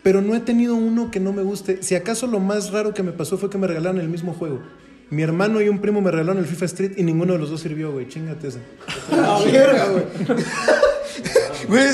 pero 0.02 0.20
no 0.20 0.34
he 0.34 0.40
tenido 0.40 0.74
uno 0.74 1.10
que 1.10 1.18
no 1.18 1.32
me 1.32 1.42
guste. 1.42 1.82
Si 1.82 1.94
acaso 1.94 2.26
lo 2.26 2.40
más 2.40 2.72
raro 2.72 2.92
que 2.92 3.02
me 3.02 3.12
pasó 3.12 3.38
fue 3.38 3.48
que 3.48 3.56
me 3.56 3.66
regalaron 3.66 4.00
el 4.00 4.10
mismo 4.10 4.34
juego. 4.34 4.60
Mi 5.12 5.22
hermano 5.22 5.60
y 5.60 5.68
un 5.68 5.78
primo 5.78 6.00
me 6.00 6.10
regalaron 6.10 6.38
el 6.38 6.46
FIFA 6.48 6.64
Street 6.64 6.92
y 6.96 7.02
ninguno 7.02 7.34
de 7.34 7.38
los 7.38 7.50
dos 7.50 7.60
sirvió, 7.60 7.92
güey. 7.92 8.08
Chingate 8.08 8.48
esa. 8.48 8.58
La 9.10 9.38
verga, 9.44 9.86
güey. 9.88 10.04
Güey, 11.68 11.84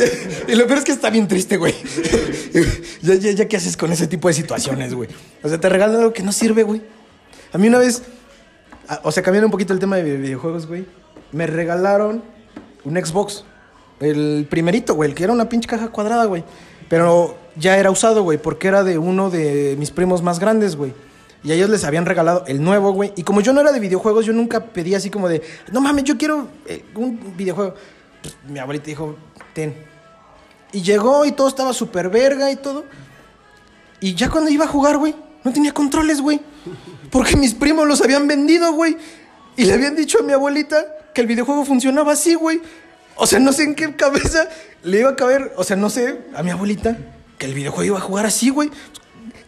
y 0.48 0.54
lo 0.54 0.66
peor 0.66 0.78
es 0.78 0.84
que 0.84 0.92
está 0.92 1.10
bien 1.10 1.28
triste, 1.28 1.56
güey. 1.56 1.74
Ya, 3.02 3.14
ya, 3.14 3.30
ya, 3.32 3.46
¿qué 3.48 3.56
haces 3.56 3.76
con 3.76 3.92
ese 3.92 4.06
tipo 4.06 4.28
de 4.28 4.34
situaciones, 4.34 4.94
güey? 4.94 5.08
O 5.42 5.48
sea, 5.48 5.58
te 5.60 5.68
regalan 5.68 5.96
algo 5.96 6.12
que 6.12 6.22
no 6.22 6.32
sirve, 6.32 6.62
güey. 6.62 6.80
A 7.52 7.58
mí 7.58 7.68
una 7.68 7.78
vez, 7.78 8.02
a- 8.88 9.00
o 9.04 9.12
sea, 9.12 9.22
cambiando 9.22 9.46
un 9.46 9.50
poquito 9.52 9.72
el 9.72 9.78
tema 9.78 9.96
de 9.96 10.16
videojuegos, 10.16 10.66
güey, 10.66 10.86
me 11.32 11.46
regalaron 11.46 12.22
un 12.84 12.96
Xbox. 13.04 13.44
El 14.00 14.46
primerito, 14.48 14.94
güey, 14.94 15.10
el 15.10 15.14
que 15.16 15.24
era 15.24 15.32
una 15.32 15.48
pinche 15.48 15.68
caja 15.68 15.88
cuadrada, 15.88 16.24
güey. 16.24 16.44
Pero 16.88 17.36
ya 17.56 17.76
era 17.78 17.90
usado, 17.90 18.22
güey, 18.22 18.38
porque 18.38 18.68
era 18.68 18.82
de 18.84 18.96
uno 18.98 19.30
de 19.30 19.76
mis 19.78 19.90
primos 19.90 20.22
más 20.22 20.38
grandes, 20.38 20.74
güey. 20.76 20.92
Y 21.42 21.52
ellos 21.52 21.70
les 21.70 21.84
habían 21.84 22.04
regalado 22.04 22.44
el 22.46 22.62
nuevo, 22.62 22.92
güey. 22.92 23.12
Y 23.16 23.22
como 23.22 23.40
yo 23.40 23.52
no 23.52 23.60
era 23.60 23.72
de 23.72 23.80
videojuegos, 23.80 24.26
yo 24.26 24.32
nunca 24.32 24.64
pedí 24.64 24.94
así 24.94 25.08
como 25.08 25.28
de, 25.28 25.42
no 25.72 25.80
mames, 25.80 26.04
yo 26.04 26.18
quiero 26.18 26.48
eh, 26.66 26.84
un 26.94 27.36
videojuego. 27.36 27.74
Pues, 28.22 28.36
mi 28.48 28.58
abuelita 28.58 28.86
dijo, 28.86 29.16
ten. 29.54 29.74
Y 30.72 30.82
llegó 30.82 31.24
y 31.24 31.32
todo 31.32 31.48
estaba 31.48 31.72
súper 31.72 32.08
verga 32.10 32.50
y 32.50 32.56
todo. 32.56 32.84
Y 34.00 34.14
ya 34.14 34.28
cuando 34.30 34.50
iba 34.50 34.64
a 34.64 34.68
jugar, 34.68 34.98
güey, 34.98 35.14
no 35.44 35.52
tenía 35.52 35.72
controles, 35.72 36.20
güey. 36.20 36.40
Porque 37.10 37.36
mis 37.36 37.54
primos 37.54 37.86
los 37.86 38.00
habían 38.00 38.26
vendido, 38.26 38.72
güey. 38.72 38.96
Y 39.56 39.64
le 39.64 39.74
habían 39.74 39.96
dicho 39.96 40.18
a 40.20 40.22
mi 40.22 40.32
abuelita 40.32 40.84
que 41.14 41.20
el 41.20 41.26
videojuego 41.26 41.64
funcionaba 41.64 42.12
así, 42.12 42.34
güey. 42.34 42.60
O 43.16 43.26
sea, 43.26 43.38
no 43.38 43.52
sé 43.52 43.64
en 43.64 43.74
qué 43.74 43.96
cabeza 43.96 44.48
le 44.82 45.00
iba 45.00 45.10
a 45.10 45.16
caber, 45.16 45.52
o 45.56 45.64
sea, 45.64 45.76
no 45.76 45.90
sé, 45.90 46.20
a 46.34 46.42
mi 46.42 46.50
abuelita 46.50 46.96
que 47.38 47.46
el 47.46 47.54
videojuego 47.54 47.84
iba 47.84 47.98
a 47.98 48.00
jugar 48.00 48.26
así, 48.26 48.50
güey. 48.50 48.70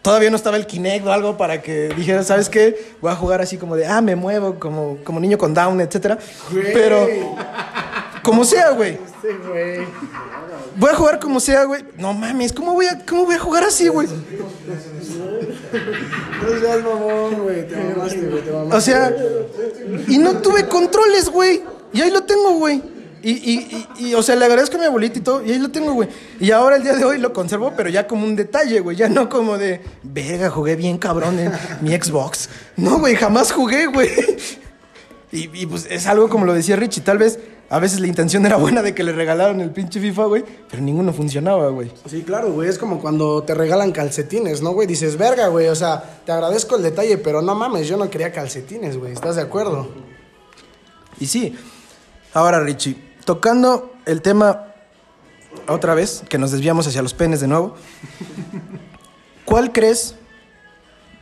Todavía 0.01 0.31
no 0.31 0.35
estaba 0.35 0.57
el 0.57 0.65
Kinect 0.65 1.05
o 1.05 1.11
algo 1.11 1.37
para 1.37 1.61
que 1.61 1.89
dijera, 1.89 2.23
¿sabes 2.23 2.49
qué? 2.49 2.93
Voy 3.01 3.11
a 3.11 3.15
jugar 3.15 3.39
así 3.41 3.57
como 3.57 3.75
de, 3.75 3.85
ah, 3.85 4.01
me 4.01 4.15
muevo 4.15 4.59
como, 4.59 4.97
como 5.03 5.19
niño 5.19 5.37
con 5.37 5.53
down, 5.53 5.79
etcétera. 5.79 6.17
Pero, 6.73 7.07
como 8.23 8.43
sea, 8.43 8.71
güey. 8.71 8.97
Voy 10.75 10.89
a 10.89 10.95
jugar 10.95 11.19
como 11.19 11.39
sea, 11.39 11.65
güey. 11.65 11.85
No 11.97 12.13
mames, 12.13 12.51
¿cómo 12.51 12.73
voy 12.73 12.87
a, 12.87 13.05
cómo 13.05 13.25
voy 13.25 13.35
a 13.35 13.39
jugar 13.39 13.63
así, 13.63 13.89
güey? 13.89 14.07
No 14.07 14.15
seas 16.59 16.83
mamón, 16.83 17.43
güey. 17.43 17.67
Te 17.67 17.75
mamaste, 17.75 18.21
güey. 18.21 18.41
Te 18.41 18.51
mamaste. 18.51 18.77
O 18.77 18.81
sea, 18.81 19.15
y 20.07 20.17
no 20.17 20.37
tuve 20.37 20.67
controles, 20.67 21.29
güey. 21.29 21.61
Y 21.93 22.01
ahí 22.01 22.09
lo 22.09 22.23
tengo, 22.23 22.53
güey. 22.53 22.81
Y, 23.23 23.31
y, 23.31 23.87
y, 23.99 24.07
y, 24.07 24.13
o 24.15 24.23
sea, 24.23 24.35
le 24.35 24.45
agradezco 24.45 24.77
a 24.77 24.79
mi 24.79 24.85
abuelita 24.85 25.19
y 25.19 25.21
todo, 25.21 25.45
y 25.45 25.51
ahí 25.51 25.59
lo 25.59 25.69
tengo, 25.69 25.93
güey. 25.93 26.09
Y 26.39 26.51
ahora 26.51 26.77
el 26.77 26.83
día 26.83 26.93
de 26.93 27.05
hoy 27.05 27.19
lo 27.19 27.33
conservo, 27.33 27.73
pero 27.75 27.89
ya 27.89 28.07
como 28.07 28.25
un 28.25 28.35
detalle, 28.35 28.79
güey. 28.79 28.97
Ya 28.97 29.09
no 29.09 29.29
como 29.29 29.57
de, 29.57 29.81
verga, 30.03 30.49
jugué 30.49 30.75
bien 30.75 30.97
cabrón 30.97 31.37
en 31.39 31.51
mi 31.81 31.91
Xbox. 31.91 32.49
No, 32.77 32.99
güey, 32.99 33.15
jamás 33.15 33.51
jugué, 33.51 33.87
güey. 33.87 34.09
Y, 35.31 35.49
y, 35.53 35.65
pues 35.65 35.87
es 35.89 36.07
algo 36.07 36.27
como 36.27 36.45
lo 36.45 36.53
decía 36.53 36.75
Richie, 36.75 37.01
tal 37.01 37.17
vez 37.17 37.39
a 37.71 37.79
veces 37.79 38.01
la 38.01 38.07
intención 38.07 38.45
era 38.45 38.57
buena 38.57 38.81
de 38.81 38.93
que 38.93 39.01
le 39.01 39.13
regalaron 39.13 39.61
el 39.61 39.71
pinche 39.71 40.01
FIFA, 40.01 40.25
güey, 40.25 40.43
pero 40.69 40.83
ninguno 40.83 41.13
funcionaba, 41.13 41.69
güey. 41.69 41.89
Sí, 42.05 42.21
claro, 42.23 42.51
güey. 42.51 42.67
Es 42.67 42.77
como 42.77 42.99
cuando 42.99 43.43
te 43.43 43.55
regalan 43.55 43.93
calcetines, 43.93 44.61
¿no, 44.61 44.71
güey? 44.71 44.87
Dices, 44.87 45.17
verga, 45.17 45.47
güey. 45.47 45.67
O 45.67 45.75
sea, 45.75 46.21
te 46.25 46.33
agradezco 46.33 46.75
el 46.75 46.83
detalle, 46.83 47.17
pero 47.17 47.41
no 47.41 47.55
mames, 47.55 47.87
yo 47.87 47.95
no 47.95 48.09
quería 48.09 48.33
calcetines, 48.33 48.97
güey. 48.97 49.13
¿Estás 49.13 49.37
de 49.37 49.43
acuerdo? 49.43 49.87
Y 51.17 51.27
sí. 51.27 51.55
Ahora, 52.33 52.59
Richie, 52.59 52.97
tocando 53.25 53.93
el 54.05 54.21
tema 54.21 54.67
otra 55.67 55.93
vez, 55.95 56.23
que 56.29 56.37
nos 56.37 56.51
desviamos 56.51 56.87
hacia 56.87 57.01
los 57.01 57.13
penes 57.13 57.41
de 57.41 57.47
nuevo. 57.47 57.75
¿Cuál 59.45 59.71
crees 59.71 60.15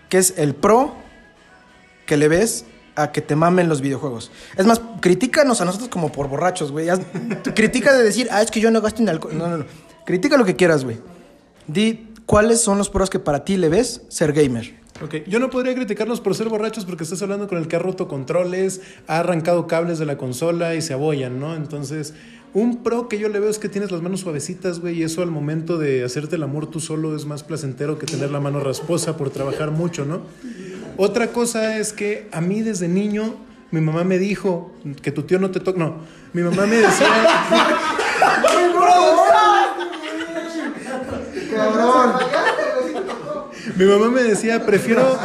que 0.09 0.17
es 0.17 0.33
el 0.37 0.55
pro 0.55 0.93
que 2.05 2.17
le 2.17 2.27
ves 2.27 2.65
a 2.95 3.11
que 3.11 3.21
te 3.21 3.35
mamen 3.35 3.69
los 3.69 3.81
videojuegos? 3.81 4.31
Es 4.55 4.65
más, 4.65 4.81
critícanos 5.01 5.61
a 5.61 5.65
nosotros 5.65 5.89
como 5.89 6.11
por 6.11 6.27
borrachos, 6.27 6.71
güey. 6.71 6.87
Critica 7.55 7.93
de 7.93 8.03
decir, 8.03 8.27
ah, 8.31 8.41
es 8.41 8.51
que 8.51 8.59
yo 8.59 8.71
no 8.71 8.81
gasto 8.81 9.01
en 9.01 9.09
alcohol. 9.09 9.37
No, 9.37 9.47
no, 9.47 9.57
no. 9.57 9.65
Critica 10.05 10.37
lo 10.37 10.45
que 10.45 10.55
quieras, 10.55 10.83
güey. 10.83 10.99
Di 11.67 12.13
cuáles 12.25 12.61
son 12.61 12.77
los 12.77 12.89
pros 12.89 13.09
que 13.09 13.19
para 13.19 13.43
ti 13.45 13.57
le 13.57 13.69
ves 13.69 14.01
ser 14.09 14.33
gamer. 14.33 14.79
Ok, 15.01 15.15
yo 15.27 15.39
no 15.39 15.49
podría 15.49 15.73
criticarlos 15.73 16.19
por 16.19 16.35
ser 16.35 16.49
borrachos 16.49 16.83
porque 16.83 17.03
estás 17.03 17.21
hablando 17.21 17.47
con 17.47 17.57
el 17.57 17.69
que 17.69 17.77
ha 17.77 17.79
roto 17.79 18.09
controles, 18.09 18.81
ha 19.07 19.19
arrancado 19.19 19.65
cables 19.65 19.97
de 19.97 20.05
la 20.05 20.17
consola 20.17 20.75
y 20.75 20.81
se 20.81 20.93
abollan, 20.93 21.39
¿no? 21.39 21.55
Entonces, 21.55 22.13
un 22.53 22.83
pro 22.83 23.07
que 23.07 23.17
yo 23.17 23.29
le 23.29 23.39
veo 23.39 23.49
es 23.49 23.59
que 23.59 23.69
tienes 23.69 23.91
las 23.91 24.01
manos 24.01 24.19
suavecitas, 24.21 24.81
güey, 24.81 24.99
y 24.99 25.03
eso 25.03 25.21
al 25.21 25.31
momento 25.31 25.77
de 25.77 26.03
hacerte 26.03 26.35
el 26.35 26.43
amor 26.43 26.67
tú 26.67 26.81
solo 26.81 27.15
es 27.15 27.25
más 27.25 27.43
placentero 27.43 27.97
que 27.97 28.07
tener 28.07 28.29
la 28.29 28.41
mano 28.41 28.59
rasposa 28.59 29.15
por 29.15 29.29
trabajar 29.29 29.71
mucho, 29.71 30.03
¿no? 30.03 30.21
Otra 30.97 31.27
cosa 31.27 31.77
es 31.77 31.93
que 31.93 32.27
a 32.33 32.41
mí 32.41 32.61
desde 32.61 32.89
niño 32.89 33.35
mi 33.71 33.79
mamá 33.79 34.03
me 34.03 34.17
dijo 34.17 34.73
que 35.01 35.13
tu 35.13 35.23
tío 35.23 35.39
no 35.39 35.49
te 35.49 35.61
toca, 35.61 35.79
no, 35.79 35.95
mi 36.33 36.41
mamá 36.41 36.65
me 36.65 36.75
decía... 36.75 37.07
Mi 43.79 43.85
mamá 43.85 44.09
me 44.09 44.21
decía, 44.21 44.65
prefiero, 44.65 45.17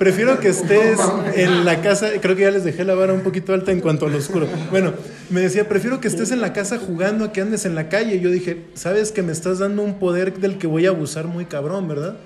prefiero 0.00 0.40
que 0.40 0.48
estés 0.48 0.98
en 1.36 1.64
la 1.64 1.80
casa, 1.80 2.08
creo 2.20 2.34
que 2.34 2.42
ya 2.42 2.50
les 2.50 2.64
dejé 2.64 2.82
la 2.82 2.96
vara 2.96 3.12
un 3.12 3.20
poquito 3.20 3.54
alta 3.54 3.70
en 3.70 3.78
cuanto 3.78 4.06
al 4.06 4.16
oscuro. 4.16 4.48
Bueno, 4.72 4.94
me 5.30 5.42
decía, 5.42 5.68
prefiero 5.68 6.00
que 6.00 6.08
estés 6.08 6.32
en 6.32 6.40
la 6.40 6.52
casa 6.52 6.76
jugando 6.78 7.24
a 7.24 7.32
que 7.32 7.40
andes 7.40 7.66
en 7.66 7.76
la 7.76 7.88
calle. 7.88 8.16
Y 8.16 8.20
yo 8.20 8.30
dije, 8.30 8.64
sabes 8.74 9.12
que 9.12 9.22
me 9.22 9.30
estás 9.30 9.60
dando 9.60 9.82
un 9.82 10.00
poder 10.00 10.40
del 10.40 10.58
que 10.58 10.66
voy 10.66 10.86
a 10.86 10.88
abusar 10.88 11.28
muy 11.28 11.44
cabrón, 11.44 11.86
¿verdad? 11.86 12.16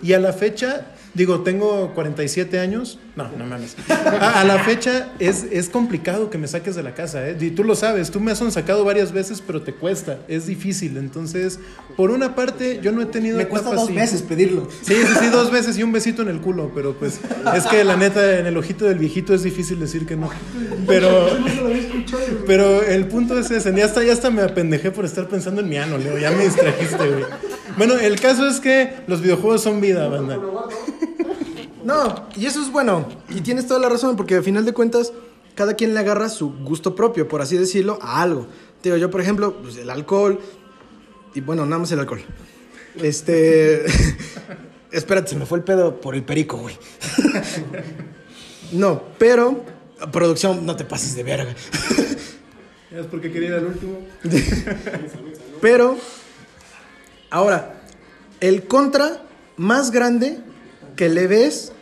Y 0.00 0.12
a 0.12 0.20
la 0.20 0.32
fecha, 0.32 0.86
digo, 1.14 1.40
tengo 1.40 1.92
47 1.94 2.58
años. 2.58 2.98
No, 3.16 3.28
no 3.36 3.44
mames. 3.44 3.76
A, 3.88 4.40
a 4.40 4.44
la 4.44 4.58
fecha 4.60 5.12
es, 5.18 5.44
es 5.50 5.68
complicado 5.68 6.30
que 6.30 6.38
me 6.38 6.48
saques 6.48 6.74
de 6.74 6.82
la 6.82 6.94
casa, 6.94 7.28
¿eh? 7.28 7.36
Y 7.38 7.50
tú 7.50 7.62
lo 7.64 7.74
sabes, 7.74 8.10
tú 8.10 8.20
me 8.20 8.32
has 8.32 8.38
sacado 8.38 8.84
varias 8.84 9.12
veces, 9.12 9.42
pero 9.46 9.62
te 9.62 9.74
cuesta, 9.74 10.18
es 10.28 10.46
difícil. 10.46 10.96
Entonces, 10.96 11.58
por 11.96 12.10
una 12.10 12.34
parte, 12.34 12.80
yo 12.82 12.90
no 12.92 13.02
he 13.02 13.06
tenido 13.06 13.36
Me 13.36 13.46
cuesta 13.48 13.70
dos 13.70 13.84
así. 13.84 13.92
veces 13.94 14.22
pedirlo. 14.22 14.68
Sí, 14.82 14.94
sí, 14.94 15.12
sí, 15.20 15.26
dos 15.28 15.50
veces 15.50 15.76
y 15.78 15.82
un 15.82 15.92
besito 15.92 16.22
en 16.22 16.28
el 16.28 16.40
culo, 16.40 16.72
pero 16.74 16.94
pues 16.94 17.20
es 17.54 17.64
que 17.66 17.84
la 17.84 17.96
neta 17.96 18.38
en 18.38 18.46
el 18.46 18.56
ojito 18.56 18.86
del 18.86 18.98
viejito 18.98 19.34
es 19.34 19.42
difícil 19.42 19.78
decir 19.78 20.06
que 20.06 20.16
no. 20.16 20.30
Pero, 20.86 21.28
pero 22.46 22.82
el 22.82 23.06
punto 23.06 23.38
es 23.38 23.50
ese, 23.50 23.74
ya 23.76 23.84
hasta, 23.84 24.02
ya 24.02 24.12
hasta 24.12 24.30
me 24.30 24.42
apendejé 24.42 24.90
por 24.90 25.04
estar 25.04 25.28
pensando 25.28 25.60
en 25.60 25.68
mi 25.68 25.76
ano, 25.76 25.98
Leo, 25.98 26.18
ya 26.18 26.30
me 26.30 26.44
distrajiste, 26.44 26.96
güey. 27.08 27.24
Bueno, 27.76 27.94
el 27.94 28.20
caso 28.20 28.46
es 28.46 28.60
que 28.60 29.02
los 29.06 29.20
videojuegos 29.20 29.62
son 29.62 29.80
vida, 29.80 30.08
banda. 30.08 30.38
No, 31.84 32.28
y 32.36 32.46
eso 32.46 32.62
es 32.62 32.70
bueno. 32.70 33.08
Y 33.28 33.40
tienes 33.40 33.66
toda 33.66 33.80
la 33.80 33.88
razón, 33.88 34.16
porque 34.16 34.36
al 34.36 34.44
final 34.44 34.64
de 34.64 34.72
cuentas, 34.72 35.12
cada 35.54 35.74
quien 35.74 35.94
le 35.94 36.00
agarra 36.00 36.28
su 36.28 36.52
gusto 36.52 36.94
propio, 36.94 37.28
por 37.28 37.42
así 37.42 37.56
decirlo, 37.56 37.98
a 38.00 38.22
algo. 38.22 38.46
Te 38.80 38.88
Digo, 38.88 38.96
yo, 38.96 39.10
por 39.10 39.20
ejemplo, 39.20 39.56
pues, 39.62 39.76
el 39.76 39.90
alcohol. 39.90 40.38
Y 41.34 41.40
bueno, 41.40 41.64
nada 41.64 41.78
más 41.78 41.92
el 41.92 42.00
alcohol. 42.00 42.22
Este. 43.00 43.84
Espérate, 44.90 45.30
se 45.30 45.36
me 45.36 45.46
fue 45.46 45.58
el 45.58 45.64
pedo 45.64 46.00
por 46.00 46.14
el 46.14 46.22
perico, 46.22 46.58
güey. 46.58 46.76
no, 48.72 49.02
pero. 49.18 49.64
Producción, 50.10 50.66
no 50.66 50.74
te 50.74 50.84
pases 50.84 51.14
de 51.14 51.22
verga. 51.22 51.54
Es 52.90 53.06
porque 53.06 53.30
quería 53.30 53.48
ir 53.50 53.54
al 53.54 53.66
último. 53.66 54.00
Pero, 55.62 55.96
ahora, 57.32 57.82
el 58.40 58.68
contra 58.68 59.22
más 59.56 59.90
grande 59.90 60.38
que 60.94 61.08
le 61.08 61.26
ves. 61.26 61.72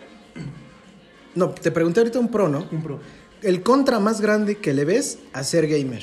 No, 1.34 1.50
te 1.50 1.70
pregunté 1.70 2.00
ahorita 2.00 2.18
un 2.18 2.28
pro, 2.28 2.48
¿no? 2.48 2.66
Un 2.72 2.82
pro. 2.82 3.00
El 3.42 3.62
contra 3.62 4.00
más 4.00 4.20
grande 4.20 4.58
que 4.58 4.72
le 4.72 4.84
ves 4.84 5.18
a 5.32 5.44
ser 5.44 5.66
gamer. 5.66 6.02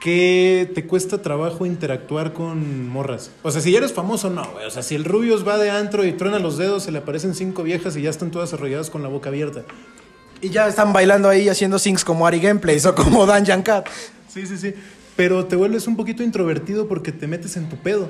que 0.00 0.70
te 0.74 0.86
cuesta 0.86 1.20
trabajo 1.22 1.66
interactuar 1.66 2.32
con 2.32 2.88
morras. 2.88 3.30
O 3.42 3.50
sea, 3.50 3.60
si 3.60 3.72
ya 3.72 3.78
eres 3.78 3.92
famoso, 3.92 4.30
no, 4.30 4.48
güey. 4.52 4.64
O 4.64 4.70
sea, 4.70 4.82
si 4.82 4.94
el 4.94 5.04
Rubius 5.04 5.46
va 5.46 5.58
de 5.58 5.70
antro 5.70 6.04
y 6.04 6.12
truena 6.12 6.38
los 6.38 6.58
dedos, 6.58 6.84
se 6.84 6.92
le 6.92 6.98
aparecen 6.98 7.34
cinco 7.34 7.62
viejas 7.64 7.96
y 7.96 8.02
ya 8.02 8.10
están 8.10 8.30
todas 8.30 8.52
arrolladas 8.52 8.88
con 8.88 9.02
la 9.02 9.08
boca 9.08 9.30
abierta. 9.30 9.64
Y 10.40 10.50
ya 10.50 10.68
están 10.68 10.92
bailando 10.92 11.28
ahí 11.28 11.48
haciendo 11.48 11.78
syncs 11.78 12.04
como 12.04 12.26
Ari 12.26 12.40
Gameplays 12.40 12.86
o 12.86 12.94
como 12.94 13.26
Dan 13.26 13.62
Cat. 13.62 13.88
Sí, 14.28 14.46
sí, 14.46 14.58
sí. 14.58 14.74
Pero 15.16 15.46
te 15.46 15.56
vuelves 15.56 15.88
un 15.88 15.96
poquito 15.96 16.22
introvertido 16.22 16.86
porque 16.86 17.10
te 17.10 17.26
metes 17.26 17.56
en 17.56 17.68
tu 17.68 17.76
pedo. 17.76 18.08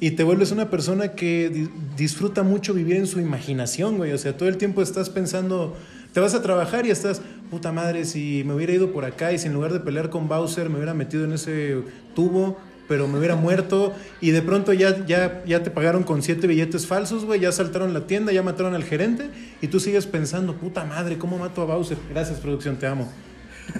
Y 0.00 0.12
te 0.12 0.24
vuelves 0.24 0.50
una 0.50 0.70
persona 0.70 1.12
que 1.12 1.48
di- 1.48 1.68
disfruta 1.96 2.42
mucho 2.42 2.74
vivir 2.74 2.96
en 2.96 3.06
su 3.06 3.20
imaginación, 3.20 3.96
güey. 3.96 4.12
O 4.12 4.18
sea, 4.18 4.36
todo 4.36 4.48
el 4.48 4.56
tiempo 4.56 4.82
estás 4.82 5.08
pensando, 5.08 5.76
te 6.12 6.20
vas 6.20 6.34
a 6.34 6.42
trabajar 6.42 6.84
y 6.86 6.90
estás, 6.90 7.22
puta 7.50 7.72
madre, 7.72 8.04
si 8.04 8.42
me 8.44 8.54
hubiera 8.54 8.72
ido 8.72 8.92
por 8.92 9.04
acá 9.04 9.32
y 9.32 9.38
si 9.38 9.46
en 9.46 9.54
lugar 9.54 9.72
de 9.72 9.80
pelear 9.80 10.10
con 10.10 10.28
Bowser 10.28 10.68
me 10.68 10.76
hubiera 10.76 10.94
metido 10.94 11.24
en 11.24 11.32
ese 11.32 11.82
tubo, 12.14 12.58
pero 12.86 13.08
me 13.08 13.18
hubiera 13.18 13.36
muerto. 13.36 13.94
Y 14.20 14.30
de 14.32 14.42
pronto 14.42 14.72
ya, 14.74 15.06
ya, 15.06 15.42
ya 15.46 15.62
te 15.62 15.70
pagaron 15.70 16.02
con 16.02 16.22
siete 16.22 16.46
billetes 16.46 16.86
falsos, 16.86 17.24
güey. 17.24 17.40
Ya 17.40 17.50
saltaron 17.52 17.94
la 17.94 18.06
tienda, 18.06 18.32
ya 18.32 18.42
mataron 18.42 18.74
al 18.74 18.84
gerente. 18.84 19.30
Y 19.62 19.68
tú 19.68 19.80
sigues 19.80 20.06
pensando, 20.06 20.54
puta 20.56 20.84
madre, 20.84 21.16
¿cómo 21.16 21.38
mato 21.38 21.62
a 21.62 21.64
Bowser? 21.64 21.96
Gracias, 22.10 22.40
producción, 22.40 22.76
te 22.76 22.86
amo. 22.86 23.10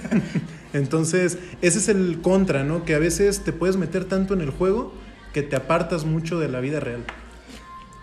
Entonces, 0.72 1.38
ese 1.62 1.78
es 1.78 1.88
el 1.88 2.20
contra, 2.22 2.64
¿no? 2.64 2.84
Que 2.84 2.94
a 2.94 2.98
veces 2.98 3.40
te 3.44 3.52
puedes 3.52 3.76
meter 3.76 4.04
tanto 4.06 4.34
en 4.34 4.40
el 4.40 4.50
juego 4.50 4.92
que 5.34 5.42
te 5.42 5.56
apartas 5.56 6.04
mucho 6.04 6.38
de 6.38 6.48
la 6.48 6.60
vida 6.60 6.80
real. 6.80 7.04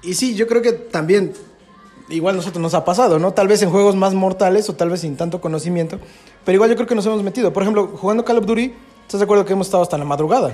Y 0.04 0.16
sí, 0.16 0.36
yo 0.36 0.48
creo 0.48 0.62
que 0.62 0.74
también, 0.74 1.34
igual 2.10 2.36
nosotros 2.36 2.62
nos 2.62 2.74
ha 2.74 2.84
pasado, 2.84 3.18
¿no? 3.18 3.32
Tal 3.32 3.48
vez 3.48 3.62
en 3.62 3.72
juegos 3.72 3.96
más 3.96 4.14
mortales 4.14 4.70
o 4.70 4.76
tal 4.76 4.90
vez 4.90 5.00
sin 5.00 5.16
tanto 5.16 5.40
conocimiento, 5.40 5.98
pero 6.44 6.58
igual 6.58 6.70
yo 6.70 6.76
creo 6.76 6.88
que 6.88 6.96
nos 6.96 7.06
hemos 7.06 7.24
metido. 7.24 7.54
Por 7.54 7.64
ejemplo, 7.64 7.88
jugando 7.96 8.26
Call 8.26 8.40
of 8.40 8.46
Duty, 8.46 8.74
¿estás 9.04 9.22
de 9.22 9.24
acuerdo 9.24 9.46
que 9.46 9.54
hemos 9.54 9.68
estado 9.68 9.82
hasta 9.82 9.98
la 9.98 10.04
madrugada? 10.04 10.54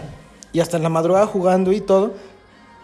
Y 0.53 0.59
hasta 0.59 0.77
en 0.77 0.83
la 0.83 0.89
madrugada 0.89 1.25
jugando 1.25 1.73
y 1.73 1.81
todo, 1.81 2.13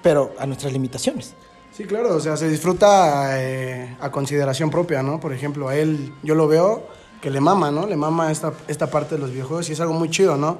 pero 0.01 0.33
a 0.39 0.47
nuestras 0.47 0.73
limitaciones. 0.73 1.35
Sí, 1.71 1.85
claro, 1.85 2.15
o 2.15 2.19
sea, 2.19 2.35
se 2.35 2.49
disfruta 2.49 3.41
eh, 3.41 3.95
a 3.99 4.11
consideración 4.11 4.71
propia, 4.71 5.03
¿no? 5.03 5.19
Por 5.19 5.33
ejemplo, 5.33 5.69
a 5.69 5.75
él, 5.75 6.13
yo 6.23 6.33
lo 6.33 6.47
veo 6.47 6.87
que 7.21 7.29
le 7.29 7.41
mama, 7.41 7.71
¿no? 7.71 7.85
Le 7.85 7.95
mama 7.95 8.31
esta, 8.31 8.53
esta 8.67 8.87
parte 8.87 9.15
de 9.15 9.21
los 9.21 9.31
videojuegos 9.31 9.69
y 9.69 9.73
es 9.73 9.79
algo 9.79 9.93
muy 9.93 10.09
chido, 10.09 10.35
¿no? 10.35 10.57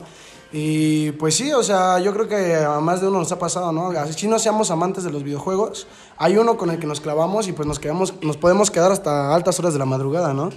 Y 0.55 1.13
pues 1.13 1.35
sí, 1.35 1.51
o 1.51 1.63
sea, 1.63 1.97
yo 1.97 2.13
creo 2.13 2.27
que 2.27 2.55
a 2.55 2.79
más 2.79 3.01
de 3.01 3.07
uno 3.07 3.17
nos 3.17 3.31
ha 3.31 3.39
pasado, 3.39 3.71
¿no? 3.71 3.89
Así 3.89 4.27
no 4.27 4.37
seamos 4.37 4.69
amantes 4.69 5.03
de 5.03 5.11
los 5.11 5.23
videojuegos, 5.23 5.87
hay 6.15 6.37
uno 6.37 6.57
con 6.57 6.69
el 6.69 6.77
que 6.77 6.85
nos 6.85 7.01
clavamos 7.01 7.47
y 7.47 7.53
pues 7.53 7.67
nos, 7.67 7.79
quedamos, 7.79 8.13
nos 8.21 8.37
podemos 8.37 8.69
quedar 8.69 8.91
hasta 8.91 9.33
altas 9.33 9.57
horas 9.57 9.73
de 9.73 9.79
la 9.79 9.85
madrugada, 9.85 10.31
¿no? 10.35 10.51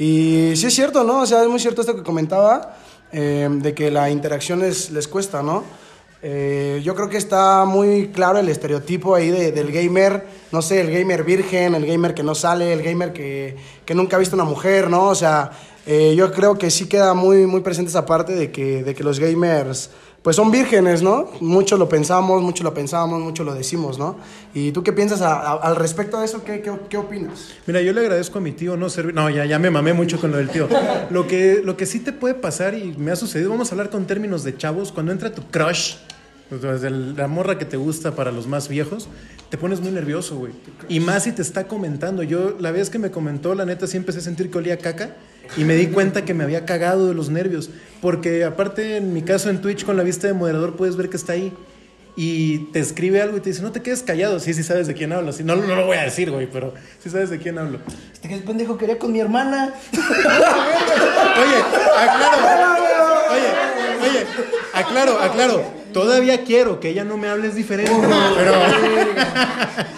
Y 0.00 0.52
sí 0.56 0.66
es 0.66 0.74
cierto, 0.74 1.04
¿no? 1.04 1.20
O 1.20 1.26
sea, 1.26 1.44
es 1.44 1.48
muy 1.48 1.60
cierto 1.60 1.82
esto 1.82 1.94
que 1.94 2.02
comentaba, 2.02 2.76
eh, 3.12 3.48
de 3.48 3.72
que 3.72 3.92
la 3.92 4.10
interacción 4.10 4.58
les, 4.58 5.06
cuesta, 5.06 5.44
¿no? 5.44 5.62
Eh, 6.22 6.80
yo 6.82 6.96
creo 6.96 7.08
que 7.08 7.16
está 7.16 7.64
muy 7.66 8.08
claro 8.08 8.40
el 8.40 8.48
estereotipo 8.48 9.14
ahí 9.14 9.30
de, 9.30 9.52
del 9.52 9.70
gamer, 9.70 10.26
no 10.50 10.60
sé, 10.60 10.80
el 10.80 10.90
gamer 10.90 11.22
virgen, 11.22 11.76
el 11.76 11.86
gamer 11.86 12.14
que 12.14 12.24
no 12.24 12.34
sale, 12.34 12.72
el 12.72 12.82
gamer 12.82 13.12
que, 13.12 13.56
que 13.84 13.94
nunca 13.94 14.16
ha 14.16 14.18
visto 14.18 14.34
una 14.34 14.44
mujer, 14.44 14.90
¿no? 14.90 15.06
O 15.06 15.14
sea, 15.14 15.52
eh, 15.86 16.14
yo 16.16 16.32
creo 16.32 16.58
que 16.58 16.70
sí 16.70 16.86
queda 16.88 17.14
muy, 17.14 17.46
muy 17.46 17.60
presente 17.60 17.90
esa 17.90 18.04
parte 18.06 18.34
de 18.34 18.50
que, 18.50 18.82
de 18.82 18.94
que 18.94 19.04
los 19.04 19.18
gamers 19.20 19.90
pues 20.22 20.34
son 20.34 20.50
vírgenes, 20.50 21.02
¿no? 21.02 21.30
Mucho 21.40 21.76
lo 21.76 21.88
pensamos, 21.88 22.42
mucho 22.42 22.64
lo 22.64 22.74
pensamos, 22.74 23.22
mucho 23.22 23.44
lo 23.44 23.54
decimos, 23.54 23.96
¿no? 23.96 24.16
¿Y 24.54 24.72
tú 24.72 24.82
qué 24.82 24.92
piensas 24.92 25.20
a- 25.22 25.40
a- 25.40 25.52
al 25.62 25.76
respecto 25.76 26.18
de 26.18 26.24
eso? 26.24 26.42
¿Qué, 26.42 26.62
qué, 26.62 26.72
qué 26.88 26.96
opinas? 26.96 27.50
Mira, 27.64 27.80
yo 27.80 27.92
le 27.92 28.00
agradezco 28.00 28.38
a 28.38 28.40
mi 28.40 28.50
tío 28.50 28.76
no 28.76 28.90
servir. 28.90 29.14
No, 29.14 29.30
ya, 29.30 29.44
ya 29.44 29.60
me 29.60 29.70
mamé 29.70 29.92
mucho 29.92 30.18
con 30.20 30.32
lo 30.32 30.38
del 30.38 30.48
tío. 30.50 30.68
Lo 31.10 31.28
que, 31.28 31.62
lo 31.64 31.76
que 31.76 31.86
sí 31.86 32.00
te 32.00 32.12
puede 32.12 32.34
pasar 32.34 32.74
y 32.74 32.92
me 32.98 33.12
ha 33.12 33.16
sucedido, 33.16 33.50
vamos 33.50 33.68
a 33.70 33.74
hablar 33.76 33.88
con 33.88 34.04
términos 34.08 34.42
de 34.42 34.56
chavos, 34.56 34.90
cuando 34.90 35.12
entra 35.12 35.32
tu 35.32 35.42
crush, 35.42 35.94
o 36.50 36.58
sea, 36.60 36.72
de 36.72 36.90
la 36.90 37.28
morra 37.28 37.56
que 37.56 37.64
te 37.64 37.76
gusta 37.76 38.16
para 38.16 38.32
los 38.32 38.48
más 38.48 38.66
viejos, 38.68 39.06
te 39.48 39.56
pones 39.58 39.80
muy 39.80 39.92
nervioso, 39.92 40.36
güey. 40.38 40.52
Y 40.88 40.98
más 40.98 41.22
si 41.22 41.30
te 41.30 41.42
está 41.42 41.68
comentando. 41.68 42.24
Yo, 42.24 42.56
la 42.58 42.72
vez 42.72 42.90
que 42.90 42.98
me 42.98 43.12
comentó, 43.12 43.54
la 43.54 43.64
neta, 43.64 43.86
sí 43.86 43.96
empecé 43.96 44.18
a 44.18 44.22
sentir 44.22 44.50
que 44.50 44.58
olía 44.58 44.76
caca 44.78 45.14
y 45.56 45.64
me 45.64 45.74
di 45.74 45.88
cuenta 45.88 46.24
que 46.24 46.34
me 46.34 46.44
había 46.44 46.64
cagado 46.64 47.08
de 47.08 47.14
los 47.14 47.30
nervios. 47.30 47.70
Porque 48.00 48.44
aparte, 48.44 48.96
en 48.96 49.12
mi 49.12 49.22
caso 49.22 49.50
en 49.50 49.60
Twitch, 49.60 49.84
con 49.84 49.96
la 49.96 50.02
vista 50.02 50.26
de 50.26 50.32
moderador, 50.32 50.76
puedes 50.76 50.96
ver 50.96 51.08
que 51.08 51.16
está 51.16 51.32
ahí. 51.32 51.52
Y 52.18 52.58
te 52.72 52.78
escribe 52.78 53.20
algo 53.20 53.36
y 53.36 53.40
te 53.40 53.50
dice, 53.50 53.62
no 53.62 53.72
te 53.72 53.82
quedes 53.82 54.02
callado. 54.02 54.40
Sí, 54.40 54.54
sí 54.54 54.62
sabes 54.62 54.86
de 54.86 54.94
quién 54.94 55.12
hablo. 55.12 55.32
Sí, 55.32 55.44
no, 55.44 55.54
no 55.56 55.76
lo 55.76 55.84
voy 55.84 55.98
a 55.98 56.02
decir, 56.02 56.30
güey, 56.30 56.46
pero 56.50 56.72
sí 57.02 57.10
sabes 57.10 57.28
de 57.28 57.38
quién 57.38 57.58
hablo. 57.58 57.78
Este 58.12 58.28
que 58.28 58.38
pendejo 58.38 58.78
quería 58.78 58.98
con 58.98 59.12
mi 59.12 59.20
hermana. 59.20 59.74
Oye, 59.92 61.56
aclaro. 61.98 62.76
Oye, 63.30 64.08
oye, 64.08 64.26
aclaro, 64.72 65.20
aclaro. 65.20 65.62
Todavía 65.92 66.44
quiero 66.44 66.80
que 66.80 66.90
ella 66.90 67.04
no 67.04 67.16
me 67.16 67.28
hables 67.28 67.54
diferente. 67.54 67.92
Pero. 68.36 68.52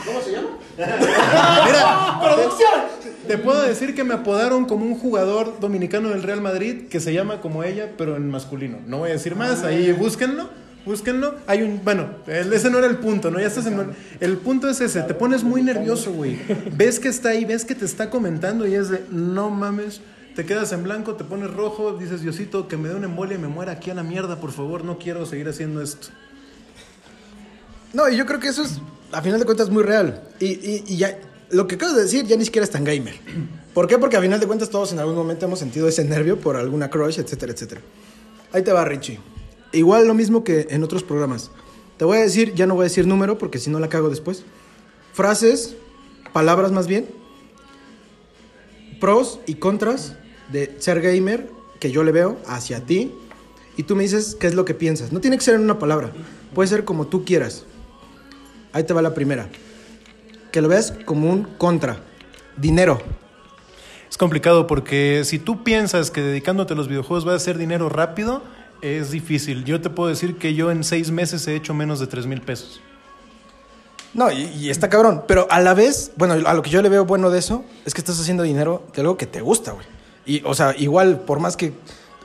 ¿Cómo 0.05 0.21
se 0.23 0.33
llama? 0.33 0.49
Mira, 1.67 2.19
¡Producción! 2.23 2.98
Te 3.29 3.39
puedo 3.39 3.63
decir 3.63 3.95
que 3.95 4.03
me 4.05 4.15
apodaron 4.15 4.65
como 4.65 4.85
un 4.85 4.95
jugador 4.97 5.61
dominicano 5.61 6.09
del 6.11 6.23
Real 6.23 6.41
Madrid 6.41 6.89
que 6.89 6.99
se 7.01 7.13
llama 7.13 7.41
como 7.41 7.63
ella, 7.63 7.93
pero 7.97 8.17
en 8.17 8.29
masculino. 8.31 8.79
No 8.87 8.99
voy 8.99 9.11
a 9.11 9.13
decir 9.13 9.37
más, 9.37 9.63
ahí 9.65 9.93
búsquenlo. 9.93 10.49
Búsquenlo. 10.87 11.35
Hay 11.47 11.63
un. 11.63 11.83
Bueno, 11.85 12.09
ese 12.27 12.71
no 12.71 12.79
era 12.79 12.87
el 12.87 12.97
punto, 12.97 13.31
¿no? 13.31 13.39
Ya 13.39 13.47
estás 13.49 13.67
en. 13.67 13.91
El 14.21 14.39
punto 14.39 14.71
es 14.71 14.81
ese. 14.81 15.03
Te 15.03 15.13
pones 15.13 15.45
muy 15.45 15.63
nervioso, 15.63 16.13
güey. 16.13 16.39
Ves 16.75 16.99
que 16.99 17.09
está 17.09 17.31
ahí, 17.31 17.45
ves 17.45 17.65
que 17.67 17.75
te 17.75 17.85
está 17.85 18.09
comentando 18.09 18.67
y 18.67 18.75
es 18.75 18.89
de. 18.89 19.05
No 19.11 19.51
mames. 19.51 20.01
Te 20.35 20.47
quedas 20.47 20.73
en 20.73 20.85
blanco, 20.85 21.15
te 21.17 21.25
pones 21.25 21.51
rojo, 21.53 21.95
dices, 21.99 22.23
Diosito, 22.23 22.69
que 22.69 22.77
me 22.77 22.89
dé 22.89 22.95
una 22.95 23.07
embolia 23.07 23.35
y 23.35 23.39
me 23.39 23.49
muera 23.49 23.73
aquí 23.73 23.91
a 23.91 23.95
la 23.95 24.05
mierda, 24.05 24.37
por 24.41 24.53
favor, 24.53 24.85
no 24.85 24.97
quiero 24.99 25.27
seguir 25.27 25.49
haciendo 25.49 25.83
esto. 25.83 26.09
No, 27.93 28.09
y 28.09 28.17
yo 28.17 28.25
creo 28.25 28.39
que 28.39 28.49
eso 28.49 28.63
es, 28.63 28.81
a 29.13 29.21
final 29.23 29.41
de 29.41 29.47
cuentas, 29.47 29.71
muy 29.71 29.83
real. 29.83 30.23
Y, 30.41 30.47
y- 30.47 30.85
y 30.87 30.97
ya, 30.97 31.19
lo 31.51 31.67
que 31.67 31.77
acabas 31.77 31.97
de 31.97 32.03
decir 32.03 32.27
ya 32.27 32.37
ni 32.37 32.45
siquiera 32.45 32.65
es 32.65 32.71
tan 32.71 32.85
gamer. 32.85 33.15
¿Por 33.75 33.87
qué? 33.87 33.99
Porque 33.99 34.17
a 34.17 34.21
final 34.21 34.41
de 34.41 34.47
cuentas 34.47 34.71
todos 34.71 34.93
en 34.93 34.99
algún 34.99 35.15
momento 35.15 35.47
hemos 35.47 35.59
sentido 35.59 35.89
ese 35.89 36.05
nervio 36.05 36.39
por 36.39 36.57
alguna 36.57 36.91
crush, 36.91 37.19
etcétera, 37.19 37.53
etcétera. 37.53 37.81
Ahí 38.53 38.63
te 38.63 38.73
va, 38.73 38.85
Richie. 38.85 39.21
Igual 39.73 40.07
lo 40.07 40.15
mismo 40.15 40.45
que 40.45 40.67
en 40.71 40.83
otros 40.83 41.03
programas. 41.03 41.51
Te 41.97 42.05
voy 42.05 42.19
a 42.19 42.21
decir, 42.21 42.55
ya 42.55 42.67
no 42.67 42.75
voy 42.75 42.83
a 42.83 42.89
decir 42.89 43.07
número 43.07 43.39
porque 43.39 43.59
si 43.59 43.71
no 43.71 43.79
la 43.81 43.89
cago 43.89 44.09
después. 44.09 44.45
Frases, 45.13 45.77
palabras 46.33 46.71
más 46.71 46.87
bien, 46.87 47.09
pros 49.01 49.41
y 49.47 49.55
contras 49.55 50.15
de 50.53 50.77
ser 50.79 51.01
gamer 51.01 51.49
que 51.81 51.91
yo 51.91 52.05
le 52.05 52.13
veo 52.13 52.39
hacia 52.47 52.81
ti 52.81 53.13
y 53.77 53.85
tú 53.85 53.97
me 53.97 54.03
dices 54.03 54.37
qué 54.39 54.47
es 54.47 54.55
lo 54.55 54.65
que 54.65 54.75
piensas. 54.75 55.13
No 55.13 55.21
tiene 55.21 55.37
que 55.37 55.45
ser 55.45 55.55
en 55.55 55.63
una 55.63 55.79
palabra, 55.79 56.13
puede 56.55 56.69
ser 56.69 56.85
como 56.85 57.07
tú 57.07 57.25
quieras. 57.25 57.65
Ahí 58.73 58.85
te 58.85 58.93
va 58.93 59.03
la 59.03 59.15
primera. 59.15 59.49
Que 60.53 60.61
lo 60.61 60.69
veas 60.69 60.93
como 61.05 61.31
un 61.31 61.45
contra. 61.45 61.99
Dinero. 62.57 63.01
Es 64.11 64.17
complicado 64.17 64.67
porque 64.67 65.23
si 65.25 65.39
tú 65.39 65.63
piensas 65.63 66.11
que 66.11 66.23
dedicándote 66.23 66.73
a 66.73 66.77
los 66.77 66.89
videojuegos 66.89 67.25
vas 67.25 67.35
a 67.35 67.37
hacer 67.37 67.59
dinero 67.59 67.89
rápido, 67.89 68.43
es 68.81 69.11
difícil. 69.11 69.65
Yo 69.65 69.81
te 69.81 69.91
puedo 69.91 70.09
decir 70.09 70.37
que 70.39 70.55
yo 70.55 70.71
en 70.71 70.85
seis 70.85 71.11
meses 71.11 71.47
he 71.47 71.55
hecho 71.55 71.75
menos 71.75 72.01
de 72.01 72.07
tres 72.07 72.27
mil 72.27 72.41
pesos. 72.41 72.81
No, 74.15 74.33
y, 74.33 74.45
y 74.45 74.71
está 74.71 74.89
cabrón. 74.89 75.25
Pero 75.29 75.47
a 75.51 75.61
la 75.61 75.75
vez, 75.75 76.13
bueno, 76.17 76.35
a 76.35 76.55
lo 76.55 76.63
que 76.63 76.71
yo 76.71 76.81
le 76.81 76.89
veo 76.89 77.05
bueno 77.05 77.31
de 77.31 77.39
eso 77.39 77.65
es 77.85 77.93
que 77.93 78.01
estás 78.01 78.19
haciendo 78.19 78.43
dinero 78.43 78.83
de 78.95 79.03
algo 79.03 79.17
que 79.17 79.27
te 79.27 79.41
gusta, 79.41 79.73
güey. 79.73 79.87
Y, 80.25 80.43
o 80.45 80.55
sea, 80.55 80.75
igual, 80.77 81.21
por 81.21 81.41
más 81.41 81.57
que 81.57 81.75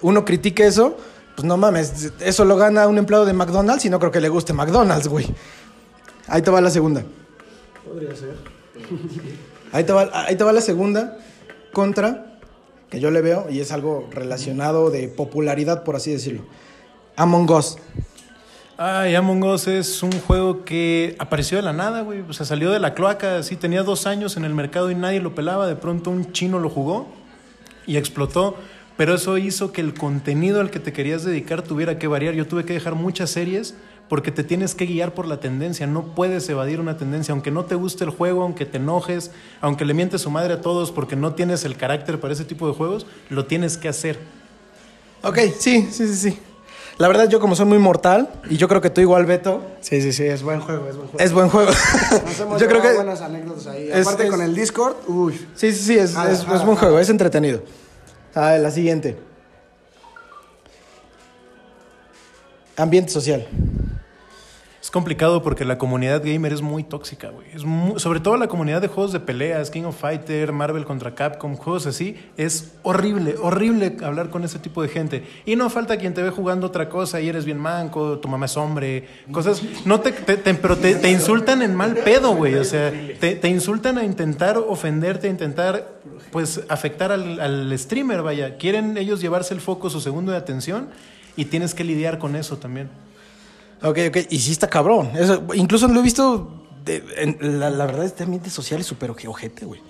uno 0.02 0.26
critique 0.26 0.66
eso, 0.66 0.98
pues 1.36 1.46
no 1.46 1.58
mames, 1.58 2.12
eso 2.20 2.46
lo 2.46 2.56
gana 2.56 2.88
un 2.88 2.98
empleado 2.98 3.26
de 3.26 3.34
McDonald's 3.34 3.86
y 3.86 3.90
no 3.90 4.00
creo 4.00 4.12
que 4.12 4.22
le 4.22 4.30
guste 4.30 4.54
McDonald's, 4.54 5.08
güey. 5.08 5.28
Ahí 6.28 6.42
te 6.42 6.52
va 6.52 6.62
la 6.62 6.70
segunda. 6.70 7.04
Podría 7.94 8.16
ser. 8.16 8.34
Ahí 9.72 9.84
te 9.84 9.94
va, 9.94 10.10
ahí 10.26 10.36
te 10.36 10.44
va 10.44 10.52
la 10.52 10.62
segunda 10.62 11.20
contra 11.74 12.40
que 12.90 13.00
yo 13.00 13.12
le 13.12 13.22
veo 13.22 13.46
y 13.52 13.60
es 13.60 13.72
algo 13.72 14.10
relacionado 14.10 14.90
de 14.90 15.08
popularidad, 15.10 15.84
por 15.84 15.96
así 15.96 16.12
decirlo. 16.12 16.42
Among 17.16 17.52
Us. 17.52 17.78
Ay, 18.78 19.14
Among 19.14 19.44
Us 19.44 19.68
es 19.68 20.02
un 20.02 20.12
juego 20.12 20.66
que 20.66 21.16
apareció 21.20 21.58
de 21.58 21.62
la 21.62 21.72
nada, 21.72 22.02
güey. 22.02 22.22
O 22.22 22.34
sea, 22.34 22.48
salió 22.48 22.72
de 22.72 22.80
la 22.80 22.96
cloaca, 22.96 23.38
así 23.38 23.58
tenía 23.58 23.84
dos 23.84 24.08
años 24.08 24.38
en 24.38 24.46
el 24.46 24.56
mercado 24.56 24.90
y 24.90 24.96
nadie 24.96 25.20
lo 25.20 25.36
pelaba. 25.36 25.68
De 25.68 25.76
pronto 25.76 26.10
un 26.10 26.32
chino 26.32 26.58
lo 26.58 26.72
jugó 26.72 27.08
y 27.86 27.98
explotó. 27.98 28.58
Pero 28.98 29.14
eso 29.14 29.38
hizo 29.38 29.72
que 29.72 29.82
el 29.82 29.94
contenido 29.94 30.62
al 30.62 30.72
que 30.72 30.80
te 30.80 30.94
querías 30.94 31.24
dedicar 31.24 31.62
tuviera 31.62 32.00
que 32.00 32.08
variar. 32.08 32.34
Yo 32.34 32.48
tuve 32.48 32.66
que 32.66 32.74
dejar 32.74 32.96
muchas 32.96 33.30
series 33.30 33.76
porque 34.14 34.32
te 34.32 34.44
tienes 34.44 34.76
que 34.76 34.86
guiar 34.86 35.16
por 35.16 35.26
la 35.26 35.40
tendencia. 35.40 35.88
No 35.88 36.14
puedes 36.14 36.48
evadir 36.48 36.80
una 36.80 36.98
tendencia. 36.98 37.32
Aunque 37.32 37.50
no 37.50 37.66
te 37.66 37.74
guste 37.74 38.04
el 38.04 38.12
juego, 38.12 38.44
aunque 38.44 38.64
te 38.68 38.78
enojes, 38.78 39.32
aunque 39.60 39.86
le 39.86 39.96
mientes 39.96 40.22
su 40.22 40.30
madre 40.30 40.54
a 40.54 40.62
todos 40.62 40.92
porque 40.92 41.16
no 41.16 41.34
tienes 41.34 41.66
el 41.66 41.76
carácter 41.78 42.20
para 42.20 42.32
ese 42.32 42.46
tipo 42.46 42.68
de 42.68 42.76
juegos, 42.76 43.08
lo 43.32 43.48
tienes 43.48 43.76
que 43.76 43.90
hacer. 43.90 44.20
Ok, 45.24 45.40
sí, 45.58 45.88
sí, 45.92 46.08
sí, 46.08 46.16
sí. 46.16 46.40
La 47.00 47.08
verdad, 47.08 47.28
yo 47.28 47.40
como 47.40 47.56
soy 47.56 47.66
muy 47.66 47.80
mortal, 47.80 48.30
y 48.52 48.58
yo 48.58 48.68
creo 48.68 48.82
que 48.82 48.92
tú 48.92 49.02
igual, 49.02 49.26
Beto, 49.26 49.64
Sí, 49.82 50.00
sí, 50.00 50.14
sí, 50.14 50.26
es 50.26 50.44
buen 50.44 50.60
juego, 50.62 50.88
es 50.88 50.96
buen 50.96 51.08
juego. 51.08 51.24
es 51.26 51.34
buen 51.34 51.50
juego. 51.50 51.72
Nos 52.24 52.40
hemos 52.40 52.62
yo 52.62 52.68
creo 52.68 52.82
que... 52.84 52.94
buenas 52.94 53.20
anécdotas 53.22 53.66
ahí. 53.66 53.90
es- 53.92 54.06
Aparte 54.06 54.26
es- 54.26 54.30
con 54.30 54.44
el 54.44 54.54
Discord, 54.54 54.96
uy. 55.08 55.34
Sí, 55.56 55.72
sí, 55.72 55.86
sí, 55.86 55.98
es, 55.98 56.16
es- 56.16 56.46
buen 56.46 56.76
juego, 56.76 57.00
es 57.00 57.10
entretenido. 57.10 57.64
Ah, 58.36 58.60
la 58.60 58.70
siguiente. 58.70 59.18
Ambiente 62.78 63.12
social. 63.12 63.48
Es 64.84 64.92
complicado 64.92 65.42
porque 65.42 65.64
la 65.64 65.78
comunidad 65.78 66.22
gamer 66.26 66.52
es 66.52 66.62
muy 66.62 66.84
tóxica, 66.84 67.30
güey. 67.30 67.48
Es 67.54 67.62
sobre 68.02 68.20
todo 68.20 68.36
la 68.36 68.50
comunidad 68.50 68.82
de 68.82 68.90
juegos 68.90 69.14
de 69.14 69.22
peleas, 69.22 69.70
King 69.70 69.84
of 69.86 69.98
Fighter, 69.98 70.52
Marvel 70.52 70.84
contra 70.84 71.16
Capcom, 71.16 71.56
juegos 71.56 71.88
así. 71.88 72.18
Es 72.36 72.74
horrible, 72.84 73.36
horrible 73.42 73.96
hablar 74.04 74.30
con 74.30 74.44
ese 74.44 74.60
tipo 74.60 74.82
de 74.82 74.90
gente. 74.90 75.24
Y 75.46 75.56
no 75.56 75.70
falta 75.70 75.96
quien 75.96 76.14
te 76.14 76.22
ve 76.22 76.32
jugando 76.32 76.68
otra 76.68 76.90
cosa 76.90 77.22
y 77.22 77.30
eres 77.30 77.46
bien 77.46 77.60
manco, 77.60 78.20
tu 78.20 78.28
mamá 78.28 78.48
es 78.48 78.58
hombre, 78.58 79.08
cosas. 79.32 79.62
No 79.86 80.02
te, 80.02 80.12
te- 80.12 80.36
te- 80.36 80.54
pero 80.54 80.76
te, 80.76 81.10
insultan 81.10 81.62
en 81.62 81.76
mal 81.78 81.94
pedo, 81.96 82.36
güey. 82.36 82.56
O 82.56 82.66
sea, 82.66 82.92
te, 83.22 83.36
te 83.36 83.48
insultan 83.48 83.98
a 83.98 84.04
intentar 84.04 84.58
ofenderte, 84.58 85.28
a 85.28 85.30
intentar, 85.30 85.94
pues, 86.30 86.60
afectar 86.68 87.14
al, 87.14 87.40
al 87.40 87.80
streamer, 87.80 88.22
vaya. 88.22 88.58
Quieren 88.58 88.98
ellos 88.98 89.22
llevarse 89.22 89.54
el 89.54 89.62
foco, 89.62 89.90
su 89.90 90.02
segundo 90.02 90.34
de 90.34 90.38
atención, 90.40 90.90
y 91.38 91.46
tienes 91.46 91.74
que 91.74 91.86
lidiar 91.86 92.20
con 92.20 92.36
eso 92.36 92.58
también. 92.58 92.90
Ok, 93.84 94.00
ok, 94.10 94.18
y 94.30 94.40
sí 94.40 94.52
está 94.52 94.68
cabrón. 94.70 95.12
Eso, 95.16 95.44
incluso 95.54 95.88
lo 95.88 96.00
he 96.00 96.04
visto, 96.04 96.52
de- 96.86 97.04
en- 97.18 97.60
la, 97.60 97.70
la 97.70 97.86
verdad, 97.86 98.06
este 98.06 98.24
ambiente 98.24 98.50
social 98.50 98.80
es 98.82 98.88
súper 98.88 99.12
oje- 99.12 99.28
ojete, 99.28 99.66
güey. 99.66 99.82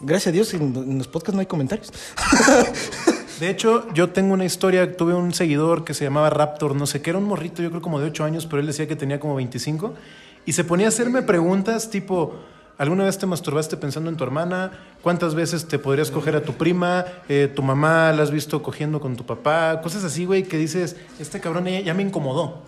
Gracias 0.00 0.28
a 0.28 0.32
Dios, 0.32 0.54
en, 0.54 0.98
los 0.98 1.08
podcasts 1.08 1.34
no 1.34 1.40
hay 1.40 1.46
comentarios. 1.46 1.92
De 3.40 3.48
hecho, 3.50 3.86
yo 3.94 4.10
tengo 4.10 4.34
una 4.34 4.44
historia, 4.44 4.96
tuve 4.96 5.14
un 5.14 5.32
seguidor 5.32 5.84
que 5.84 5.94
se 5.94 6.02
llamaba 6.04 6.28
Raptor, 6.30 6.74
no 6.74 6.86
sé 6.86 7.00
qué, 7.00 7.10
era 7.10 7.18
un 7.20 7.24
morrito, 7.24 7.62
yo 7.62 7.70
creo 7.70 7.80
como 7.82 8.00
de 8.00 8.06
8 8.06 8.24
años, 8.24 8.46
pero 8.46 8.60
él 8.60 8.66
decía 8.66 8.88
que 8.88 8.96
tenía 8.96 9.20
como 9.20 9.36
25, 9.36 9.94
y 10.44 10.52
se 10.52 10.64
ponía 10.64 10.86
a 10.86 10.88
hacerme 10.88 11.22
preguntas 11.22 11.88
tipo, 11.90 12.34
¿alguna 12.78 13.04
vez 13.04 13.16
te 13.18 13.26
masturbaste 13.26 13.76
pensando 13.76 14.10
en 14.10 14.16
tu 14.16 14.24
hermana? 14.24 14.72
¿Cuántas 15.02 15.36
veces 15.36 15.68
te 15.68 15.78
podrías 15.78 16.10
coger 16.10 16.34
a 16.34 16.42
tu 16.42 16.54
prima? 16.54 17.04
Eh, 17.28 17.52
¿Tu 17.54 17.62
mamá 17.62 18.12
la 18.12 18.24
has 18.24 18.32
visto 18.32 18.60
cogiendo 18.60 18.98
con 19.00 19.14
tu 19.16 19.24
papá? 19.24 19.80
Cosas 19.82 20.02
así, 20.02 20.24
güey, 20.24 20.42
que 20.42 20.56
dices, 20.56 20.96
este 21.20 21.38
cabrón 21.38 21.66
ya 21.66 21.94
me 21.94 22.02
incomodó. 22.02 22.62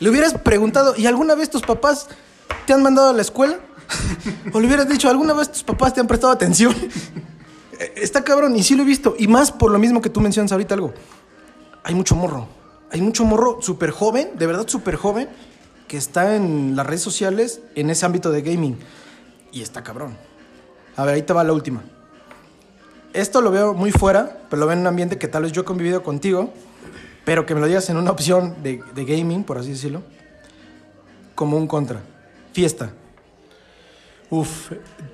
Le 0.00 0.10
hubieras 0.10 0.34
preguntado, 0.34 0.94
¿y 0.96 1.06
alguna 1.06 1.34
vez 1.34 1.50
tus 1.50 1.62
papás 1.62 2.08
te 2.66 2.72
han 2.72 2.82
mandado 2.82 3.10
a 3.10 3.12
la 3.12 3.22
escuela? 3.22 3.58
o 4.52 4.60
le 4.60 4.66
hubieras 4.66 4.88
dicho, 4.88 5.08
¿alguna 5.08 5.34
vez 5.34 5.52
tus 5.52 5.62
papás 5.62 5.94
te 5.94 6.00
han 6.00 6.06
prestado 6.06 6.32
atención? 6.32 6.74
Eh, 7.78 7.94
Está 7.96 8.22
cabrón, 8.22 8.56
y 8.56 8.62
sí 8.62 8.74
lo 8.74 8.82
he 8.82 8.86
visto. 8.86 9.14
Y 9.18 9.26
más 9.28 9.52
por 9.52 9.70
lo 9.70 9.78
mismo 9.78 10.02
que 10.02 10.10
tú 10.10 10.20
mencionas 10.20 10.52
ahorita 10.52 10.74
algo. 10.74 10.92
Hay 11.82 11.94
mucho 11.94 12.14
morro. 12.14 12.46
Hay 12.90 13.00
mucho 13.00 13.24
morro 13.24 13.58
súper 13.62 13.90
joven, 13.90 14.30
de 14.36 14.46
verdad 14.46 14.66
súper 14.66 14.96
joven, 14.96 15.28
que 15.86 15.96
está 15.96 16.34
en 16.36 16.76
las 16.76 16.86
redes 16.86 17.02
sociales 17.02 17.60
en 17.74 17.88
ese 17.88 18.04
ámbito 18.04 18.30
de 18.30 18.42
gaming. 18.42 18.78
Y 19.52 19.62
está 19.62 19.82
cabrón. 19.82 20.16
A 20.96 21.04
ver, 21.04 21.14
ahí 21.14 21.22
te 21.22 21.32
va 21.32 21.44
la 21.44 21.52
última. 21.52 21.82
Esto 23.12 23.40
lo 23.40 23.50
veo 23.50 23.74
muy 23.74 23.92
fuera, 23.92 24.42
pero 24.48 24.60
lo 24.60 24.66
veo 24.66 24.74
en 24.74 24.80
un 24.80 24.86
ambiente 24.86 25.18
que 25.18 25.28
tal 25.28 25.42
vez 25.44 25.52
yo 25.52 25.62
he 25.62 25.64
convivido 25.64 26.02
contigo, 26.02 26.52
pero 27.30 27.46
que 27.46 27.54
me 27.54 27.60
lo 27.60 27.68
digas 27.68 27.88
en 27.88 27.96
una 27.96 28.10
opción 28.10 28.56
de, 28.60 28.82
de 28.92 29.04
gaming, 29.04 29.44
por 29.44 29.56
así 29.56 29.70
decirlo, 29.70 30.02
como 31.36 31.56
un 31.56 31.68
contra. 31.68 32.00
Fiesta. 32.52 32.90
Uf, 34.30 34.72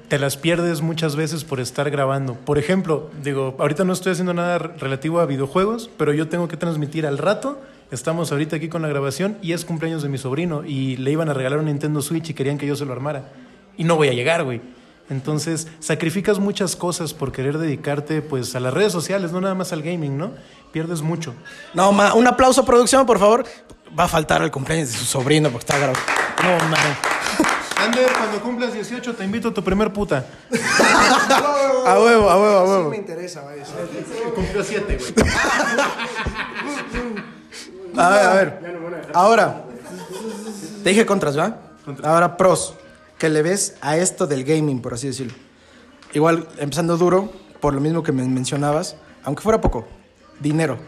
te 0.09 0.19
las 0.19 0.39
pierdes 0.39 0.81
muchas 0.81 1.14
veces 1.14 1.45
por 1.45 1.61
estar 1.61 1.91
grabando. 1.91 2.33
Por 2.33 2.57
ejemplo, 2.57 3.11
digo, 3.23 3.55
ahorita 3.59 3.85
no 3.85 3.93
estoy 3.93 4.12
haciendo 4.12 4.33
nada 4.33 4.57
re- 4.57 4.79
relativo 4.79 5.21
a 5.21 5.27
videojuegos, 5.27 5.91
pero 5.99 6.14
yo 6.14 6.27
tengo 6.27 6.49
que 6.49 6.57
transmitir 6.57 7.07
al 7.07 7.19
rato. 7.19 7.61
Estamos 7.91 8.33
ahorita 8.33 8.57
aquí 8.57 8.71
con 8.71 8.81
la 8.81 8.89
grabación 8.89 9.37
y 9.43 9.53
es 9.53 9.67
cumpleaños 9.67 10.03
de 10.03 10.09
mi 10.09 10.17
sobrino 10.17 10.64
y 10.64 10.97
le 10.97 11.12
iban 11.12 11.29
a 11.29 11.35
regalar 11.35 11.59
un 11.59 11.67
Nintendo 11.67 12.01
Switch 12.01 12.31
y 12.31 12.33
querían 12.33 12.57
que 12.57 12.67
yo 12.67 12.77
se 12.77 12.87
lo 12.87 12.95
armara. 12.95 13.31
Y 13.77 13.85
no 13.85 13.97
voy 13.97 14.09
a 14.09 14.14
llegar, 14.14 14.43
güey. 14.43 14.62
Entonces, 15.09 15.69
sacrificas 15.79 16.41
muchas 16.41 16.75
cosas 16.77 17.14
por 17.14 17.31
querer 17.31 17.59
dedicarte 17.59 18.23
pues 18.23 18.57
a 18.57 18.61
las 18.61 18.75
redes 18.75 18.91
sociales, 18.91 19.31
no 19.33 19.41
nada 19.41 19.55
más 19.55 19.73
al 19.73 19.83
gaming, 19.83 20.17
¿no? 20.19 20.33
Pierdes 20.77 21.01
mucho. 21.01 21.33
No, 21.72 21.91
ma, 21.91 22.12
un 22.12 22.27
aplauso, 22.27 22.62
producción, 22.62 23.07
por 23.07 23.18
favor. 23.18 23.47
Va 23.99 24.05
a 24.05 24.09
faltar 24.09 24.43
el 24.43 24.51
cumpleaños 24.51 24.93
de 24.93 24.99
su 24.99 25.07
sobrino 25.07 25.49
porque 25.49 25.64
está 25.64 25.79
grabado. 25.79 25.99
No, 26.43 26.51
mames. 26.68 26.99
Ander, 27.79 28.12
cuando 28.12 28.41
cumplas 28.43 28.74
18 28.74 29.14
te 29.14 29.24
invito 29.24 29.49
a 29.49 29.55
tu 29.55 29.64
primer 29.64 29.91
puta. 29.91 30.27
A 31.87 31.99
huevo, 31.99 32.29
a 32.29 32.37
huevo, 32.39 32.59
a 32.59 32.64
Sí 32.66 32.70
huevo. 32.70 32.91
me 32.91 32.97
interesa, 32.99 33.41
güey. 33.41 33.61
sí. 33.64 33.72
Cumplió 34.35 34.62
7, 34.62 34.99
güey. 34.99 35.14
A 37.97 38.11
ver, 38.11 38.27
a 38.27 38.35
ver. 38.35 38.61
Ahora, 39.14 39.64
te 40.85 40.91
dije 40.91 41.07
contras, 41.07 41.39
¿va? 41.39 41.57
Ahora 42.05 42.37
pros. 42.37 42.74
Que 43.16 43.31
le 43.31 43.41
ves 43.41 43.77
a 43.81 43.97
esto 43.97 44.27
del 44.27 44.45
gaming, 44.45 44.83
por 44.83 44.93
así 44.93 45.07
decirlo. 45.07 45.33
Igual, 46.12 46.47
empezando 46.59 46.99
duro, 46.99 47.33
por 47.61 47.72
lo 47.72 47.81
mismo 47.81 48.03
que 48.03 48.12
me 48.12 48.24
mencionabas, 48.27 48.97
aunque 49.24 49.43
fuera 49.43 49.59
poco, 49.62 49.89
dinero. 50.41 50.78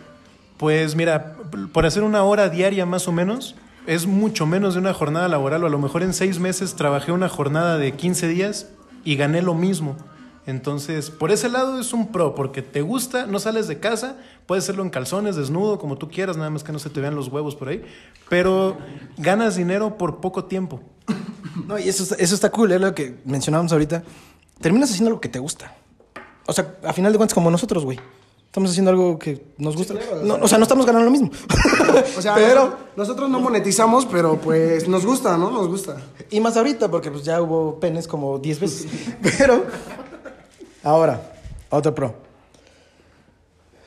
Pues 0.56 0.94
mira, 0.96 1.34
por 1.72 1.86
hacer 1.86 2.02
una 2.02 2.22
hora 2.24 2.48
diaria 2.48 2.84
más 2.86 3.06
o 3.08 3.12
menos, 3.12 3.54
es 3.86 4.06
mucho 4.06 4.46
menos 4.46 4.74
de 4.74 4.80
una 4.80 4.92
jornada 4.92 5.28
laboral, 5.28 5.64
o 5.64 5.66
a 5.66 5.70
lo 5.70 5.78
mejor 5.78 6.02
en 6.02 6.12
seis 6.12 6.38
meses 6.40 6.74
trabajé 6.74 7.12
una 7.12 7.28
jornada 7.28 7.78
de 7.78 7.92
15 7.92 8.28
días 8.28 8.68
y 9.04 9.16
gané 9.16 9.40
lo 9.42 9.54
mismo. 9.54 9.96
Entonces, 10.46 11.10
por 11.10 11.30
ese 11.30 11.48
lado 11.50 11.78
es 11.78 11.92
un 11.92 12.10
pro, 12.10 12.34
porque 12.34 12.62
te 12.62 12.80
gusta, 12.80 13.26
no 13.26 13.38
sales 13.38 13.68
de 13.68 13.78
casa, 13.80 14.16
puedes 14.46 14.64
hacerlo 14.64 14.82
en 14.82 14.88
calzones, 14.90 15.36
desnudo, 15.36 15.78
como 15.78 15.96
tú 15.98 16.08
quieras, 16.08 16.36
nada 16.38 16.48
más 16.50 16.64
que 16.64 16.72
no 16.72 16.78
se 16.78 16.88
te 16.90 17.00
vean 17.02 17.14
los 17.14 17.28
huevos 17.28 17.54
por 17.54 17.68
ahí, 17.68 17.82
pero 18.30 18.78
ganas 19.18 19.56
dinero 19.56 19.98
por 19.98 20.20
poco 20.20 20.44
tiempo. 20.46 20.80
No, 21.66 21.78
y 21.78 21.88
eso, 21.88 22.02
está- 22.02 22.16
eso 22.16 22.34
está 22.34 22.50
cool, 22.50 22.72
es 22.72 22.80
lo 22.80 22.94
que 22.94 23.18
mencionábamos 23.26 23.72
ahorita. 23.72 24.02
Terminas 24.60 24.90
haciendo 24.90 25.08
algo 25.10 25.20
que 25.20 25.28
te 25.28 25.38
gusta. 25.38 25.74
O 26.46 26.52
sea, 26.52 26.76
a 26.82 26.92
final 26.94 27.12
de 27.12 27.18
cuentas, 27.18 27.34
como 27.34 27.50
nosotros, 27.50 27.84
güey. 27.84 27.98
Estamos 28.58 28.70
haciendo 28.72 28.90
algo 28.90 29.18
que 29.20 29.52
nos 29.58 29.76
gusta. 29.76 29.94
No, 30.24 30.34
o 30.42 30.48
sea, 30.48 30.58
no 30.58 30.64
estamos 30.64 30.84
ganando 30.84 31.04
lo 31.04 31.12
mismo. 31.12 31.30
O 32.18 32.20
sea, 32.20 32.34
pero. 32.34 32.64
nosotros, 32.64 32.96
nosotros 32.96 33.30
no 33.30 33.38
monetizamos, 33.38 34.04
pero 34.06 34.36
pues 34.40 34.88
nos 34.88 35.06
gusta, 35.06 35.36
¿no? 35.38 35.48
Nos 35.52 35.68
gusta. 35.68 35.96
Y 36.30 36.40
más 36.40 36.56
ahorita, 36.56 36.90
porque 36.90 37.08
pues 37.12 37.22
ya 37.22 37.40
hubo 37.40 37.78
penes 37.78 38.08
como 38.08 38.38
10 38.40 38.58
veces. 38.60 38.86
Pero. 39.38 39.64
Ahora, 40.82 41.20
otro 41.70 41.94
pro. 41.94 42.14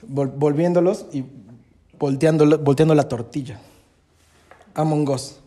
Vol- 0.09 0.31
volviéndolos 0.35 1.05
y 1.11 1.25
volteando, 1.99 2.57
volteando 2.59 2.95
la 2.95 3.09
tortilla. 3.09 3.59
Among 4.73 5.09
Us. 5.09 5.40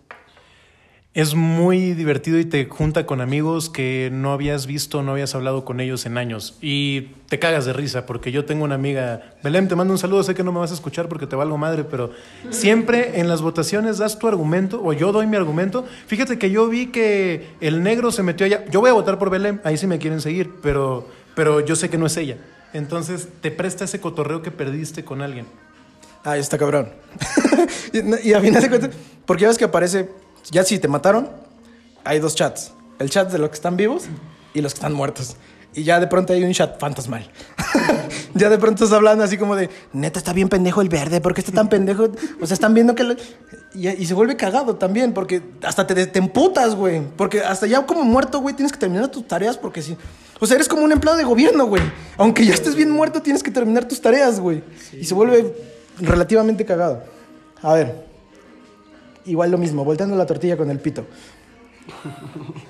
Es 1.15 1.37
muy 1.37 1.95
divertido 1.95 2.41
y 2.41 2.45
te 2.45 2.65
junta 2.65 3.07
con 3.07 3.21
amigos 3.21 3.71
que 3.71 4.11
no 4.13 4.33
habías 4.33 4.67
visto, 4.67 5.01
no 5.05 5.13
habías 5.13 5.37
hablado 5.37 5.65
con 5.65 5.79
ellos 5.79 6.07
en 6.07 6.19
años. 6.19 6.59
Y 6.61 7.03
te 7.29 7.39
cagas 7.39 7.67
de 7.67 7.73
risa, 7.73 8.05
porque 8.05 8.33
yo 8.33 8.45
tengo 8.47 8.65
una 8.65 8.75
amiga, 8.75 9.37
Belém, 9.41 9.69
te 9.69 9.77
mando 9.77 9.93
un 9.93 9.99
saludo, 9.99 10.25
sé 10.25 10.35
que 10.35 10.43
no 10.43 10.51
me 10.51 10.59
vas 10.59 10.73
a 10.73 10.75
escuchar 10.75 11.09
porque 11.09 11.29
te 11.29 11.37
valgo 11.37 11.57
madre, 11.57 11.85
pero 11.85 12.11
siempre 12.51 13.21
en 13.21 13.29
las 13.29 13.43
votaciones 13.43 13.99
das 13.99 14.19
tu 14.19 14.27
argumento, 14.27 14.83
o 14.83 14.93
yo 14.93 15.13
doy 15.13 15.29
mi 15.29 15.37
argumento. 15.37 15.87
Fíjate 16.09 16.37
que 16.37 16.51
yo 16.51 16.67
vi 16.67 16.87
que 16.87 17.47
el 17.61 17.85
negro 17.85 18.11
se 18.11 18.25
metió 18.25 18.45
allá. 18.45 18.65
Yo 18.73 18.81
voy 18.81 18.91
a 18.91 18.95
votar 18.95 19.17
por 19.17 19.31
Belém, 19.31 19.61
ahí 19.63 19.77
sí 19.77 19.87
me 19.87 20.01
quieren 20.01 20.21
seguir, 20.21 20.51
pero, 20.63 21.07
pero 21.37 21.61
yo 21.61 21.77
sé 21.77 21.89
que 21.89 21.97
no 21.97 22.07
es 22.07 22.17
ella. 22.17 22.39
Entonces 22.73 23.29
te 23.41 23.53
presta 23.53 23.85
ese 23.85 24.01
cotorreo 24.01 24.43
que 24.43 24.51
perdiste 24.51 25.05
con 25.05 25.23
alguien. 25.23 25.47
Ah, 26.25 26.37
está 26.39 26.59
cabrón. 26.59 26.89
y, 28.25 28.33
a 28.33 28.41
final 28.41 28.63
de 28.63 28.69
cuentas, 28.69 28.91
porque 29.27 29.47
ves 29.47 29.59
que 29.59 29.65
aparece, 29.65 30.09
ya 30.51 30.65
si 30.65 30.79
te 30.79 30.89
mataron, 30.89 31.29
hay 32.05 32.19
dos 32.21 32.35
chats. 32.35 32.73
El 32.99 33.11
chat 33.11 33.31
de 33.31 33.39
los 33.39 33.49
que 33.51 33.55
están 33.57 33.77
vivos 33.77 34.05
y 34.55 34.61
los 34.61 34.73
que 34.75 34.79
están 34.79 34.93
muertos. 34.93 35.37
Y 35.77 35.83
ya 35.83 35.99
de 35.99 36.07
pronto 36.07 36.33
hay 36.33 36.45
un 36.45 36.53
chat 36.53 36.79
fantasmal. 36.79 37.29
ya 38.35 38.49
de 38.49 38.59
pronto 38.59 38.85
estás 38.85 38.97
hablando 38.97 39.25
así 39.25 39.37
como 39.37 39.57
de, 39.57 39.69
neta, 39.93 40.21
está 40.21 40.33
bien 40.33 40.49
pendejo 40.49 40.81
el 40.81 40.89
verde, 40.89 41.21
¿por 41.21 41.35
qué 41.35 41.41
está 41.41 41.51
tan 41.53 41.69
pendejo? 41.69 42.09
O 42.41 42.47
sea, 42.47 42.55
están 42.55 42.75
viendo 42.75 42.95
que... 42.95 43.03
lo- 43.03 43.17
Y, 43.75 43.89
y 43.89 44.07
se 44.07 44.15
vuelve 44.15 44.37
cagado 44.37 44.77
también, 44.77 45.13
porque 45.13 45.43
hasta 45.65 45.85
te, 45.85 46.07
te 46.07 46.19
emputas, 46.21 46.77
güey. 46.77 47.03
Porque 47.17 47.41
hasta 47.41 47.67
ya 47.67 47.85
como 47.87 48.05
muerto, 48.05 48.39
güey, 48.41 48.55
tienes 48.55 48.71
que 48.73 48.79
terminar 48.79 49.09
tus 49.09 49.27
tareas 49.27 49.57
porque 49.59 49.83
si... 49.83 49.97
O 50.39 50.47
sea, 50.47 50.55
eres 50.55 50.69
como 50.69 50.85
un 50.85 50.93
empleado 50.93 51.19
de 51.19 51.25
gobierno, 51.25 51.67
güey. 51.67 51.83
Aunque 52.19 52.45
ya 52.47 52.55
estés 52.55 52.77
bien 52.77 52.91
muerto, 52.91 53.21
tienes 53.23 53.43
que 53.43 53.51
terminar 53.51 53.89
tus 53.89 54.01
tareas, 54.01 54.39
güey. 54.39 54.63
Y 54.93 55.05
se 55.05 55.15
vuelve 55.15 55.57
relativamente 55.99 56.65
cagado. 56.65 57.03
A 57.63 57.75
ver. 57.75 58.14
Igual 59.27 59.51
lo 59.51 59.59
mismo, 59.59 59.85
volteando 59.85 60.17
la 60.17 60.27
tortilla 60.27 60.57
con 60.57 60.71
el 60.71 60.79
pito. 60.79 61.07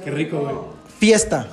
Qué 0.05 0.11
rico, 0.11 0.41
güey. 0.41 0.55
Fiesta. 0.99 1.49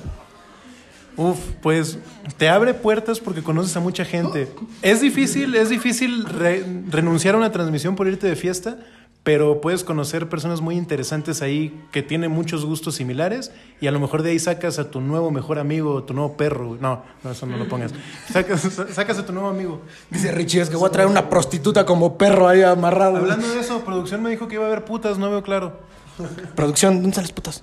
Uf, 1.16 1.38
pues 1.60 1.98
te 2.38 2.48
abre 2.48 2.72
puertas 2.72 3.20
porque 3.20 3.42
conoces 3.42 3.76
a 3.76 3.80
mucha 3.80 4.04
gente. 4.04 4.48
Es 4.80 5.00
difícil, 5.00 5.54
es 5.54 5.68
difícil 5.68 6.24
re- 6.24 6.64
renunciar 6.90 7.34
a 7.34 7.38
una 7.38 7.52
transmisión 7.52 7.96
por 7.96 8.08
irte 8.08 8.26
de 8.26 8.34
fiesta, 8.36 8.78
pero 9.24 9.60
puedes 9.60 9.84
conocer 9.84 10.28
personas 10.28 10.60
muy 10.60 10.76
interesantes 10.76 11.42
ahí 11.42 11.80
que 11.92 12.02
tienen 12.02 12.32
muchos 12.32 12.64
gustos 12.64 12.96
similares 12.96 13.52
y 13.80 13.86
a 13.86 13.92
lo 13.92 14.00
mejor 14.00 14.22
de 14.22 14.30
ahí 14.30 14.38
sacas 14.38 14.80
a 14.80 14.90
tu 14.90 15.00
nuevo 15.00 15.30
mejor 15.30 15.60
amigo, 15.60 16.02
tu 16.02 16.12
nuevo 16.12 16.36
perro. 16.36 16.76
No, 16.80 17.04
no, 17.22 17.30
eso 17.30 17.46
no 17.46 17.56
lo 17.56 17.68
pongas. 17.68 17.92
Sacas, 18.32 18.60
sacas 18.92 19.18
a 19.18 19.26
tu 19.26 19.32
nuevo 19.32 19.48
amigo. 19.48 19.82
Dice 20.10 20.32
Richie, 20.32 20.60
es 20.60 20.70
que 20.70 20.76
voy 20.76 20.88
a 20.88 20.92
traer 20.92 21.08
una 21.08 21.28
prostituta 21.28 21.86
como 21.86 22.18
perro 22.18 22.48
ahí 22.48 22.62
amarrado. 22.62 23.18
Hablando 23.18 23.48
de 23.48 23.60
eso, 23.60 23.84
producción 23.84 24.22
me 24.22 24.30
dijo 24.30 24.48
que 24.48 24.54
iba 24.54 24.64
a 24.64 24.66
haber 24.66 24.84
putas, 24.84 25.18
no 25.18 25.30
veo 25.30 25.42
claro. 25.42 25.80
Producción, 26.56 26.94
¿dónde 26.94 27.10
están 27.10 27.24
las 27.24 27.32
putas? 27.32 27.62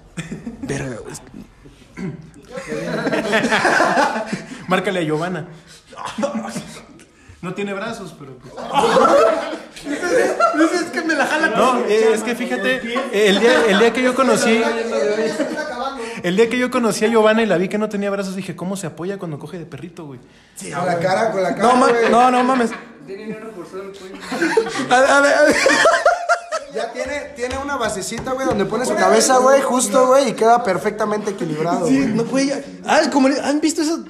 Verga. 0.61 0.97
Márcale 4.67 4.99
a 4.99 5.03
Giovanna. 5.03 5.47
No 7.41 7.53
tiene 7.53 7.73
brazos, 7.73 8.13
pero 8.19 8.33
pues. 8.37 8.53
Es 10.81 10.91
que 10.91 11.01
me 11.01 11.13
la 11.15 11.25
jala. 11.25 11.47
No, 11.49 11.79
eh, 11.85 12.11
es 12.13 12.23
que 12.23 12.35
fíjate, 12.35 12.81
el 13.29 13.39
día, 13.39 13.65
el 13.67 13.79
día 13.79 13.93
que 13.93 14.01
yo 14.01 14.13
conocí, 14.13 14.61
el 16.23 16.35
día 16.35 16.49
que 16.49 16.57
yo 16.57 16.69
conocí 16.69 17.05
a 17.05 17.07
Giovanna 17.07 17.41
y 17.41 17.45
la 17.45 17.57
vi 17.57 17.69
que 17.69 17.77
no 17.77 17.87
tenía 17.87 18.09
brazos, 18.09 18.35
dije, 18.35 18.55
¿cómo 18.55 18.75
se 18.75 18.87
apoya 18.87 19.17
cuando 19.17 19.39
coge 19.39 19.57
de 19.57 19.65
perrito, 19.65 20.05
güey? 20.05 20.19
con 20.75 20.85
la 20.85 20.99
cara, 20.99 21.31
con 21.31 21.41
la 21.43 21.55
cara. 21.55 21.63
No, 21.69 21.75
ma- 21.77 21.91
no, 22.11 22.31
no 22.31 22.43
mames. 22.43 22.71
A, 24.89 25.17
a 25.17 25.21
ver, 25.21 25.33
a 25.33 25.41
ver. 25.43 25.55
Ya 26.73 26.91
tiene, 26.93 27.31
tiene 27.35 27.57
una 27.57 27.77
basecita, 27.77 28.33
güey, 28.33 28.45
donde 28.45 28.65
pone 28.65 28.85
su 28.85 28.95
cabeza, 28.95 29.37
güey, 29.39 29.61
justo, 29.61 30.07
güey, 30.07 30.29
y 30.29 30.33
queda 30.33 30.63
perfectamente 30.63 31.31
equilibrado. 31.31 31.87
Sí, 31.87 31.97
güey. 32.01 32.13
no, 32.13 32.25
güey. 32.25 32.51
Ah, 32.85 33.01
como, 33.11 33.27
¿han 33.43 33.59
visto 33.59 33.81
eso? 33.81 34.03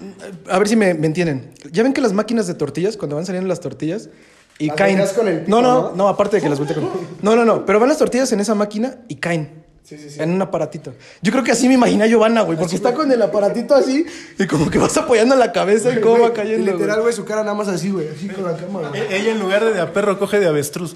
A 0.50 0.60
ver 0.60 0.68
si 0.68 0.76
me, 0.76 0.94
me 0.94 1.08
entienden. 1.08 1.54
Ya 1.72 1.84
ven 1.84 1.94
que 1.94 2.02
las 2.02 2.14
máquinas 2.14 2.48
de 2.48 2.54
tortillas, 2.56 2.98
cuando 2.98 3.16
van 3.16 3.26
saliendo 3.26 3.48
las 3.48 3.60
tortillas 3.62 4.10
y 4.58 4.68
Las 4.68 4.76
caen. 4.76 4.98
volteas 4.98 5.18
con 5.18 5.28
el 5.28 5.40
pito, 5.40 5.50
no, 5.50 5.62
no, 5.62 5.82
¿no? 5.82 5.96
no, 5.96 6.08
aparte 6.10 6.38
de 6.38 6.42
que 6.44 6.50
las 6.50 6.60
voltea 6.60 6.76
con. 6.76 6.90
No, 7.22 7.36
no, 7.36 7.46
no. 7.46 7.66
Pero 7.66 7.80
van 7.80 7.90
las 7.90 7.98
tortillas 7.98 8.32
en 8.34 8.40
esa 8.42 8.56
máquina 8.56 8.98
y 9.08 9.16
caen. 9.16 9.66
Sí, 9.90 9.98
sí, 9.98 10.08
sí. 10.12 10.22
En 10.22 10.30
un 10.32 10.40
aparatito. 10.40 10.94
Yo 11.24 11.32
creo 11.32 11.44
que 11.44 11.52
así 11.52 11.68
me 11.68 11.74
imagina 11.74 12.06
Giovanna, 12.06 12.42
güey, 12.44 12.60
porque 12.60 12.76
está 12.76 12.94
con 12.94 13.12
el 13.12 13.20
aparatito 13.24 13.74
así 13.74 14.06
y 14.38 14.46
como 14.46 14.70
que 14.70 14.78
vas 14.78 14.96
apoyando 14.98 15.36
la 15.36 15.52
cabeza 15.52 15.92
y 15.92 16.00
cómo 16.00 16.20
va 16.20 16.32
cayendo. 16.32 16.70
y 16.70 16.74
Literal, 16.74 17.02
güey. 17.02 17.12
su 17.12 17.26
cara 17.26 17.42
nada 17.42 17.56
más 17.56 17.68
así, 17.70 17.90
güey. 17.90 18.08
Así 18.08 18.28
con 18.30 18.44
la 18.44 18.56
cámara. 18.56 18.90
güey. 18.90 19.02
E- 19.02 19.18
Ella 19.18 19.32
en 19.32 19.40
lugar 19.40 19.66
de 19.66 19.74
de 19.74 19.82
a 19.82 19.92
perro 19.92 20.20
coge 20.20 20.40
de 20.40 20.46
avestruz. 20.48 20.96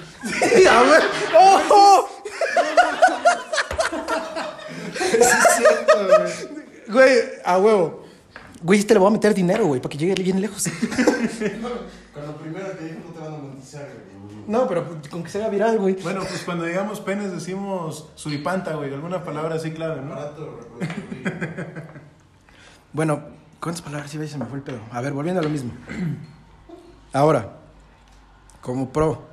A 0.69 0.83
ver, 0.83 1.01
¡Ojo! 1.39 2.07
Güey, 6.87 7.19
a 7.43 7.57
huevo. 7.57 8.03
Güey, 8.61 8.79
este 8.79 8.93
le 8.93 8.99
voy 8.99 9.07
a 9.09 9.11
meter 9.11 9.33
dinero, 9.33 9.65
güey, 9.65 9.81
para 9.81 9.91
que 9.91 9.97
llegue 9.97 10.21
bien 10.21 10.39
lejos. 10.39 10.65
Con 12.13 12.25
lo 12.27 12.37
primero 12.37 12.77
que 12.77 12.85
dijo 12.85 12.99
no 13.07 13.13
te 13.13 13.19
van 13.19 13.33
a 13.33 13.37
monetizar, 13.37 13.81
güey. 13.85 14.12
No, 14.47 14.67
pero 14.67 14.85
con 15.09 15.23
que 15.23 15.29
sea 15.29 15.49
viral, 15.49 15.79
güey. 15.79 15.95
Bueno, 16.01 16.21
pues 16.21 16.43
cuando 16.43 16.65
digamos 16.65 16.99
penes 16.99 17.31
decimos 17.31 18.09
suripanta, 18.15 18.75
güey. 18.75 18.93
Alguna 18.93 19.23
palabra 19.23 19.55
así 19.55 19.71
clave, 19.71 20.01
¿no? 20.01 20.15
Bueno, 22.91 23.23
¿cuántas 23.59 23.81
palabras 23.81 24.13
iba 24.13 24.23
y 24.23 24.27
se 24.27 24.37
me 24.37 24.45
fue 24.45 24.57
el 24.57 24.63
pedo? 24.63 24.79
A 24.91 25.01
ver, 25.01 25.13
volviendo 25.13 25.39
a 25.39 25.43
lo 25.43 25.49
mismo. 25.49 25.71
Ahora, 27.11 27.57
como 28.61 28.91
pro 28.91 29.23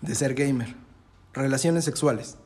de 0.00 0.14
ser 0.14 0.34
gamer, 0.34 0.74
relaciones 1.32 1.84
sexuales. 1.84 2.36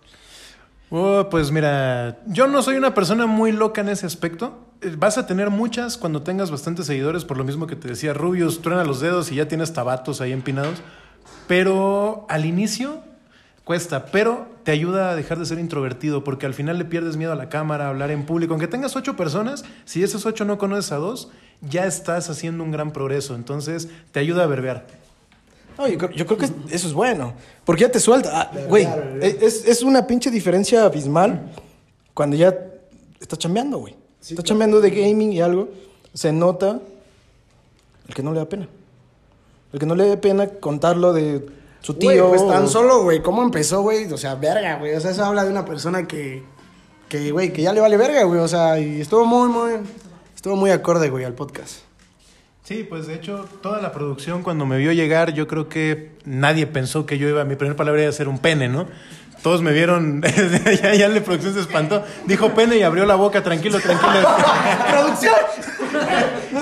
Oh, 0.91 1.29
pues 1.31 1.51
mira, 1.51 2.18
yo 2.27 2.47
no 2.47 2.62
soy 2.62 2.77
una 2.77 2.95
persona 2.95 3.27
muy 3.27 3.51
loca 3.53 3.81
en 3.81 3.89
ese 3.89 4.07
aspecto. 4.07 4.61
Eh, 4.81 4.95
Vas 4.97 5.18
a 5.18 5.27
tener 5.27 5.51
muchas 5.51 5.97
cuando 5.97 6.22
tengas 6.22 6.51
bastantes 6.51 6.87
seguidores, 6.87 7.24
por 7.24 7.37
lo 7.37 7.45
mismo 7.45 7.66
que 7.66 7.74
te 7.74 7.89
decía, 7.89 8.14
Rubius, 8.14 8.62
truena 8.62 8.85
los 8.85 9.01
dedos 9.01 9.33
y 9.33 9.37
ya 9.37 9.49
tienes 9.49 9.72
tabatos 9.72 10.20
ahí 10.20 10.33
empinados. 10.33 10.83
Pero 11.47 12.27
al 12.29 12.45
inicio 12.45 13.01
cuesta, 13.64 14.07
pero 14.07 14.47
te 14.64 14.72
ayuda 14.72 15.11
a 15.11 15.16
dejar 15.16 15.39
de 15.39 15.47
ser 15.47 15.59
introvertido, 15.59 16.24
porque 16.24 16.47
al 16.47 16.55
final 16.55 16.79
le 16.79 16.85
pierdes 16.85 17.16
miedo 17.16 17.33
a 17.33 17.37
la 17.37 17.49
cámara, 17.49 17.87
a 17.87 17.89
hablar 17.91 18.11
en 18.11 18.24
público. 18.27 18.53
Aunque 18.55 18.66
tengas 18.68 18.97
ocho 18.97 19.16
personas, 19.16 19.64
si 19.85 20.03
esos 20.03 20.27
ocho 20.27 20.45
no 20.45 20.59
conoces 20.59 20.93
a 20.93 20.97
dos, 20.97 21.31
ya 21.61 21.87
estás 21.87 22.29
haciendo 22.31 22.62
un 22.64 22.70
gran 22.72 22.93
progreso. 22.93 23.35
Entonces 23.35 23.89
te 24.12 24.20
ayuda 24.20 24.45
a 24.45 24.47
verbear. 24.47 24.87
No, 25.79 25.87
yo, 25.89 25.99
creo- 25.99 26.11
yo 26.11 26.27
creo 26.27 26.39
que 26.39 26.47
eso 26.74 26.87
es 26.89 26.93
bueno. 26.95 27.35
Porque 27.64 27.83
ya 27.83 27.91
te 27.91 28.01
suelta. 28.01 28.31
Ah, 28.41 28.51
Güey, 28.68 28.89
es, 29.20 29.64
es 29.66 29.83
una 29.83 30.07
pinche 30.07 30.31
diferencia 30.31 30.85
abismal 30.85 31.53
cuando 32.14 32.35
ya 32.37 32.57
está 33.20 33.37
chambeando, 33.37 33.79
güey. 33.79 33.95
está 34.20 34.43
chambeando 34.43 34.81
de 34.81 34.91
gaming 34.91 35.33
y 35.33 35.41
algo. 35.41 35.68
Se 36.14 36.33
nota 36.33 36.81
el 38.09 38.14
que 38.14 38.22
no 38.22 38.33
le 38.33 38.39
da 38.39 38.49
pena. 38.49 38.68
El 39.77 39.81
que 39.81 39.85
no 39.85 39.95
le 39.95 40.09
da 40.09 40.16
pena 40.18 40.47
contarlo 40.59 41.12
de 41.12 41.45
su 41.83 41.93
tío. 41.93 42.29
Güey, 42.29 42.39
pues 42.41 42.49
tan 42.51 42.64
o- 42.64 42.66
solo, 42.66 43.03
güey, 43.03 43.20
¿cómo 43.20 43.43
empezó, 43.43 43.83
güey? 43.83 44.11
O 44.11 44.16
sea, 44.16 44.35
verga, 44.35 44.77
güey. 44.79 44.95
O 44.95 45.01
sea, 45.03 45.11
eso 45.11 45.22
habla 45.22 45.45
de 45.45 45.51
una 45.51 45.66
persona 45.66 46.09
que, 46.09 46.43
que, 47.11 47.31
güey, 47.31 47.53
que 47.53 47.61
ya 47.61 47.74
le 47.74 47.81
vale 47.83 47.99
verga, 47.99 48.22
güey. 48.24 48.41
O 48.41 48.49
sea, 48.49 48.81
y 48.81 49.03
estuvo 49.03 49.27
muy, 49.27 49.51
muy, 49.51 49.72
estuvo 50.35 50.57
muy 50.57 50.70
acorde, 50.70 51.11
güey, 51.11 51.27
al 51.27 51.35
podcast. 51.35 51.81
Sí, 52.64 52.87
pues 52.89 53.07
de 53.07 53.16
hecho, 53.16 53.45
toda 53.61 53.83
la 53.83 53.93
producción 53.93 54.43
cuando 54.43 54.64
me 54.64 54.79
vio 54.79 54.93
llegar, 54.93 55.35
yo 55.35 55.47
creo 55.47 55.68
que 55.68 56.12
nadie 56.24 56.66
pensó 56.66 57.05
que 57.05 57.18
yo 57.18 57.29
iba, 57.29 57.45
mi 57.45 57.57
primera 57.57 57.77
palabra 57.77 58.01
iba 58.01 58.09
a 58.09 58.12
ser 58.14 58.29
un 58.29 58.39
pene, 58.39 58.70
¿no? 58.70 58.87
Todos 59.47 59.62
me 59.62 59.70
vieron, 59.70 60.20
ya, 60.82 60.94
ya 60.97 61.09
la 61.09 61.20
producción 61.20 61.55
se 61.55 61.61
espantó, 61.61 62.03
dijo 62.24 62.53
pene 62.53 62.78
y 62.78 62.82
abrió 62.82 63.07
la 63.07 63.14
boca, 63.14 63.44
tranquilo, 63.44 63.78
tranquilo. 63.78 64.11
¡Producción! 64.90 65.34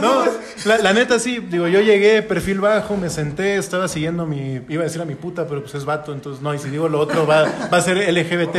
No, 0.03 0.24
la, 0.66 0.76
la 0.76 0.93
neta 0.93 1.18
sí, 1.18 1.39
digo, 1.39 1.66
yo 1.66 1.80
llegué, 1.80 2.20
perfil 2.20 2.61
bajo, 2.61 2.99
me 2.99 3.09
senté, 3.09 3.57
estaba 3.57 3.89
siguiendo 3.89 4.26
mi, 4.26 4.61
iba 4.68 4.82
a 4.82 4.85
decir 4.85 5.01
a 5.01 5.07
mi 5.07 5.14
puta, 5.14 5.47
pero 5.47 5.62
pues 5.62 5.74
es 5.76 5.87
vato, 5.87 6.12
entonces 6.12 6.43
no, 6.43 6.53
y 6.53 6.59
si 6.59 6.68
digo 6.68 6.91
lo 6.91 7.01
otro 7.01 7.26
va, 7.26 7.45
va 7.72 7.78
a 7.78 7.80
ser 7.80 7.97
LGBT. 7.97 8.55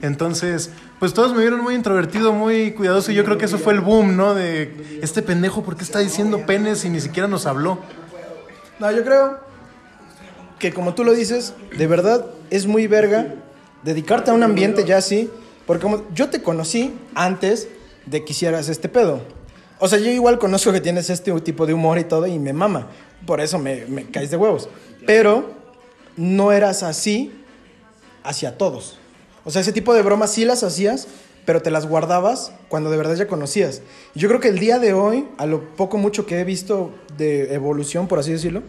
Entonces, 0.00 0.70
pues 0.98 1.12
todos 1.12 1.34
me 1.34 1.40
vieron 1.42 1.60
muy 1.60 1.74
introvertido, 1.74 2.32
muy 2.32 2.72
cuidadoso, 2.72 3.12
y 3.12 3.14
yo 3.14 3.26
creo 3.26 3.36
que 3.36 3.44
eso 3.44 3.58
fue 3.58 3.74
el 3.74 3.80
boom, 3.80 4.16
¿no? 4.16 4.32
De 4.32 5.00
este 5.02 5.20
pendejo, 5.20 5.62
¿por 5.62 5.76
qué 5.76 5.84
está 5.84 5.98
diciendo 5.98 6.46
penes 6.46 6.82
y 6.86 6.88
ni 6.88 7.02
siquiera 7.02 7.28
nos 7.28 7.44
habló? 7.44 7.78
No, 8.78 8.90
yo 8.90 9.04
creo 9.04 9.38
que 10.58 10.72
como 10.72 10.94
tú 10.94 11.04
lo 11.04 11.12
dices, 11.12 11.52
de 11.76 11.86
verdad 11.86 12.24
es 12.52 12.66
muy 12.66 12.86
verga 12.86 13.34
dedicarte 13.82 14.30
a 14.30 14.34
un 14.34 14.42
ambiente 14.42 14.84
ya 14.84 14.98
así, 14.98 15.30
porque 15.66 15.82
como 15.82 16.04
yo 16.14 16.28
te 16.28 16.42
conocí 16.42 16.94
antes 17.14 17.66
de 18.04 18.24
que 18.24 18.32
hicieras 18.32 18.68
este 18.68 18.90
pedo. 18.90 19.22
O 19.78 19.88
sea, 19.88 19.98
yo 19.98 20.10
igual 20.10 20.38
conozco 20.38 20.70
que 20.70 20.82
tienes 20.82 21.08
este 21.08 21.32
tipo 21.40 21.64
de 21.64 21.72
humor 21.72 21.98
y 21.98 22.04
todo 22.04 22.26
y 22.26 22.38
me 22.38 22.52
mama, 22.52 22.88
por 23.26 23.40
eso 23.40 23.58
me, 23.58 23.86
me 23.86 24.04
caes 24.04 24.30
de 24.30 24.36
huevos. 24.36 24.68
Pero 25.06 25.50
no 26.16 26.52
eras 26.52 26.82
así 26.82 27.32
hacia 28.22 28.58
todos. 28.58 28.98
O 29.44 29.50
sea, 29.50 29.62
ese 29.62 29.72
tipo 29.72 29.94
de 29.94 30.02
bromas 30.02 30.30
sí 30.30 30.44
las 30.44 30.62
hacías, 30.62 31.08
pero 31.46 31.62
te 31.62 31.70
las 31.70 31.86
guardabas 31.86 32.52
cuando 32.68 32.90
de 32.90 32.98
verdad 32.98 33.16
ya 33.16 33.26
conocías. 33.26 33.80
Yo 34.14 34.28
creo 34.28 34.40
que 34.40 34.48
el 34.48 34.58
día 34.58 34.78
de 34.78 34.92
hoy, 34.92 35.26
a 35.38 35.46
lo 35.46 35.74
poco 35.74 35.96
mucho 35.96 36.26
que 36.26 36.38
he 36.38 36.44
visto 36.44 36.92
de 37.16 37.54
evolución, 37.54 38.08
por 38.08 38.18
así 38.18 38.30
decirlo, 38.30 38.62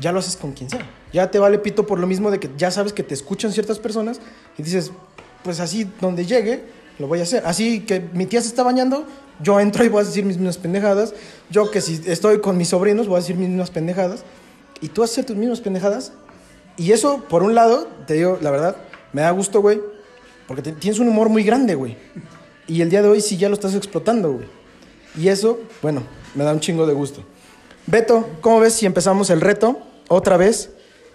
ya 0.00 0.12
lo 0.12 0.18
haces 0.18 0.36
con 0.36 0.52
quien 0.52 0.70
sea. 0.70 0.86
Ya 1.12 1.30
te 1.30 1.38
vale 1.38 1.58
pito 1.58 1.86
por 1.86 1.98
lo 1.98 2.06
mismo 2.06 2.30
de 2.30 2.40
que 2.40 2.50
ya 2.56 2.70
sabes 2.70 2.92
que 2.92 3.02
te 3.02 3.14
escuchan 3.14 3.52
ciertas 3.52 3.78
personas 3.78 4.20
y 4.58 4.62
dices, 4.62 4.92
pues 5.42 5.60
así 5.60 5.90
donde 6.00 6.26
llegue, 6.26 6.64
lo 6.98 7.06
voy 7.06 7.20
a 7.20 7.22
hacer. 7.22 7.42
Así 7.46 7.80
que 7.80 8.00
mi 8.00 8.26
tía 8.26 8.40
se 8.40 8.48
está 8.48 8.62
bañando, 8.62 9.06
yo 9.42 9.60
entro 9.60 9.84
y 9.84 9.88
voy 9.88 10.02
a 10.02 10.04
decir 10.04 10.24
mis 10.24 10.36
mismas 10.36 10.58
pendejadas. 10.58 11.14
Yo 11.50 11.70
que 11.70 11.80
si 11.80 12.00
estoy 12.06 12.40
con 12.40 12.56
mis 12.56 12.68
sobrinos 12.68 13.06
voy 13.06 13.16
a 13.16 13.20
decir 13.20 13.36
mis 13.36 13.48
mismas 13.48 13.70
pendejadas. 13.70 14.24
Y 14.80 14.88
tú 14.88 15.00
vas 15.00 15.10
a 15.10 15.12
hacer 15.12 15.24
tus 15.24 15.36
mismas 15.36 15.60
pendejadas. 15.60 16.12
Y 16.76 16.92
eso, 16.92 17.24
por 17.28 17.42
un 17.42 17.54
lado, 17.54 17.88
te 18.06 18.14
digo, 18.14 18.38
la 18.42 18.50
verdad, 18.50 18.76
me 19.12 19.22
da 19.22 19.30
gusto, 19.30 19.60
güey. 19.60 19.80
Porque 20.46 20.62
tienes 20.62 20.98
un 20.98 21.08
humor 21.08 21.28
muy 21.28 21.44
grande, 21.44 21.74
güey. 21.74 21.96
Y 22.66 22.80
el 22.80 22.90
día 22.90 23.02
de 23.02 23.08
hoy 23.08 23.20
sí 23.20 23.36
ya 23.36 23.48
lo 23.48 23.54
estás 23.54 23.74
explotando, 23.74 24.32
güey. 24.32 24.46
Y 25.16 25.28
eso, 25.28 25.60
bueno, 25.80 26.02
me 26.34 26.44
da 26.44 26.52
un 26.52 26.60
chingo 26.60 26.86
de 26.86 26.92
gusto. 26.92 27.24
Beto, 27.86 28.28
¿cómo 28.40 28.60
ves 28.60 28.74
si 28.74 28.86
empezamos 28.86 29.30
el 29.30 29.40
reto 29.40 29.78
otra 30.08 30.36
vez 30.36 30.70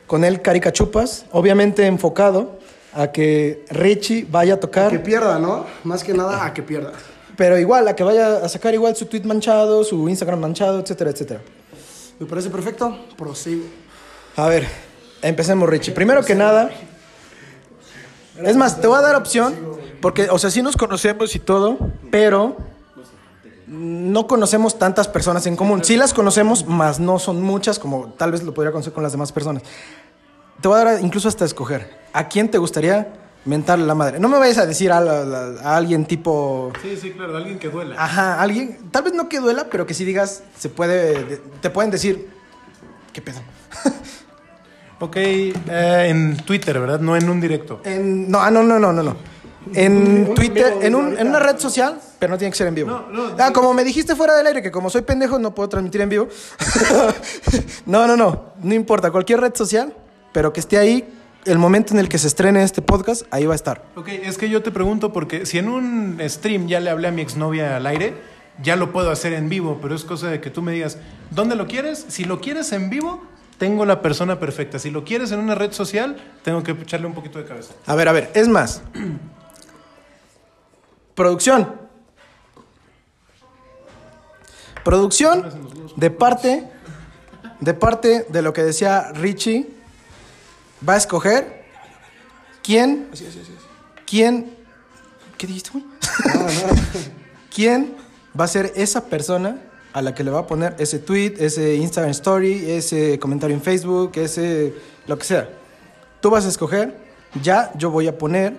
con 0.08 0.24
el 0.24 0.42
Caricachupas? 0.42 1.26
Obviamente 1.32 1.86
enfocado 1.86 2.60
a 2.94 3.12
que 3.12 3.66
Richie 3.70 4.28
vaya 4.30 4.54
a 4.54 4.58
Que 4.58 4.62
tocar, 4.62 5.04
pierda, 5.04 5.40
¿no? 5.40 5.66
Más 5.84 6.04
que 6.04 6.14
nada, 6.14 6.46
a 6.46 6.54
que 6.54 6.62
pierda. 6.62 6.92
pero 7.36 7.58
igual, 7.58 7.88
a 7.88 7.96
que 7.96 8.04
vaya 8.04 8.38
a 8.38 8.50
sacar 8.50 8.74
igual 8.74 8.96
su 8.96 9.06
tweet 9.06 9.24
manchado, 9.24 9.84
su 9.84 10.08
Instagram 10.10 10.40
manchado, 10.40 10.80
etcétera, 10.80 11.10
etcétera. 11.10 11.42
Me 12.20 12.26
parece 12.26 12.50
perfecto. 12.50 12.98
Prosigo. 13.18 13.64
A 14.36 14.48
ver, 14.48 14.68
empecemos, 15.22 15.68
Richie. 15.68 15.94
Primero 15.94 16.24
que 16.24 16.36
nada, 16.36 16.70
es 18.44 18.56
más, 18.56 18.80
te 18.80 18.88
voy 18.88 18.98
a 18.98 19.02
dar 19.02 19.16
opción, 19.16 19.56
porque, 20.02 20.30
o 20.30 20.38
sea, 20.38 20.52
sí 20.52 20.62
nos 20.62 20.78
conocemos 20.78 21.36
y 21.36 21.40
todo, 21.40 21.78
pero 22.12 22.58
no 23.70 24.28
conocemos 24.28 24.78
tantas 24.80 25.08
personas 25.08 25.46
en 25.46 25.56
común. 25.56 25.84
Sí 25.84 25.96
las 25.96 26.14
conocemos, 26.14 26.66
más 26.66 27.00
no 27.00 27.20
son 27.20 27.42
muchas, 27.42 27.80
como 27.80 28.08
tal 28.18 28.32
vez 28.32 28.44
lo 28.44 28.54
podría 28.54 28.72
conocer 28.72 28.94
con 28.94 29.04
las 29.04 29.12
demás 29.12 29.32
personas. 29.32 29.64
Te 30.62 30.68
voy 30.68 30.80
a 30.82 30.84
dar 30.84 31.02
incluso 31.02 31.28
hasta 31.28 31.46
escoger. 31.46 31.98
¿A 32.12 32.28
quién 32.28 32.50
te 32.50 32.58
gustaría 32.58 33.14
mentarle 33.46 33.86
la 33.86 33.96
madre? 33.96 34.20
No 34.20 34.28
me 34.28 34.38
vayas 34.40 34.58
a 34.58 34.66
decir 34.66 34.92
a, 34.92 35.00
la- 35.00 35.24
la- 35.24 35.62
a 35.62 35.78
alguien 35.78 36.06
tipo... 36.06 36.74
Sí, 36.82 36.98
sí, 37.00 37.12
claro, 37.12 37.38
alguien 37.38 37.60
que 37.60 37.70
duela. 37.70 37.96
Ajá, 37.98 38.42
alguien, 38.42 38.80
tal 38.92 39.04
vez 39.04 39.14
no 39.14 39.30
que 39.30 39.40
duela, 39.40 39.68
pero 39.72 39.86
que 39.86 39.94
si 39.94 40.04
digas, 40.04 40.44
se 40.58 40.70
puede, 40.70 41.40
te 41.62 41.70
pueden 41.70 41.92
decir, 41.92 42.28
¿qué 43.14 43.22
pedo? 43.22 43.40
Ok, 45.02 45.16
eh, 45.16 45.54
en 46.10 46.36
Twitter, 46.38 46.78
¿verdad? 46.78 47.00
No 47.00 47.16
en 47.16 47.30
un 47.30 47.40
directo. 47.40 47.80
En, 47.86 48.30
no, 48.30 48.40
ah, 48.42 48.52
no, 48.52 48.64
no, 48.64 48.78
no, 48.80 48.92
no, 48.92 49.02
no. 49.02 49.16
En 49.74 50.34
Twitter, 50.34 50.74
en, 50.82 50.96
un- 50.96 51.18
en 51.18 51.28
una 51.28 51.40
red 51.40 51.58
social, 51.60 52.00
pero 52.18 52.32
no 52.32 52.38
tiene 52.38 52.52
que 52.52 52.58
ser 52.58 52.68
en 52.68 52.76
vivo. 52.76 52.90
No, 52.90 53.08
no, 53.12 53.36
ah, 53.44 53.52
como 53.54 53.74
me 53.74 53.84
dijiste 53.84 54.16
fuera 54.16 54.36
del 54.36 54.48
aire, 54.48 54.62
que 54.62 54.72
como 54.72 54.90
soy 54.90 55.02
pendejo 55.02 55.38
no 55.38 55.54
puedo 55.54 55.70
transmitir 55.70 56.02
en 56.02 56.10
vivo. 56.10 56.28
no, 57.86 58.08
no, 58.08 58.16
no, 58.18 58.54
no 58.62 58.74
importa, 58.74 59.12
cualquier 59.12 59.42
red 59.42 59.54
social, 59.56 59.94
pero 60.32 60.54
que 60.54 60.60
esté 60.60 60.78
ahí, 60.78 61.08
el 61.46 61.58
momento 61.58 61.94
en 61.94 62.00
el 62.00 62.10
que 62.10 62.18
se 62.18 62.28
estrene 62.28 62.64
este 62.64 62.82
podcast, 62.82 63.24
ahí 63.32 63.46
va 63.46 63.54
a 63.54 63.56
estar. 63.56 63.84
Ok, 63.96 64.08
es 64.10 64.38
que 64.38 64.50
yo 64.50 64.62
te 64.64 64.72
pregunto 64.72 65.12
porque 65.14 65.46
si 65.46 65.58
en 65.58 65.70
un 65.70 66.20
stream 66.28 66.68
ya 66.68 66.80
le 66.80 66.90
hablé 66.90 67.08
a 67.08 67.12
mi 67.12 67.22
exnovia 67.22 67.76
al 67.78 67.86
aire, 67.86 68.14
ya 68.62 68.76
lo 68.76 68.92
puedo 68.92 69.10
hacer 69.12 69.34
en 69.34 69.50
vivo, 69.50 69.80
pero 69.82 69.96
es 69.96 70.04
cosa 70.04 70.28
de 70.30 70.42
que 70.42 70.50
tú 70.50 70.62
me 70.62 70.72
digas, 70.74 70.98
¿dónde 71.32 71.56
lo 71.56 71.68
quieres? 71.68 72.06
Si 72.10 72.26
lo 72.26 72.42
quieres 72.42 72.72
en 72.74 72.90
vivo, 72.90 73.24
tengo 73.58 73.86
la 73.86 74.02
persona 74.02 74.40
perfecta. 74.40 74.80
Si 74.80 74.90
lo 74.90 75.04
quieres 75.06 75.32
en 75.32 75.40
una 75.40 75.56
red 75.56 75.72
social, 75.72 76.18
tengo 76.44 76.62
que 76.64 76.72
echarle 76.72 77.08
un 77.08 77.14
poquito 77.14 77.40
de 77.40 77.46
cabeza. 77.46 77.74
A 77.86 77.96
ver, 77.96 78.08
a 78.10 78.12
ver, 78.12 78.32
es 78.34 78.48
más. 78.48 78.82
Producción. 81.20 81.76
Producción 84.86 85.92
de 85.98 86.12
parte 86.12 86.72
de 87.60 87.74
parte 87.74 88.26
de 88.30 88.42
lo 88.42 88.54
que 88.54 88.64
decía 88.64 89.12
Richie 89.12 89.70
va 90.88 90.94
a 90.94 90.96
escoger 90.96 91.66
quién 92.64 93.10
quién 94.06 94.56
¿Qué 95.38 95.46
dijiste, 95.46 95.72
güey? 95.74 95.84
¿Quién 97.54 97.98
va 98.40 98.46
a 98.46 98.48
ser 98.48 98.72
esa 98.78 99.08
persona 99.08 99.62
a 99.92 100.02
la 100.02 100.16
que 100.16 100.24
le 100.24 100.32
va 100.32 100.40
a 100.40 100.48
poner 100.48 100.78
ese 100.80 101.00
tweet, 101.00 101.34
ese 101.40 101.76
Instagram 101.76 102.12
story, 102.12 102.72
ese 102.72 103.20
comentario 103.20 103.58
en 103.58 103.62
Facebook, 103.62 104.14
ese 104.16 104.74
lo 105.06 105.18
que 105.18 105.26
sea? 105.26 105.50
Tú 106.22 106.30
vas 106.30 106.46
a 106.46 106.48
escoger 106.48 106.96
ya 107.42 107.74
yo 107.76 107.92
voy 107.92 108.08
a 108.08 108.18
poner 108.18 108.56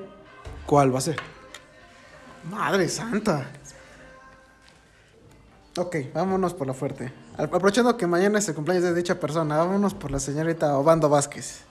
cuál 0.66 0.94
va 0.94 0.98
a 0.98 1.00
ser. 1.00 1.39
Madre 2.44 2.88
santa. 2.88 3.46
Ok, 5.76 5.96
vámonos 6.14 6.54
por 6.54 6.66
la 6.66 6.74
fuerte. 6.74 7.12
Aprovechando 7.36 7.96
que 7.96 8.06
mañana 8.06 8.38
es 8.38 8.48
el 8.48 8.54
cumpleaños 8.54 8.84
de 8.84 8.94
dicha 8.94 9.20
persona, 9.20 9.58
vámonos 9.58 9.94
por 9.94 10.10
la 10.10 10.18
señorita 10.18 10.76
Obando 10.76 11.08
Vázquez. 11.08 11.64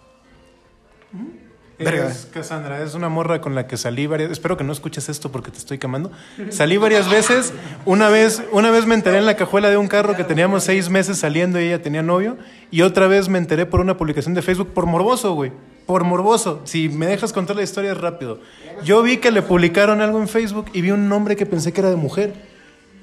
Es 1.80 2.28
Cassandra, 2.34 2.84
es 2.84 2.94
una 2.94 3.08
morra 3.08 3.40
con 3.40 3.56
la 3.56 3.66
que 3.66 3.78
salí 3.78 4.06
varias 4.06 4.32
Espero 4.32 4.58
que 4.58 4.66
no 4.66 4.74
escuches 4.74 5.08
esto 5.08 5.32
porque 5.32 5.50
te 5.50 5.60
estoy 5.60 5.78
quemando. 5.78 6.12
Salí 6.50 6.78
varias 6.78 7.10
veces. 7.10 7.54
Una 7.86 8.10
vez, 8.10 8.44
una 8.52 8.70
vez 8.70 8.86
me 8.86 8.96
enteré 8.96 9.18
en 9.18 9.26
la 9.26 9.38
cajuela 9.38 9.70
de 9.70 9.78
un 9.78 9.88
carro 9.88 10.16
que 10.16 10.26
teníamos 10.26 10.64
seis 10.64 10.90
meses 10.90 11.20
saliendo 11.20 11.60
y 11.60 11.66
ella 11.66 11.82
tenía 11.82 12.04
novio. 12.04 12.38
Y 12.70 12.82
otra 12.82 13.08
vez 13.08 13.30
me 13.30 13.38
enteré 13.38 13.66
por 13.66 13.80
una 13.80 13.96
publicación 13.96 14.34
de 14.34 14.42
Facebook 14.42 14.74
por 14.74 14.88
morboso, 14.88 15.34
güey. 15.34 15.54
Por 15.90 16.04
morboso. 16.04 16.62
Si 16.66 16.88
me 16.88 17.08
dejas 17.08 17.34
contar 17.34 17.56
la 17.56 17.64
historia 17.64 17.96
rápido. 17.96 18.38
Yo 18.84 19.02
vi 19.02 19.18
que 19.18 19.32
le 19.32 19.42
publicaron 19.42 20.02
algo 20.02 20.20
en 20.22 20.28
Facebook 20.28 20.68
y 20.72 20.82
vi 20.82 20.92
un 20.92 21.10
nombre 21.10 21.36
que 21.36 21.48
pensé 21.48 21.74
que 21.74 21.82
era 21.82 21.90
de 21.90 21.96
mujer. 21.96 22.32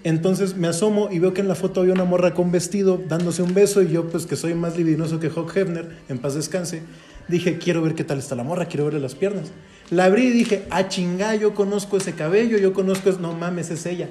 Entonces 0.05 0.57
me 0.57 0.69
asomo 0.69 1.09
y 1.11 1.19
veo 1.19 1.35
que 1.35 1.41
en 1.41 1.49
la 1.49 1.57
foto 1.57 1.81
había 1.81 1.95
una 1.95 2.05
morra 2.05 2.33
con 2.33 2.53
vestido 2.53 3.03
dándose 3.09 3.43
un 3.43 3.55
beso 3.55 3.83
y 3.83 3.89
yo 3.89 4.09
pues 4.09 4.25
que 4.25 4.37
soy 4.37 4.55
más 4.55 4.77
libidinoso 4.77 5.19
que 5.19 5.31
Hawk 5.31 5.57
Hefner, 5.57 5.97
en 6.09 6.19
paz 6.19 6.37
descanse, 6.37 6.85
dije 7.27 7.59
quiero 7.59 7.83
ver 7.83 7.97
qué 7.97 8.05
tal 8.05 8.19
está 8.19 8.37
la 8.37 8.45
morra, 8.45 8.67
quiero 8.67 8.85
verle 8.85 9.01
las 9.01 9.17
piernas. 9.17 9.51
La 9.91 10.05
abrí 10.05 10.29
y 10.29 10.31
dije, 10.31 10.65
a 10.71 10.87
chingá, 10.87 11.35
yo 11.35 11.57
conozco 11.57 11.97
ese 11.97 12.13
cabello, 12.13 12.57
yo 12.57 12.73
conozco, 12.73 13.11
es... 13.11 13.19
no 13.19 13.33
mames, 13.33 13.71
es 13.71 13.85
ella. 13.85 14.09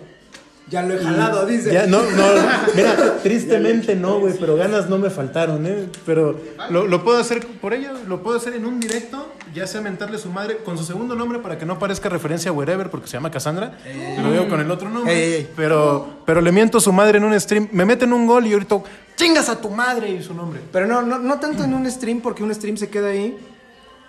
Ya 0.67 0.81
lo 0.81 0.95
he 0.95 0.97
jalado, 0.97 1.45
dice. 1.45 1.71
Ya, 1.71 1.85
no, 1.85 2.01
no, 2.01 2.23
mira, 2.75 3.17
tristemente 3.21 3.95
no, 3.95 4.19
güey, 4.19 4.33
pero 4.39 4.55
ganas 4.55 4.89
no 4.89 4.97
me 4.97 5.11
faltaron, 5.11 5.65
¿eh? 5.67 5.89
Pero 6.07 6.39
lo, 6.71 6.87
lo 6.87 7.03
puedo 7.03 7.19
hacer 7.19 7.45
por 7.45 7.73
ella, 7.75 7.93
lo 8.07 8.23
puedo 8.23 8.37
hacer 8.37 8.55
en 8.55 8.65
un 8.65 8.79
directo, 8.79 9.31
ya 9.53 9.67
sea 9.67 9.81
mentarle 9.81 10.15
a 10.15 10.19
su 10.19 10.29
madre 10.29 10.57
con 10.57 10.75
su 10.77 10.83
segundo 10.83 11.13
nombre 11.13 11.37
para 11.37 11.59
que 11.59 11.67
no 11.67 11.77
parezca 11.77 12.09
referencia 12.09 12.49
a 12.49 12.53
Wherever, 12.53 12.89
porque 12.89 13.07
se 13.07 13.13
llama 13.13 13.29
Cassandra. 13.29 13.77
Lo 14.23 14.31
digo 14.31 14.47
con 14.49 14.59
el 14.59 14.71
otro 14.71 14.89
nombre. 14.89 15.13
Ey, 15.13 15.21
ey, 15.21 15.33
ey. 15.41 15.49
Pero, 15.55 16.21
pero 16.25 16.41
le 16.41 16.51
miento 16.51 16.79
a 16.79 16.81
su 16.81 16.91
madre 16.91 17.19
en 17.19 17.25
un 17.25 17.39
stream, 17.39 17.69
me 17.71 17.85
meten 17.85 18.11
un 18.11 18.25
gol 18.25 18.47
y 18.47 18.53
ahorita, 18.53 18.81
chingas 19.15 19.49
a 19.49 19.61
tu 19.61 19.69
madre 19.69 20.09
y 20.09 20.23
su 20.23 20.33
nombre. 20.33 20.61
Pero 20.71 20.87
no, 20.87 21.03
no, 21.03 21.19
no 21.19 21.39
tanto 21.39 21.63
en 21.63 21.75
un 21.75 21.89
stream, 21.91 22.21
porque 22.21 22.41
un 22.43 22.53
stream 22.53 22.77
se 22.77 22.89
queda 22.89 23.09
ahí. 23.09 23.37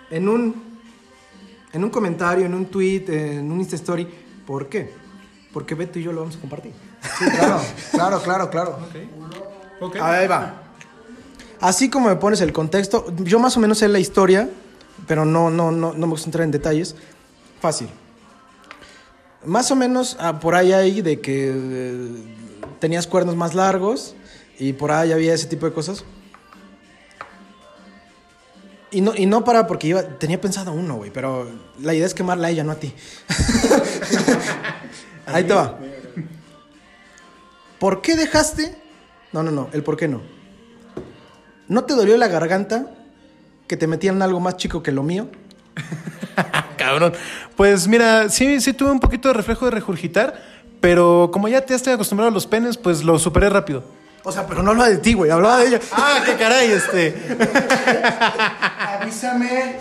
En 0.09 0.27
un, 0.27 0.55
en 1.71 1.83
un 1.83 1.89
comentario, 1.91 2.45
en 2.47 2.53
un 2.55 2.65
tweet, 2.65 3.05
en 3.09 3.51
un 3.51 3.59
Insta 3.59 3.75
Story. 3.75 4.07
¿Por 4.45 4.69
qué? 4.69 4.91
Porque 5.53 5.75
Beto 5.75 5.99
y 5.99 6.03
yo 6.03 6.11
lo 6.11 6.21
vamos 6.21 6.35
a 6.35 6.39
compartir. 6.39 6.73
Sí, 7.17 7.25
claro, 7.31 7.61
claro, 7.91 8.21
claro, 8.21 8.49
claro. 8.49 8.79
Ok. 9.79 9.95
Ahí 10.01 10.27
va. 10.27 10.63
Así 11.59 11.89
como 11.89 12.09
me 12.09 12.15
pones 12.15 12.41
el 12.41 12.53
contexto, 12.53 13.05
yo 13.23 13.39
más 13.39 13.57
o 13.57 13.59
menos 13.59 13.79
sé 13.79 13.87
la 13.87 13.99
historia, 13.99 14.49
pero 15.07 15.25
no, 15.25 15.49
no, 15.49 15.71
no, 15.71 15.93
no 15.93 16.07
me 16.07 16.11
gusta 16.11 16.27
entrar 16.27 16.43
en 16.43 16.51
detalles. 16.51 16.95
Fácil. 17.59 17.89
Más 19.43 19.71
o 19.71 19.75
menos 19.75 20.17
ah, 20.19 20.39
por 20.39 20.55
ahí 20.55 20.73
hay 20.73 21.01
de 21.01 21.19
que 21.21 21.51
eh, 21.53 22.09
tenías 22.79 23.07
cuernos 23.07 23.35
más 23.35 23.55
largos 23.55 24.15
y 24.59 24.73
por 24.73 24.91
ahí 24.91 25.11
había 25.11 25.33
ese 25.33 25.47
tipo 25.47 25.65
de 25.65 25.73
cosas. 25.73 26.03
Y 28.89 29.01
no, 29.01 29.13
y 29.15 29.25
no 29.25 29.43
para 29.43 29.67
porque 29.67 29.87
iba, 29.87 30.01
tenía 30.01 30.39
pensado 30.39 30.71
uno, 30.71 30.95
güey, 30.95 31.11
pero 31.11 31.47
la 31.81 31.93
idea 31.93 32.05
es 32.05 32.13
quemarla 32.13 32.47
a 32.47 32.51
ella, 32.51 32.63
no 32.63 32.71
a 32.71 32.75
ti. 32.75 32.93
ahí 35.27 35.43
te 35.43 35.53
va. 35.53 35.77
¿Por 37.79 38.01
qué 38.01 38.15
dejaste? 38.15 38.75
No, 39.31 39.43
no, 39.43 39.51
no, 39.51 39.69
el 39.73 39.83
por 39.83 39.97
qué 39.97 40.07
no. 40.07 40.21
¿No 41.67 41.83
te 41.83 41.93
dolió 41.93 42.17
la 42.17 42.27
garganta 42.27 42.87
que 43.67 43.77
te 43.77 43.87
metían 43.87 44.21
algo 44.21 44.39
más 44.39 44.57
chico 44.57 44.81
que 44.81 44.91
lo 44.91 45.03
mío? 45.03 45.29
Cabrón. 46.77 47.13
Pues 47.55 47.87
mira, 47.87 48.29
sí, 48.29 48.61
sí 48.61 48.73
tuve 48.73 48.91
un 48.91 48.99
poquito 48.99 49.27
de 49.27 49.33
reflejo 49.33 49.65
de 49.65 49.71
regurgitar, 49.71 50.41
pero 50.79 51.29
como 51.31 51.47
ya 51.47 51.61
te 51.61 51.75
estoy 51.75 51.93
acostumbrado 51.93 52.31
a 52.31 52.33
los 52.33 52.47
penes, 52.47 52.77
pues 52.77 53.03
lo 53.03 53.19
superé 53.19 53.49
rápido. 53.49 53.83
O 54.23 54.31
sea, 54.31 54.45
pero 54.45 54.61
no 54.61 54.71
hablaba 54.71 54.89
de 54.89 54.97
ti, 54.97 55.13
güey, 55.13 55.31
hablaba 55.31 55.59
de 55.59 55.67
ella. 55.67 55.79
Ah, 55.93 56.21
qué 56.25 56.35
caray, 56.35 56.71
este. 56.71 57.15
Avísame. 58.99 59.77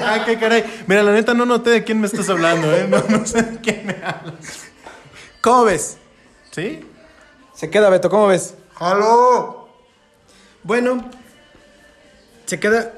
Ah, 0.00 0.22
qué 0.24 0.38
caray. 0.38 0.64
Mira, 0.86 1.02
la 1.02 1.12
neta 1.12 1.34
no 1.34 1.44
noté 1.44 1.70
de 1.70 1.84
quién 1.84 2.00
me 2.00 2.06
estás 2.06 2.30
hablando, 2.30 2.74
¿eh? 2.74 2.86
No, 2.88 3.02
no 3.08 3.26
sé 3.26 3.42
de 3.42 3.58
quién 3.60 3.86
me 3.86 3.96
hablas. 4.02 4.69
¿Cómo 5.40 5.64
ves? 5.64 5.96
¿Sí? 6.50 6.80
Se 7.54 7.70
queda 7.70 7.88
Beto, 7.88 8.10
¿cómo 8.10 8.26
ves? 8.26 8.54
¡Halo! 8.76 9.68
Bueno, 10.62 11.10
se 12.44 12.60
queda 12.60 12.92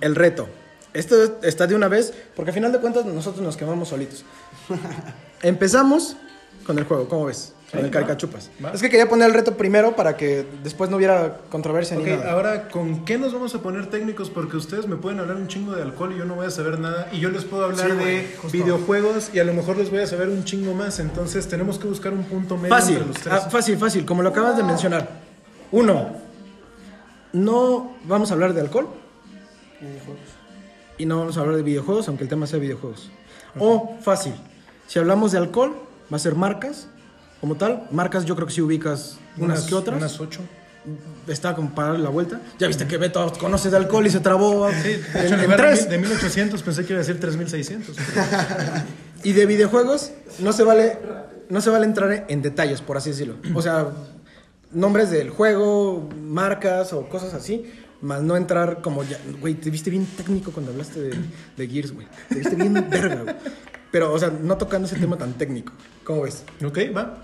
el 0.00 0.14
reto. 0.14 0.48
Esto 0.94 1.38
está 1.42 1.66
de 1.66 1.74
una 1.74 1.88
vez, 1.88 2.14
porque 2.34 2.50
al 2.50 2.54
final 2.54 2.72
de 2.72 2.80
cuentas 2.80 3.04
nosotros 3.04 3.42
nos 3.42 3.56
quemamos 3.56 3.88
solitos. 3.88 4.24
Empezamos 5.42 6.16
con 6.66 6.78
el 6.78 6.84
juego, 6.84 7.06
¿cómo 7.06 7.26
ves? 7.26 7.52
Con 7.70 7.80
Sí, 7.80 7.84
el 7.86 7.90
caricachupas. 7.92 8.50
va. 8.64 8.70
Es 8.72 8.80
que 8.80 8.88
quería 8.88 9.08
poner 9.10 9.28
el 9.28 9.34
reto 9.34 9.54
primero 9.58 9.94
para 9.94 10.16
que 10.16 10.46
después 10.62 10.88
no 10.88 10.96
hubiera 10.96 11.36
controversia 11.50 11.98
Ok, 11.98 12.04
ni 12.04 12.10
nada. 12.12 12.32
ahora, 12.32 12.68
¿con 12.68 13.04
qué 13.04 13.18
nos 13.18 13.34
vamos 13.34 13.54
a 13.54 13.60
poner 13.60 13.90
técnicos? 13.90 14.30
Porque 14.30 14.56
ustedes 14.56 14.86
me 14.86 14.96
pueden 14.96 15.20
hablar 15.20 15.36
un 15.36 15.48
chingo 15.48 15.72
de 15.76 15.82
alcohol 15.82 16.12
y 16.14 16.18
yo 16.18 16.24
no 16.24 16.34
voy 16.36 16.46
a 16.46 16.50
saber 16.50 16.78
nada. 16.80 17.08
Y 17.12 17.20
yo 17.20 17.28
les 17.28 17.44
puedo 17.44 17.64
hablar 17.66 17.90
Sí, 17.90 17.96
de 17.96 18.26
videojuegos 18.52 19.30
y 19.34 19.38
a 19.38 19.44
lo 19.44 19.52
mejor 19.52 19.76
les 19.76 19.90
voy 19.90 20.00
a 20.00 20.06
saber 20.06 20.28
un 20.30 20.44
chingo 20.44 20.72
más. 20.72 20.98
Entonces 20.98 21.46
tenemos 21.46 21.78
que 21.78 21.86
buscar 21.88 22.14
un 22.14 22.24
punto 22.24 22.56
medio 22.56 22.74
Fácil, 22.74 22.94
entre 22.96 23.08
los 23.08 23.20
tres. 23.20 23.34
ah, 23.34 23.50
fácil, 23.50 23.76
fácil, 23.76 24.06
como 24.06 24.22
lo 24.22 24.30
acabas 24.30 24.56
de 24.56 24.62
mencionar. 24.62 25.06
Uno, 25.70 26.16
no 27.34 27.92
vamos 28.04 28.30
a 28.30 28.34
hablar 28.34 28.54
de 28.54 28.62
alcohol. 28.62 28.88
Y 30.96 31.06
no 31.06 31.18
vamos 31.20 31.36
a 31.36 31.40
hablar 31.40 31.56
de 31.56 31.62
videojuegos, 31.62 32.08
aunque 32.08 32.24
el 32.24 32.30
tema 32.30 32.46
sea 32.46 32.58
videojuegos. 32.58 33.10
O 33.58 33.96
fácil, 34.02 34.32
si 34.86 34.98
hablamos 34.98 35.32
de 35.32 35.38
alcohol, 35.38 35.74
va 36.12 36.16
a 36.16 36.18
ser 36.20 36.34
marcas, 36.34 36.88
como 37.40 37.56
tal. 37.56 37.88
Marcas 37.90 38.24
yo 38.24 38.34
creo 38.34 38.46
que 38.46 38.52
sí 38.54 38.60
ubicas 38.60 39.18
unas, 39.36 39.62
que 39.62 39.74
otras. 39.74 39.98
Unas 39.98 40.20
ocho. 40.20 40.40
Está 41.26 41.54
como 41.54 41.74
para 41.74 41.88
darle 41.88 42.04
la 42.04 42.10
vuelta. 42.10 42.40
Ya 42.58 42.66
viste 42.66 42.86
que 42.86 42.96
Beto 42.96 43.32
conoce 43.38 43.68
de 43.70 43.76
alcohol 43.76 44.06
y 44.06 44.10
se 44.10 44.20
trabó 44.20 44.70
Sí, 44.70 44.88
de 44.88 45.26
hecho, 45.26 45.34
en 45.34 45.50
en 45.50 45.56
tres. 45.56 45.88
de 45.88 45.98
1800 45.98 46.62
pensé 46.62 46.84
que 46.86 46.92
iba 46.94 47.00
a 47.00 47.04
decir 47.04 47.20
3600. 47.20 47.96
Y 49.24 49.32
de 49.32 49.46
videojuegos 49.46 50.12
no 50.38 50.52
se 50.52 50.62
vale 50.62 50.96
no 51.48 51.60
se 51.60 51.70
vale 51.70 51.86
entrar 51.86 52.26
en 52.28 52.42
detalles, 52.42 52.80
por 52.80 52.96
así 52.96 53.10
decirlo. 53.10 53.34
O 53.54 53.62
sea, 53.62 53.88
nombres 54.72 55.10
del 55.10 55.30
juego, 55.30 56.08
marcas 56.22 56.92
o 56.92 57.08
cosas 57.08 57.34
así, 57.34 57.64
más 58.00 58.22
no 58.22 58.36
entrar 58.36 58.80
como 58.82 59.02
ya, 59.02 59.18
güey, 59.40 59.54
te 59.54 59.70
viste 59.70 59.90
bien 59.90 60.06
técnico 60.06 60.52
cuando 60.52 60.72
hablaste 60.72 61.00
de, 61.00 61.14
de 61.56 61.68
Gears, 61.68 61.92
güey. 61.92 62.06
Te 62.28 62.36
viste 62.36 62.54
bien 62.54 62.74
verga, 62.88 63.22
güey. 63.22 63.34
Pero, 63.90 64.12
o 64.12 64.18
sea, 64.18 64.30
no 64.30 64.56
tocando 64.56 64.86
ese 64.86 64.96
tema 64.96 65.16
tan 65.16 65.34
técnico. 65.34 65.72
¿Cómo 66.04 66.22
ves? 66.22 66.44
ok, 66.64 66.78
va. 66.96 67.18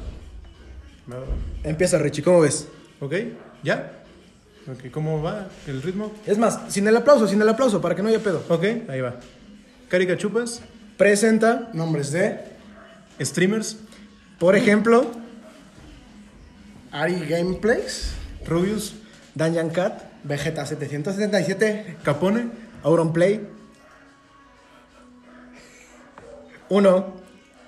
Empieza 1.63 1.99
Richie, 1.99 2.23
¿cómo 2.23 2.41
ves? 2.41 2.69
Ok, 3.01 3.15
¿ya? 3.63 4.05
Ok, 4.67 4.91
¿cómo 4.91 5.23
va 5.23 5.49
el 5.67 5.83
ritmo? 5.83 6.13
Es 6.27 6.39
más, 6.39 6.61
sin 6.69 6.89
el 6.89 6.97
aplauso, 6.97 7.29
sin 7.29 7.41
el 7.43 7.49
aplauso, 7.49 7.81
para 7.81 7.95
que 7.95 8.03
no 8.03 8.09
haya 8.09 8.21
pedo. 8.21 8.43
Ok, 8.49 8.65
ahí 8.89 9.01
va. 9.01 9.17
Carica 9.89 10.17
Chupas, 10.17 10.63
Presenta, 10.97 11.69
Nombres 11.75 12.13
de 12.13 12.41
streamers, 13.21 13.77
por 14.39 14.57
ejemplo, 14.57 15.11
Ari 16.91 17.27
Gameplays, 17.29 18.13
Rubius, 18.47 18.95
Dungeon 19.35 19.71
Cat, 19.71 20.03
Vegeta 20.23 20.65
777, 20.65 21.99
Capone, 22.03 22.49
Auronplay. 22.83 23.47
Uno, 26.69 27.15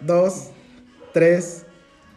dos, 0.00 0.48
tres, 1.12 1.64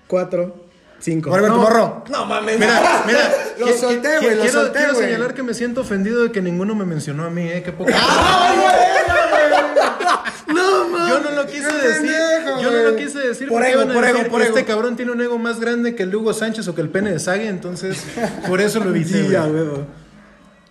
cuatro, 0.08 0.56
cinco. 1.00 1.30
Muerde 1.30 1.48
tu 1.50 1.56
morro. 1.56 2.04
No 2.10 2.26
mames. 2.26 2.58
Mira, 2.60 3.04
mira. 3.06 3.32
Lo 3.60 3.68
solté, 3.74 4.20
güey, 4.20 4.36
lo 4.36 4.42
quiero, 4.44 4.62
solté, 4.62 4.78
quiero 4.80 4.94
güey. 4.94 5.06
señalar 5.08 5.34
que 5.34 5.44
me 5.44 5.54
siento 5.54 5.82
ofendido 5.82 6.24
de 6.24 6.32
que 6.32 6.42
ninguno 6.42 6.76
me 6.76 6.86
mencionó 6.86 7.26
a 7.26 7.30
mí, 7.30 7.42
¿eh? 7.50 7.62
Qué 7.64 7.74
poco. 7.74 7.92
No 10.48 10.88
mames. 10.90 11.10
Yo 11.10 11.20
no 11.20 11.32
lo 11.32 11.46
quise 11.46 11.72
decir. 11.72 12.12
pendejo, 12.12 12.62
Yo 12.62 12.72
no 12.72 12.78
lo 12.78 12.92
güey. 12.94 13.06
quise 13.06 13.20
decir 13.20 13.48
Por 13.50 13.64
ego, 13.64 13.86
por 13.94 14.04
ego, 14.06 14.24
por 14.30 14.42
este 14.42 14.60
ego. 14.62 14.68
cabrón 14.68 14.96
tiene 14.96 15.12
un 15.12 15.22
ego 15.22 15.38
más 15.38 15.60
grande 15.60 15.96
que 15.96 16.04
el 16.04 16.12
de 16.12 16.18
Hugo 16.18 16.34
Sánchez 16.34 16.68
o 16.68 16.76
que 16.76 16.82
el 16.82 16.90
pene 16.90 17.12
de 17.12 17.20
Sague, 17.20 17.48
entonces 17.48 18.04
por 18.48 18.60
eso 18.62 18.80
lo 18.80 18.90
evité. 18.90 19.10
Sí, 19.20 19.22
güey. 19.24 19.36
huevo. 19.52 19.86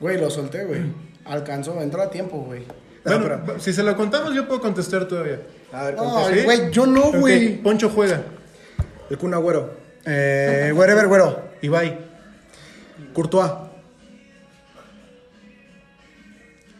Güey, 0.00 0.20
lo 0.20 0.30
solté, 0.30 0.64
güey. 0.64 0.80
Alcanzó, 1.24 1.80
entró 1.80 2.02
a 2.02 2.10
tiempo, 2.10 2.38
güey. 2.38 2.64
Bueno, 3.08 3.60
si 3.60 3.72
se 3.72 3.82
lo 3.82 3.96
contamos, 3.96 4.34
yo 4.34 4.46
puedo 4.46 4.60
contestar 4.60 5.06
todavía. 5.06 5.40
A 5.72 5.84
ver, 5.84 5.94
No, 5.94 6.04
contesta. 6.04 6.34
¿Sí? 6.34 6.44
güey, 6.44 6.70
yo 6.70 6.86
no, 6.86 7.12
güey. 7.12 7.62
Poncho 7.62 7.90
juega. 7.90 8.22
El 9.10 9.18
Kun 9.18 9.34
Agüero. 9.34 9.74
Eh, 10.04 10.72
wherever, 10.76 11.06
güero. 11.06 11.42
Ibai. 11.62 11.98
Courtois. 13.12 13.50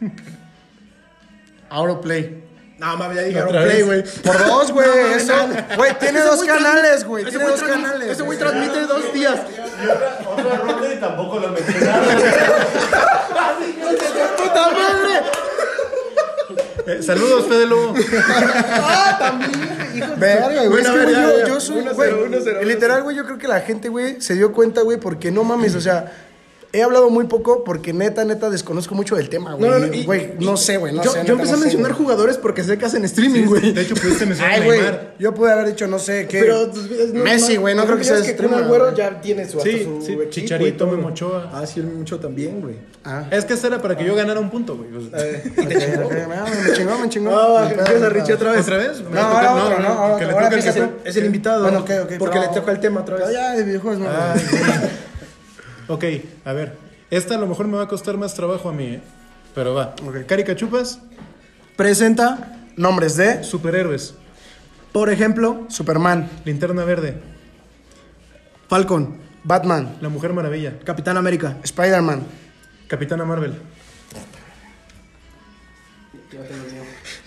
Auroplay. 1.69 2.43
No 2.79 2.95
mames, 2.95 3.17
ya 3.17 3.23
dije 3.23 3.43
vez. 3.43 3.85
güey. 3.85 4.03
Por 4.23 4.45
dos, 4.45 4.71
güey. 4.71 4.87
Eso, 5.15 5.33
güey, 5.75 5.99
tiene 5.99 6.19
Ese 6.19 6.27
dos 6.27 6.43
canales, 6.43 7.03
güey. 7.03 7.25
Tiene 7.25 7.43
dos 7.43 7.61
canales. 7.61 8.09
Ese 8.09 8.23
güey 8.23 8.39
transmite 8.39 8.81
dos 8.87 9.13
días. 9.13 9.37
Otro 10.25 10.93
y 10.93 10.95
tampoco 10.97 11.39
lo 11.39 11.49
mencionaron. 11.49 12.05
¡Puta 14.37 14.71
madre! 14.71 15.21
Eh, 16.89 17.03
saludos, 17.03 17.45
Fede 17.47 17.67
Lobo. 17.67 17.93
Verga, 20.17 20.65
güey. 20.65 20.69
Bueno, 20.69 20.89
es 20.89 20.95
que, 20.95 21.03
güey, 21.03 21.15
yo, 21.15 21.47
yo 21.47 21.59
soy, 21.59 21.83
güey, 21.83 22.65
literal, 22.65 23.03
güey, 23.03 23.15
yo 23.15 23.25
creo 23.25 23.37
que 23.37 23.47
la 23.47 23.61
gente, 23.61 23.89
güey, 23.89 24.19
se 24.21 24.33
dio 24.33 24.51
cuenta, 24.53 24.81
güey, 24.81 24.97
porque 24.97 25.29
no 25.29 25.43
mames, 25.43 25.75
o 25.75 25.81
sea, 25.81 26.11
he 26.71 26.83
hablado 26.83 27.09
muy 27.09 27.25
poco 27.25 27.63
porque 27.63 27.93
neta, 27.93 28.23
neta, 28.25 28.49
desconozco 28.49 28.93
mucho 28.95 29.15
del 29.15 29.27
tema, 29.29 29.53
güey. 29.55 29.69
No, 29.71 29.79
no, 29.79 29.87
no, 29.87 29.93
y- 29.93 30.05
Güey, 30.05 30.33
no 30.39 30.55
sé, 30.57 30.77
güey, 30.77 30.93
no 30.93 31.03
yo, 31.03 31.11
sé. 31.11 31.17
yo 31.17 31.23
neta, 31.23 31.31
empecé 31.33 31.51
no 31.51 31.55
a 31.55 31.59
sé, 31.59 31.63
mencionar 31.65 31.91
güey. 31.93 32.03
jugadores 32.03 32.37
porque 32.37 32.63
sé 32.63 32.77
que 32.77 32.85
hacen 32.85 33.03
streaming, 33.05 33.45
güey. 33.45 33.71
De 33.73 33.81
hecho, 33.81 33.95
pudiste 33.95 34.25
mencionar 34.25 34.53
Ay, 34.55 34.61
a 34.61 34.65
güey, 34.65 34.79
yo 35.19 35.33
pude 35.33 35.51
haber 35.51 35.67
dicho, 35.67 35.87
no 35.87 35.97
sé, 35.99 36.27
qué. 36.27 36.41
Pero 36.41 36.69
pues, 36.71 36.85
es 36.91 37.13
no- 37.13 37.23
Messi, 37.23 37.55
no- 37.55 37.61
güey, 37.61 37.75
no 37.75 37.81
no 37.81 37.85
creo 37.87 37.97
que 37.97 38.03
sea 38.03 38.23
streamer, 38.23 38.63
güey. 38.65 38.81
ya 38.95 39.19
tiene 39.21 39.47
su, 39.49 39.57
hasta 39.57 39.69
Sí, 39.69 39.83
su 39.83 40.01
sí, 40.05 40.13
equipo 40.13 40.29
Chicharito, 40.29 40.67
y 40.69 40.71
todo. 40.73 40.91
Memo 40.91 41.07
Ochoa. 41.09 41.49
Ah, 41.53 41.65
sí, 41.65 41.79
el 41.79 41.87
Mucho 41.87 42.19
también, 42.19 42.61
güey. 42.61 42.75
Ah. 43.03 43.25
Es 43.31 43.45
que 43.45 43.53
esta 43.55 43.67
era 43.67 43.81
para 43.81 43.97
que 43.97 44.05
yo 44.05 44.13
ganara 44.15 44.39
un 44.39 44.49
punto, 44.49 44.75
güey. 44.77 44.89
Ok, 44.99 46.05
ok, 46.05 46.11
me 46.67 46.73
chingó, 46.73 46.97
me 46.99 47.09
chingó. 47.09 47.31
Ah, 47.37 47.65
Ni 47.67 47.73
pedo, 47.75 47.85
empieza 47.85 48.09
Richie 48.09 48.33
otra 48.33 48.51
vez. 48.51 48.61
¿Otra 48.61 48.77
vez? 48.77 49.01
No, 49.01 49.19
ahora 49.19 49.55
otro, 49.55 49.79
no, 49.79 49.87
ahora. 49.89 50.49
Es 51.03 51.15
el 51.17 51.25
invitado. 51.25 51.63
Bueno, 51.63 51.79
ok, 51.79 51.89
ok, 52.03 52.11
Porque 52.19 52.39
le 52.39 52.47
toca 52.49 52.71
el 52.71 52.79
tema 52.79 53.01
otra 53.01 53.17
vez. 53.17 53.29
Ya, 53.31 53.55
de 53.55 53.63
videojuegos, 53.63 53.99
no. 53.99 54.07
Ok, 55.89 56.05
a 56.45 56.53
ver. 56.53 56.77
Esta 57.09 57.33
a 57.35 57.37
lo 57.39 57.47
mejor 57.47 57.67
me 57.67 57.75
va 57.77 57.83
a 57.83 57.87
costar 57.87 58.15
más 58.15 58.35
trabajo 58.35 58.69
a 58.69 58.71
mí, 58.71 58.85
¿eh? 58.85 59.01
Pero 59.55 59.73
va. 59.73 59.95
Carica 60.27 60.55
Chupas, 60.55 60.99
Presenta, 61.75 62.55
Nombres 62.77 63.17
de 63.17 63.43
superhéroes. 63.43 64.13
por 64.93 65.09
ejemplo, 65.09 65.65
Superman, 65.67 66.29
Linterna 66.45 66.83
Verde, 66.85 67.15
Falcon, 68.67 69.17
Batman, 69.43 69.97
La 70.01 70.09
Mujer 70.09 70.31
Maravilla, 70.33 70.77
Capitán 70.83 71.17
América, 71.17 71.57
Spider-Man, 71.63 72.23
Capitana 72.87 73.25
Marvel. 73.25 73.53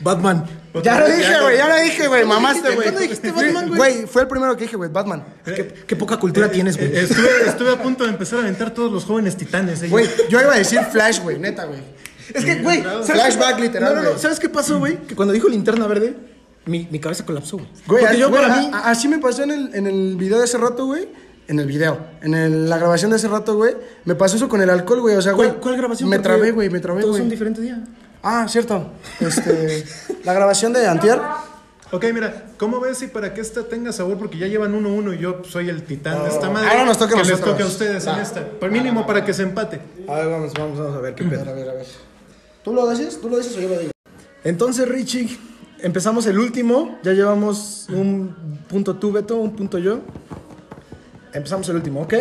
Batman. 0.02 0.44
Ya 0.82 0.98
lo 1.00 1.06
dije, 1.06 1.40
güey, 1.40 1.56
ya 1.58 1.68
lo 1.68 1.76
dije, 1.84 2.08
güey. 2.08 2.24
Mamaste, 2.24 2.70
güey. 2.70 2.82
¿Cuándo 2.82 3.00
dijiste 3.00 3.30
Batman, 3.30 3.68
güey? 3.68 3.76
Güey, 3.78 4.06
fue 4.06 4.22
el 4.22 4.28
primero 4.28 4.56
que 4.56 4.64
dije, 4.64 4.76
güey, 4.76 4.90
Batman. 4.90 5.24
Qué, 5.44 5.84
qué 5.86 5.96
poca 5.96 6.16
cultura 6.16 6.50
tienes, 6.50 6.76
güey. 6.76 6.88
Eh, 6.96 7.02
Estuve, 7.02 7.28
estuve 7.46 7.70
a 7.72 7.82
punto 7.82 8.04
de 8.04 8.10
empezar 8.10 8.38
a 8.38 8.42
aventar 8.42 8.72
todos 8.72 8.90
los 8.90 9.04
jóvenes 9.04 9.36
titanes. 9.36 9.82
¿eh? 9.82 9.88
Güey, 9.88 10.08
yo 10.30 10.40
iba 10.40 10.52
a 10.54 10.58
decir 10.58 10.80
Flash, 10.90 11.20
güey, 11.20 11.38
neta, 11.38 11.64
güey. 11.66 11.80
Es 12.32 12.44
que, 12.44 12.62
güey, 12.62 12.82
¿sabes 12.82 13.06
Flashback, 13.10 13.60
literal, 13.60 13.90
No, 13.90 13.96
no, 13.96 14.02
no. 14.04 14.08
güey. 14.10 14.22
¿Sabes 14.22 14.40
qué 14.40 14.48
pasó, 14.48 14.78
güey? 14.78 14.96
Que 15.06 15.14
cuando 15.14 15.34
dijo 15.34 15.48
linterna 15.48 15.86
verde, 15.86 16.16
mi, 16.64 16.88
mi 16.90 16.98
cabeza 16.98 17.26
colapsó, 17.26 17.56
güey. 17.58 17.68
Güey, 17.86 18.04
Porque 18.04 18.18
yo 18.18 18.30
güey, 18.30 18.42
para 18.42 18.56
mí. 18.60 18.70
así 18.72 19.08
me 19.08 19.18
pasó 19.18 19.42
en 19.42 19.50
el, 19.50 19.74
en 19.74 19.86
el 19.86 20.16
video 20.16 20.38
de 20.38 20.44
ese 20.46 20.56
rato, 20.56 20.86
güey. 20.86 21.08
En 21.48 21.58
el 21.58 21.66
video, 21.66 21.98
en 22.22 22.32
el- 22.34 22.70
la 22.70 22.78
grabación 22.78 23.10
de 23.10 23.16
ese 23.18 23.28
rato, 23.28 23.56
güey. 23.56 23.74
Me 24.04 24.14
pasó 24.14 24.36
eso 24.36 24.48
con 24.48 24.62
el 24.62 24.70
alcohol, 24.70 25.00
güey. 25.00 25.16
O 25.16 25.20
sea, 25.22 25.32
güey. 25.32 25.48
¿Cuál, 25.50 25.60
cuál 25.60 25.76
grabación? 25.76 26.08
Me 26.08 26.18
trabé, 26.20 26.52
güey, 26.52 26.70
me 26.70 26.78
trabé, 26.80 27.02
Todos 27.02 27.16
son 27.16 27.24
güey. 27.26 27.30
diferentes 27.32 27.62
días. 27.62 27.78
Ah, 28.22 28.46
cierto. 28.48 28.92
Este. 29.20 29.84
la 30.24 30.32
grabación 30.32 30.72
de 30.72 30.86
Antier. 30.86 31.20
Ok, 31.90 32.06
mira, 32.14 32.46
¿cómo 32.56 32.80
ves 32.80 32.98
si 32.98 33.08
para 33.08 33.34
que 33.34 33.42
esta 33.42 33.64
tenga 33.64 33.92
sabor? 33.92 34.16
Porque 34.16 34.38
ya 34.38 34.46
llevan 34.46 34.72
1-1 34.74 35.14
y 35.14 35.18
yo 35.18 35.42
soy 35.44 35.68
el 35.68 35.82
titán 35.82 36.22
de 36.22 36.30
esta 36.30 36.48
madre. 36.48 36.70
Ahora 36.70 36.86
nos 36.86 36.96
toca 36.96 37.18
a 37.18 37.22
Que 37.22 37.28
les 37.28 37.40
toque 37.40 37.62
a 37.62 37.66
ustedes 37.66 38.06
en 38.06 38.18
esta. 38.18 38.48
Por 38.48 38.70
mínimo 38.70 39.06
para 39.06 39.24
que 39.24 39.34
se 39.34 39.42
empate. 39.42 39.80
A 40.08 40.14
ver, 40.14 40.30
vamos, 40.30 40.52
vamos, 40.54 40.78
vamos 40.78 40.96
a 40.96 41.00
ver 41.00 41.14
qué 41.14 41.24
pedo. 41.24 41.42
A 41.42 41.52
ver, 41.52 41.68
a 41.68 41.74
ver. 41.74 41.86
¿Tú 42.64 42.72
lo 42.72 42.88
dices? 42.88 43.20
¿Tú 43.20 43.28
lo 43.28 43.36
dices 43.36 43.56
o 43.58 43.60
yo 43.60 43.68
lo 43.68 43.78
digo? 43.78 43.90
Entonces, 44.44 44.88
Richie, 44.88 45.38
empezamos 45.80 46.26
el 46.26 46.38
último. 46.38 46.98
Ya 47.02 47.12
llevamos 47.12 47.86
un 47.90 48.58
punto 48.68 48.96
tú, 48.96 49.12
Beto, 49.12 49.36
un 49.36 49.54
punto 49.54 49.78
yo. 49.78 50.00
Empezamos 51.34 51.68
el 51.68 51.76
último, 51.76 52.02
¿ok? 52.02 52.14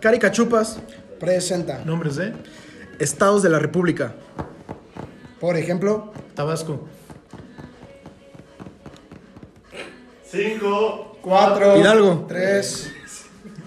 Caricachupas, 0.00 0.78
Presenta. 1.18 1.82
Nombres 1.84 2.16
de 2.16 2.32
estados 2.98 3.42
de 3.42 3.50
la 3.50 3.58
República. 3.58 4.14
Por 5.40 5.56
ejemplo, 5.56 6.12
Tabasco, 6.34 6.86
Cinco. 10.30 11.18
4, 11.22 11.78
Hidalgo. 11.78 12.24
3, 12.28 12.92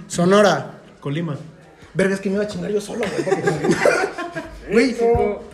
Sonora. 0.08 0.80
Colima, 1.02 1.36
Verga, 1.94 2.16
es 2.16 2.22
que 2.22 2.30
me 2.30 2.36
iba 2.36 2.46
a 2.46 2.48
chingar 2.48 2.72
yo 2.72 2.80
solo, 2.80 3.06
güey. 3.26 3.76
Güey, 4.96 4.96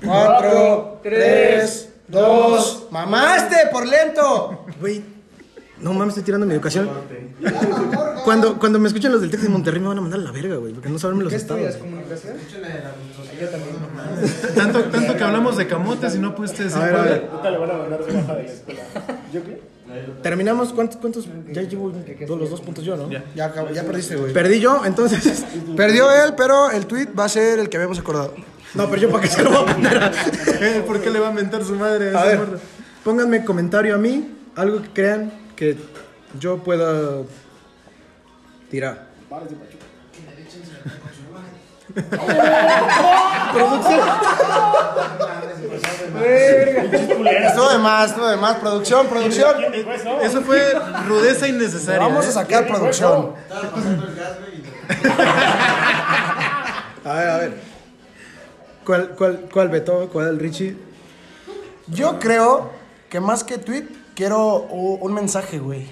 4, 0.06 1.00
3, 1.02 1.90
2. 2.08 2.88
¡Mamaste 2.92 3.56
por 3.72 3.88
lento! 3.88 4.66
Güey, 4.80 5.04
no 5.82 5.94
mames, 5.94 6.10
estoy 6.10 6.24
tirando 6.24 6.46
mi 6.46 6.54
educación. 6.54 6.90
Cuando, 8.26 8.60
cuando 8.60 8.80
me 8.80 8.88
escuchan 8.88 9.12
los 9.12 9.22
del 9.22 9.30
Tec 9.32 9.40
de 9.40 9.50
Monterrey 9.50 9.80
me 9.80 9.88
van 9.88 9.98
a 9.98 10.02
mandar 10.02 10.20
a 10.20 10.24
la 10.24 10.32
verga, 10.32 10.56
güey, 10.58 10.74
porque 10.74 10.90
no 10.90 11.00
saben 11.00 11.24
los 11.24 11.32
estados. 11.34 11.76
comunicación? 11.78 12.34
Tanto, 14.56 14.84
tanto 14.86 15.16
que 15.18 15.24
hablamos 15.24 15.58
de 15.58 15.68
camotes 15.68 16.16
y 16.16 16.20
no 16.20 16.36
pudiste 16.36 16.64
decir 16.66 16.82
A 16.82 16.86
ver, 16.86 16.94
a 16.94 16.98
cuál. 16.98 17.10
ver. 17.10 17.30
Nunca 17.32 17.50
le 17.52 17.58
van 17.58 17.72
a 17.72 17.74
mandar 17.78 18.06
de 18.06 18.14
baja 18.14 18.36
de 18.36 18.44
la 18.44 18.50
escuela. 18.50 18.82
Terminamos, 20.22 20.72
¿cuántos? 20.74 20.98
cuántos? 20.98 21.28
Ya 21.52 21.62
llevo 21.64 21.92
todos 22.28 22.40
los 22.40 22.50
dos 22.50 22.62
puntos 22.62 22.84
yo, 22.86 22.96
¿no? 22.96 23.10
Ya. 23.10 23.24
Ya, 23.36 23.52
perdiste, 23.84 24.16
güey. 24.18 24.34
Perdí 24.34 24.60
yo, 24.60 24.86
entonces. 24.86 25.44
Perdió 25.78 26.12
él, 26.12 26.34
pero 26.38 26.70
el 26.72 26.86
tweet 26.86 27.08
va 27.18 27.26
a 27.26 27.30
ser 27.30 27.60
el 27.60 27.70
que 27.70 27.78
habíamos 27.78 27.98
acordado. 28.00 28.34
No, 28.76 28.88
pero 28.88 29.02
yo 29.02 29.10
para 29.10 29.24
qué 29.24 29.30
se 29.30 29.44
lo 29.44 29.50
voy 29.50 29.68
a 29.70 29.74
poner. 29.74 29.98
a- 29.98 30.12
Eh, 30.62 30.84
¿Por 30.86 31.00
qué 31.02 31.10
le 31.10 31.20
va 31.20 31.30
a 31.30 31.32
mentar 31.32 31.64
su 31.64 31.74
madre 31.76 32.10
a 32.14 32.20
A 32.20 32.22
esa 32.22 32.26
ver, 32.26 32.38
morra? 32.40 32.60
pónganme 33.04 33.44
comentario 33.46 33.96
a 33.96 33.98
mí, 33.98 34.30
algo 34.56 34.82
que 34.82 34.90
crean 34.90 35.32
que 35.60 35.76
yo 36.40 36.58
pueda 36.60 37.24
tirar. 38.72 39.10
Producción. 43.54 44.00
Estuvo 47.44 47.70
de 47.70 47.78
más, 47.78 48.10
estuvo 48.10 48.28
de 48.28 48.38
más. 48.38 48.56
Producción, 48.56 49.08
producción. 49.08 49.56
Eso 50.22 50.42
fue 50.44 50.80
rudeza 51.06 51.46
innecesaria. 51.50 52.00
Vamos 52.00 52.26
a 52.26 52.30
¿eh? 52.30 52.32
sacar 52.32 52.66
producción. 52.66 53.34
A 57.04 57.14
ver, 57.14 57.30
a 57.30 57.38
ver. 57.38 57.54
¿Cuál, 58.86 59.10
cuál, 59.10 59.50
cuál 59.52 59.68
Beto? 59.68 60.08
¿Cuál 60.10 60.40
Richie? 60.40 60.78
Yo 61.88 62.18
creo 62.18 62.72
que 63.10 63.20
más 63.20 63.44
que 63.44 63.58
tweet, 63.58 63.99
quiero 64.20 64.64
un 64.66 65.14
mensaje, 65.14 65.60
güey. 65.60 65.88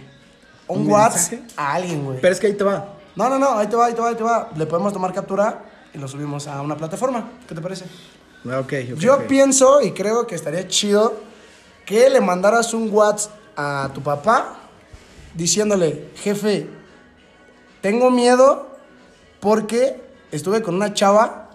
Un, 0.68 0.86
WhatsApp 0.92 1.40
a 1.56 1.76
alguien, 1.76 2.04
güey. 2.04 2.20
Pero 2.20 2.34
es 2.34 2.42
que 2.42 2.48
ahí 2.48 2.54
te 2.56 2.64
va. 2.66 2.94
No, 3.16 3.30
no, 3.30 3.40
no, 3.40 3.58
ahí 3.58 3.68
te 3.68 3.78
va, 3.78 3.86
ahí 3.86 3.94
te 3.94 4.02
va, 4.02 4.10
ahí 4.10 4.16
te 4.16 4.24
va. 4.24 4.50
Le 4.54 4.66
podemos 4.66 4.92
tomar 4.92 5.14
captura 5.14 5.64
y 5.94 5.98
lo 5.98 6.10
subimos 6.10 6.46
a 6.46 6.62
una 6.62 6.76
plataforma. 6.76 7.30
¿Qué 7.48 7.56
te 7.56 7.62
parece? 7.62 7.86
Ah, 8.46 8.60
Ok, 8.60 8.74
ok. 8.92 9.00
Yo 9.00 9.26
pienso 9.28 9.82
y 9.82 9.94
creo 9.94 10.28
que 10.28 10.36
estaría 10.36 10.68
chido 10.68 11.22
que 11.86 12.10
le 12.10 12.20
mandaras 12.20 12.74
un 12.74 12.94
WhatsApp 12.94 13.32
a 13.56 13.92
tu 13.94 14.02
papá 14.02 14.56
diciéndole, 15.34 16.10
jefe, 16.18 16.70
tengo 17.80 18.12
miedo 18.12 18.76
porque 19.40 20.04
estuve 20.34 20.62
con 20.62 20.76
una 20.76 20.94
chava 20.94 21.50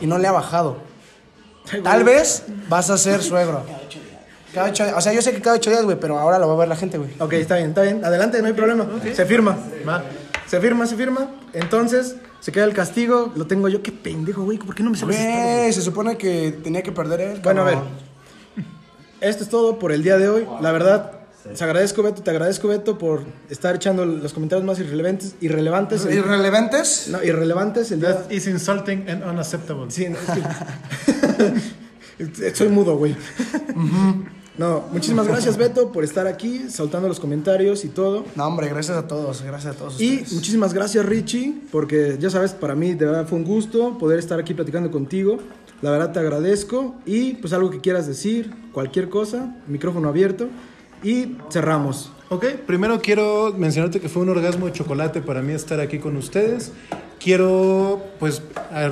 y 0.00 0.06
no 0.06 0.16
le 0.16 0.26
ha 0.26 0.32
bajado. 0.32 0.78
Tal 1.82 2.02
vez 2.02 2.44
vas 2.70 2.88
a 2.88 2.96
ser 2.96 3.22
suegro. 3.22 3.62
Cada 4.54 4.68
ocho 4.70 4.84
o 4.96 5.00
sea, 5.00 5.12
yo 5.12 5.20
sé 5.20 5.32
que 5.32 5.40
cada 5.42 5.56
ocho 5.56 5.70
días, 5.70 5.84
güey, 5.84 5.98
pero 5.98 6.18
ahora 6.18 6.38
lo 6.38 6.46
va 6.48 6.54
a 6.54 6.56
ver 6.58 6.68
la 6.68 6.76
gente, 6.76 6.96
güey. 6.98 7.10
Ok, 7.18 7.32
está 7.34 7.56
bien, 7.56 7.70
está 7.70 7.82
bien. 7.82 8.04
Adelante, 8.04 8.40
no 8.40 8.46
hay 8.46 8.52
problema. 8.54 8.86
Se 9.14 9.26
firma. 9.26 9.58
Va. 9.86 10.04
Se 10.46 10.60
firma, 10.60 10.86
se 10.86 10.96
firma. 10.96 11.30
Entonces, 11.52 12.16
se 12.40 12.52
queda 12.52 12.64
el 12.64 12.72
castigo. 12.74 13.32
Lo 13.34 13.46
tengo 13.46 13.68
yo. 13.68 13.82
Qué 13.82 13.90
pendejo, 13.92 14.44
güey. 14.44 14.58
¿Por 14.58 14.74
qué 14.74 14.82
no 14.82 14.90
me 14.90 14.96
sabes? 14.96 15.16
Güey, 15.18 15.72
se 15.72 15.82
supone 15.82 16.16
que 16.16 16.56
tenía 16.62 16.82
que 16.82 16.92
perder 16.92 17.20
él. 17.20 17.40
Bueno, 17.42 17.62
a 17.62 17.64
ver. 17.64 17.78
Esto 19.20 19.42
es 19.44 19.48
todo 19.50 19.78
por 19.78 19.90
el 19.92 20.02
día 20.02 20.18
de 20.18 20.28
hoy. 20.28 20.46
La 20.60 20.70
verdad, 20.70 21.12
te 21.56 21.64
agradezco, 21.64 22.02
Beto. 22.02 22.22
Te 22.22 22.30
agradezco, 22.30 22.68
Beto, 22.68 22.98
por 22.98 23.24
estar 23.48 23.74
echando 23.74 24.04
los 24.04 24.32
comentarios 24.34 24.66
más 24.66 24.78
irrelevantes. 24.78 25.34
Irrelevantes. 25.40 26.04
el- 26.04 26.14
¿Irrelevantes? 26.18 27.08
no, 27.08 27.22
irrelevantes 27.24 27.90
el 27.90 28.00
día. 28.00 28.14
That 28.22 28.30
is 28.30 28.46
insulting 28.46 29.08
and 29.08 29.24
unacceptable. 29.24 29.90
Sí, 29.90 30.06
no, 30.08 30.18
es 30.18 31.54
que- 32.28 32.54
Soy 32.54 32.68
mudo, 32.68 32.96
güey. 32.96 33.16
No, 34.56 34.84
muchísimas 34.92 35.26
gracias, 35.26 35.56
Beto, 35.56 35.90
por 35.90 36.04
estar 36.04 36.28
aquí, 36.28 36.70
soltando 36.70 37.08
los 37.08 37.18
comentarios 37.18 37.84
y 37.84 37.88
todo. 37.88 38.24
No, 38.36 38.46
hombre, 38.46 38.68
gracias 38.68 38.96
a 38.96 39.08
todos, 39.08 39.42
gracias 39.42 39.74
a 39.74 39.78
todos 39.78 40.00
Y 40.00 40.12
ustedes. 40.12 40.32
muchísimas 40.32 40.72
gracias, 40.72 41.04
Richie, 41.04 41.54
porque 41.72 42.16
ya 42.20 42.30
sabes, 42.30 42.52
para 42.52 42.76
mí 42.76 42.94
de 42.94 43.04
verdad 43.06 43.26
fue 43.26 43.38
un 43.38 43.44
gusto 43.44 43.98
poder 43.98 44.20
estar 44.20 44.38
aquí 44.38 44.54
platicando 44.54 44.92
contigo. 44.92 45.38
La 45.82 45.90
verdad 45.90 46.12
te 46.12 46.20
agradezco. 46.20 46.94
Y 47.04 47.34
pues 47.34 47.52
algo 47.52 47.68
que 47.70 47.80
quieras 47.80 48.06
decir, 48.06 48.54
cualquier 48.72 49.08
cosa, 49.08 49.56
micrófono 49.66 50.08
abierto. 50.08 50.48
Y 51.02 51.36
cerramos. 51.50 52.10
Ok, 52.30 52.46
primero 52.66 53.00
quiero 53.02 53.52
mencionarte 53.58 54.00
que 54.00 54.08
fue 54.08 54.22
un 54.22 54.30
orgasmo 54.30 54.66
de 54.66 54.72
chocolate 54.72 55.20
para 55.20 55.42
mí 55.42 55.52
estar 55.52 55.80
aquí 55.80 55.98
con 55.98 56.16
ustedes. 56.16 56.72
Quiero, 57.24 58.04
pues, 58.18 58.42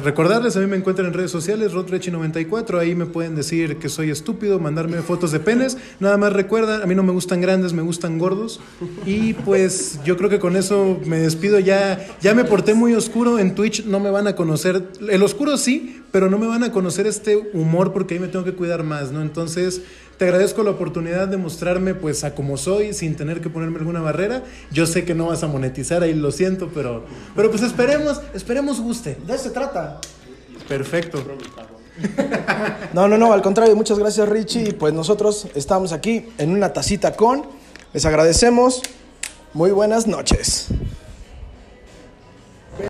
recordarles, 0.03 0.57
a 0.57 0.61
mí 0.61 0.67
me 0.67 0.79
encuentran 0.79 1.09
en 1.09 1.13
redes 1.13 1.31
sociales, 1.31 1.75
Rotrechi94, 1.75 2.79
ahí 2.79 2.95
me 2.95 3.05
pueden 3.05 3.35
decir 3.35 3.77
que 3.77 3.91
soy 3.91 4.09
estúpido, 4.09 4.59
mandarme 4.59 5.03
fotos 5.03 5.33
de 5.33 5.39
penes. 5.39 5.77
Nada 6.01 6.17
más 6.17 6.33
recuerda, 6.33 6.83
a 6.83 6.87
mí 6.87 6.95
no 6.95 7.03
me 7.03 7.13
gustan 7.13 7.43
grandes, 7.43 7.75
me 7.75 7.83
gustan 7.83 8.19
gordos. 8.19 8.59
Y 9.05 9.35
pues 9.35 10.01
yo 10.03 10.17
creo 10.17 10.31
que 10.31 10.39
con 10.39 10.57
eso 10.57 10.99
me 11.05 11.19
despido. 11.19 11.59
Ya, 11.59 12.07
ya 12.23 12.35
me 12.35 12.45
porté 12.45 12.73
muy 12.73 12.95
oscuro 12.95 13.39
en 13.39 13.55
Twitch, 13.55 13.85
no 13.85 14.01
me 14.01 14.11
van 14.11 14.27
a 14.27 14.35
conocer. 14.35 14.83
El 15.11 15.23
oscuro 15.23 15.59
sí, 15.59 16.03
pero 16.11 16.31
no 16.31 16.39
me 16.39 16.47
van 16.47 16.65
a 16.65 16.73
conocer 16.73 17.07
este 17.07 17.37
humor 17.53 17.93
porque 17.93 18.15
ahí 18.15 18.21
me 18.21 18.29
tengo 18.29 18.47
que 18.47 18.55
cuidar 18.55 18.83
más, 18.83 19.13
¿no? 19.13 19.21
Entonces, 19.21 19.83
te 20.23 20.29
agradezco 20.29 20.63
la 20.63 20.71
oportunidad 20.71 21.27
de 21.27 21.37
mostrarme 21.37 21.97
pues 21.97 22.23
a 22.23 22.33
como 22.33 22.57
soy 22.57 22.95
sin 22.95 23.17
tener 23.17 23.41
que 23.41 23.51
ponerme 23.51 23.79
alguna 23.79 24.01
barrera. 24.01 24.45
Yo 24.71 24.87
sé 24.87 25.05
que 25.05 25.17
no 25.17 25.27
vas 25.27 25.43
a 25.43 25.49
monetizar 25.49 26.05
ahí, 26.05 26.15
lo 26.15 26.31
siento, 26.31 26.71
pero, 26.73 27.05
pero 27.35 27.51
pues 27.51 27.61
esperemos, 27.65 28.21
esperemos 28.33 28.81
guste. 28.81 29.19
De 29.27 29.35
eso 29.35 29.43
se 29.43 29.51
trata. 29.51 30.01
Perfecto. 30.69 31.25
No, 32.95 33.09
no, 33.09 33.19
no, 33.19 33.33
al 33.33 33.43
contrario, 33.43 33.75
muchas 33.75 33.99
gracias 33.99 34.29
Richie. 34.29 34.69
Y 34.69 34.73
pues 34.75 34.95
nosotros 34.95 35.49
estamos 35.57 35.91
aquí 35.91 36.29
en 36.39 36.51
una 36.53 36.73
tacita 36.73 37.17
con. 37.17 37.43
Les 37.93 38.07
agradecemos. 38.07 38.81
Muy 39.55 39.73
buenas 39.73 40.07
noches. 40.07 40.69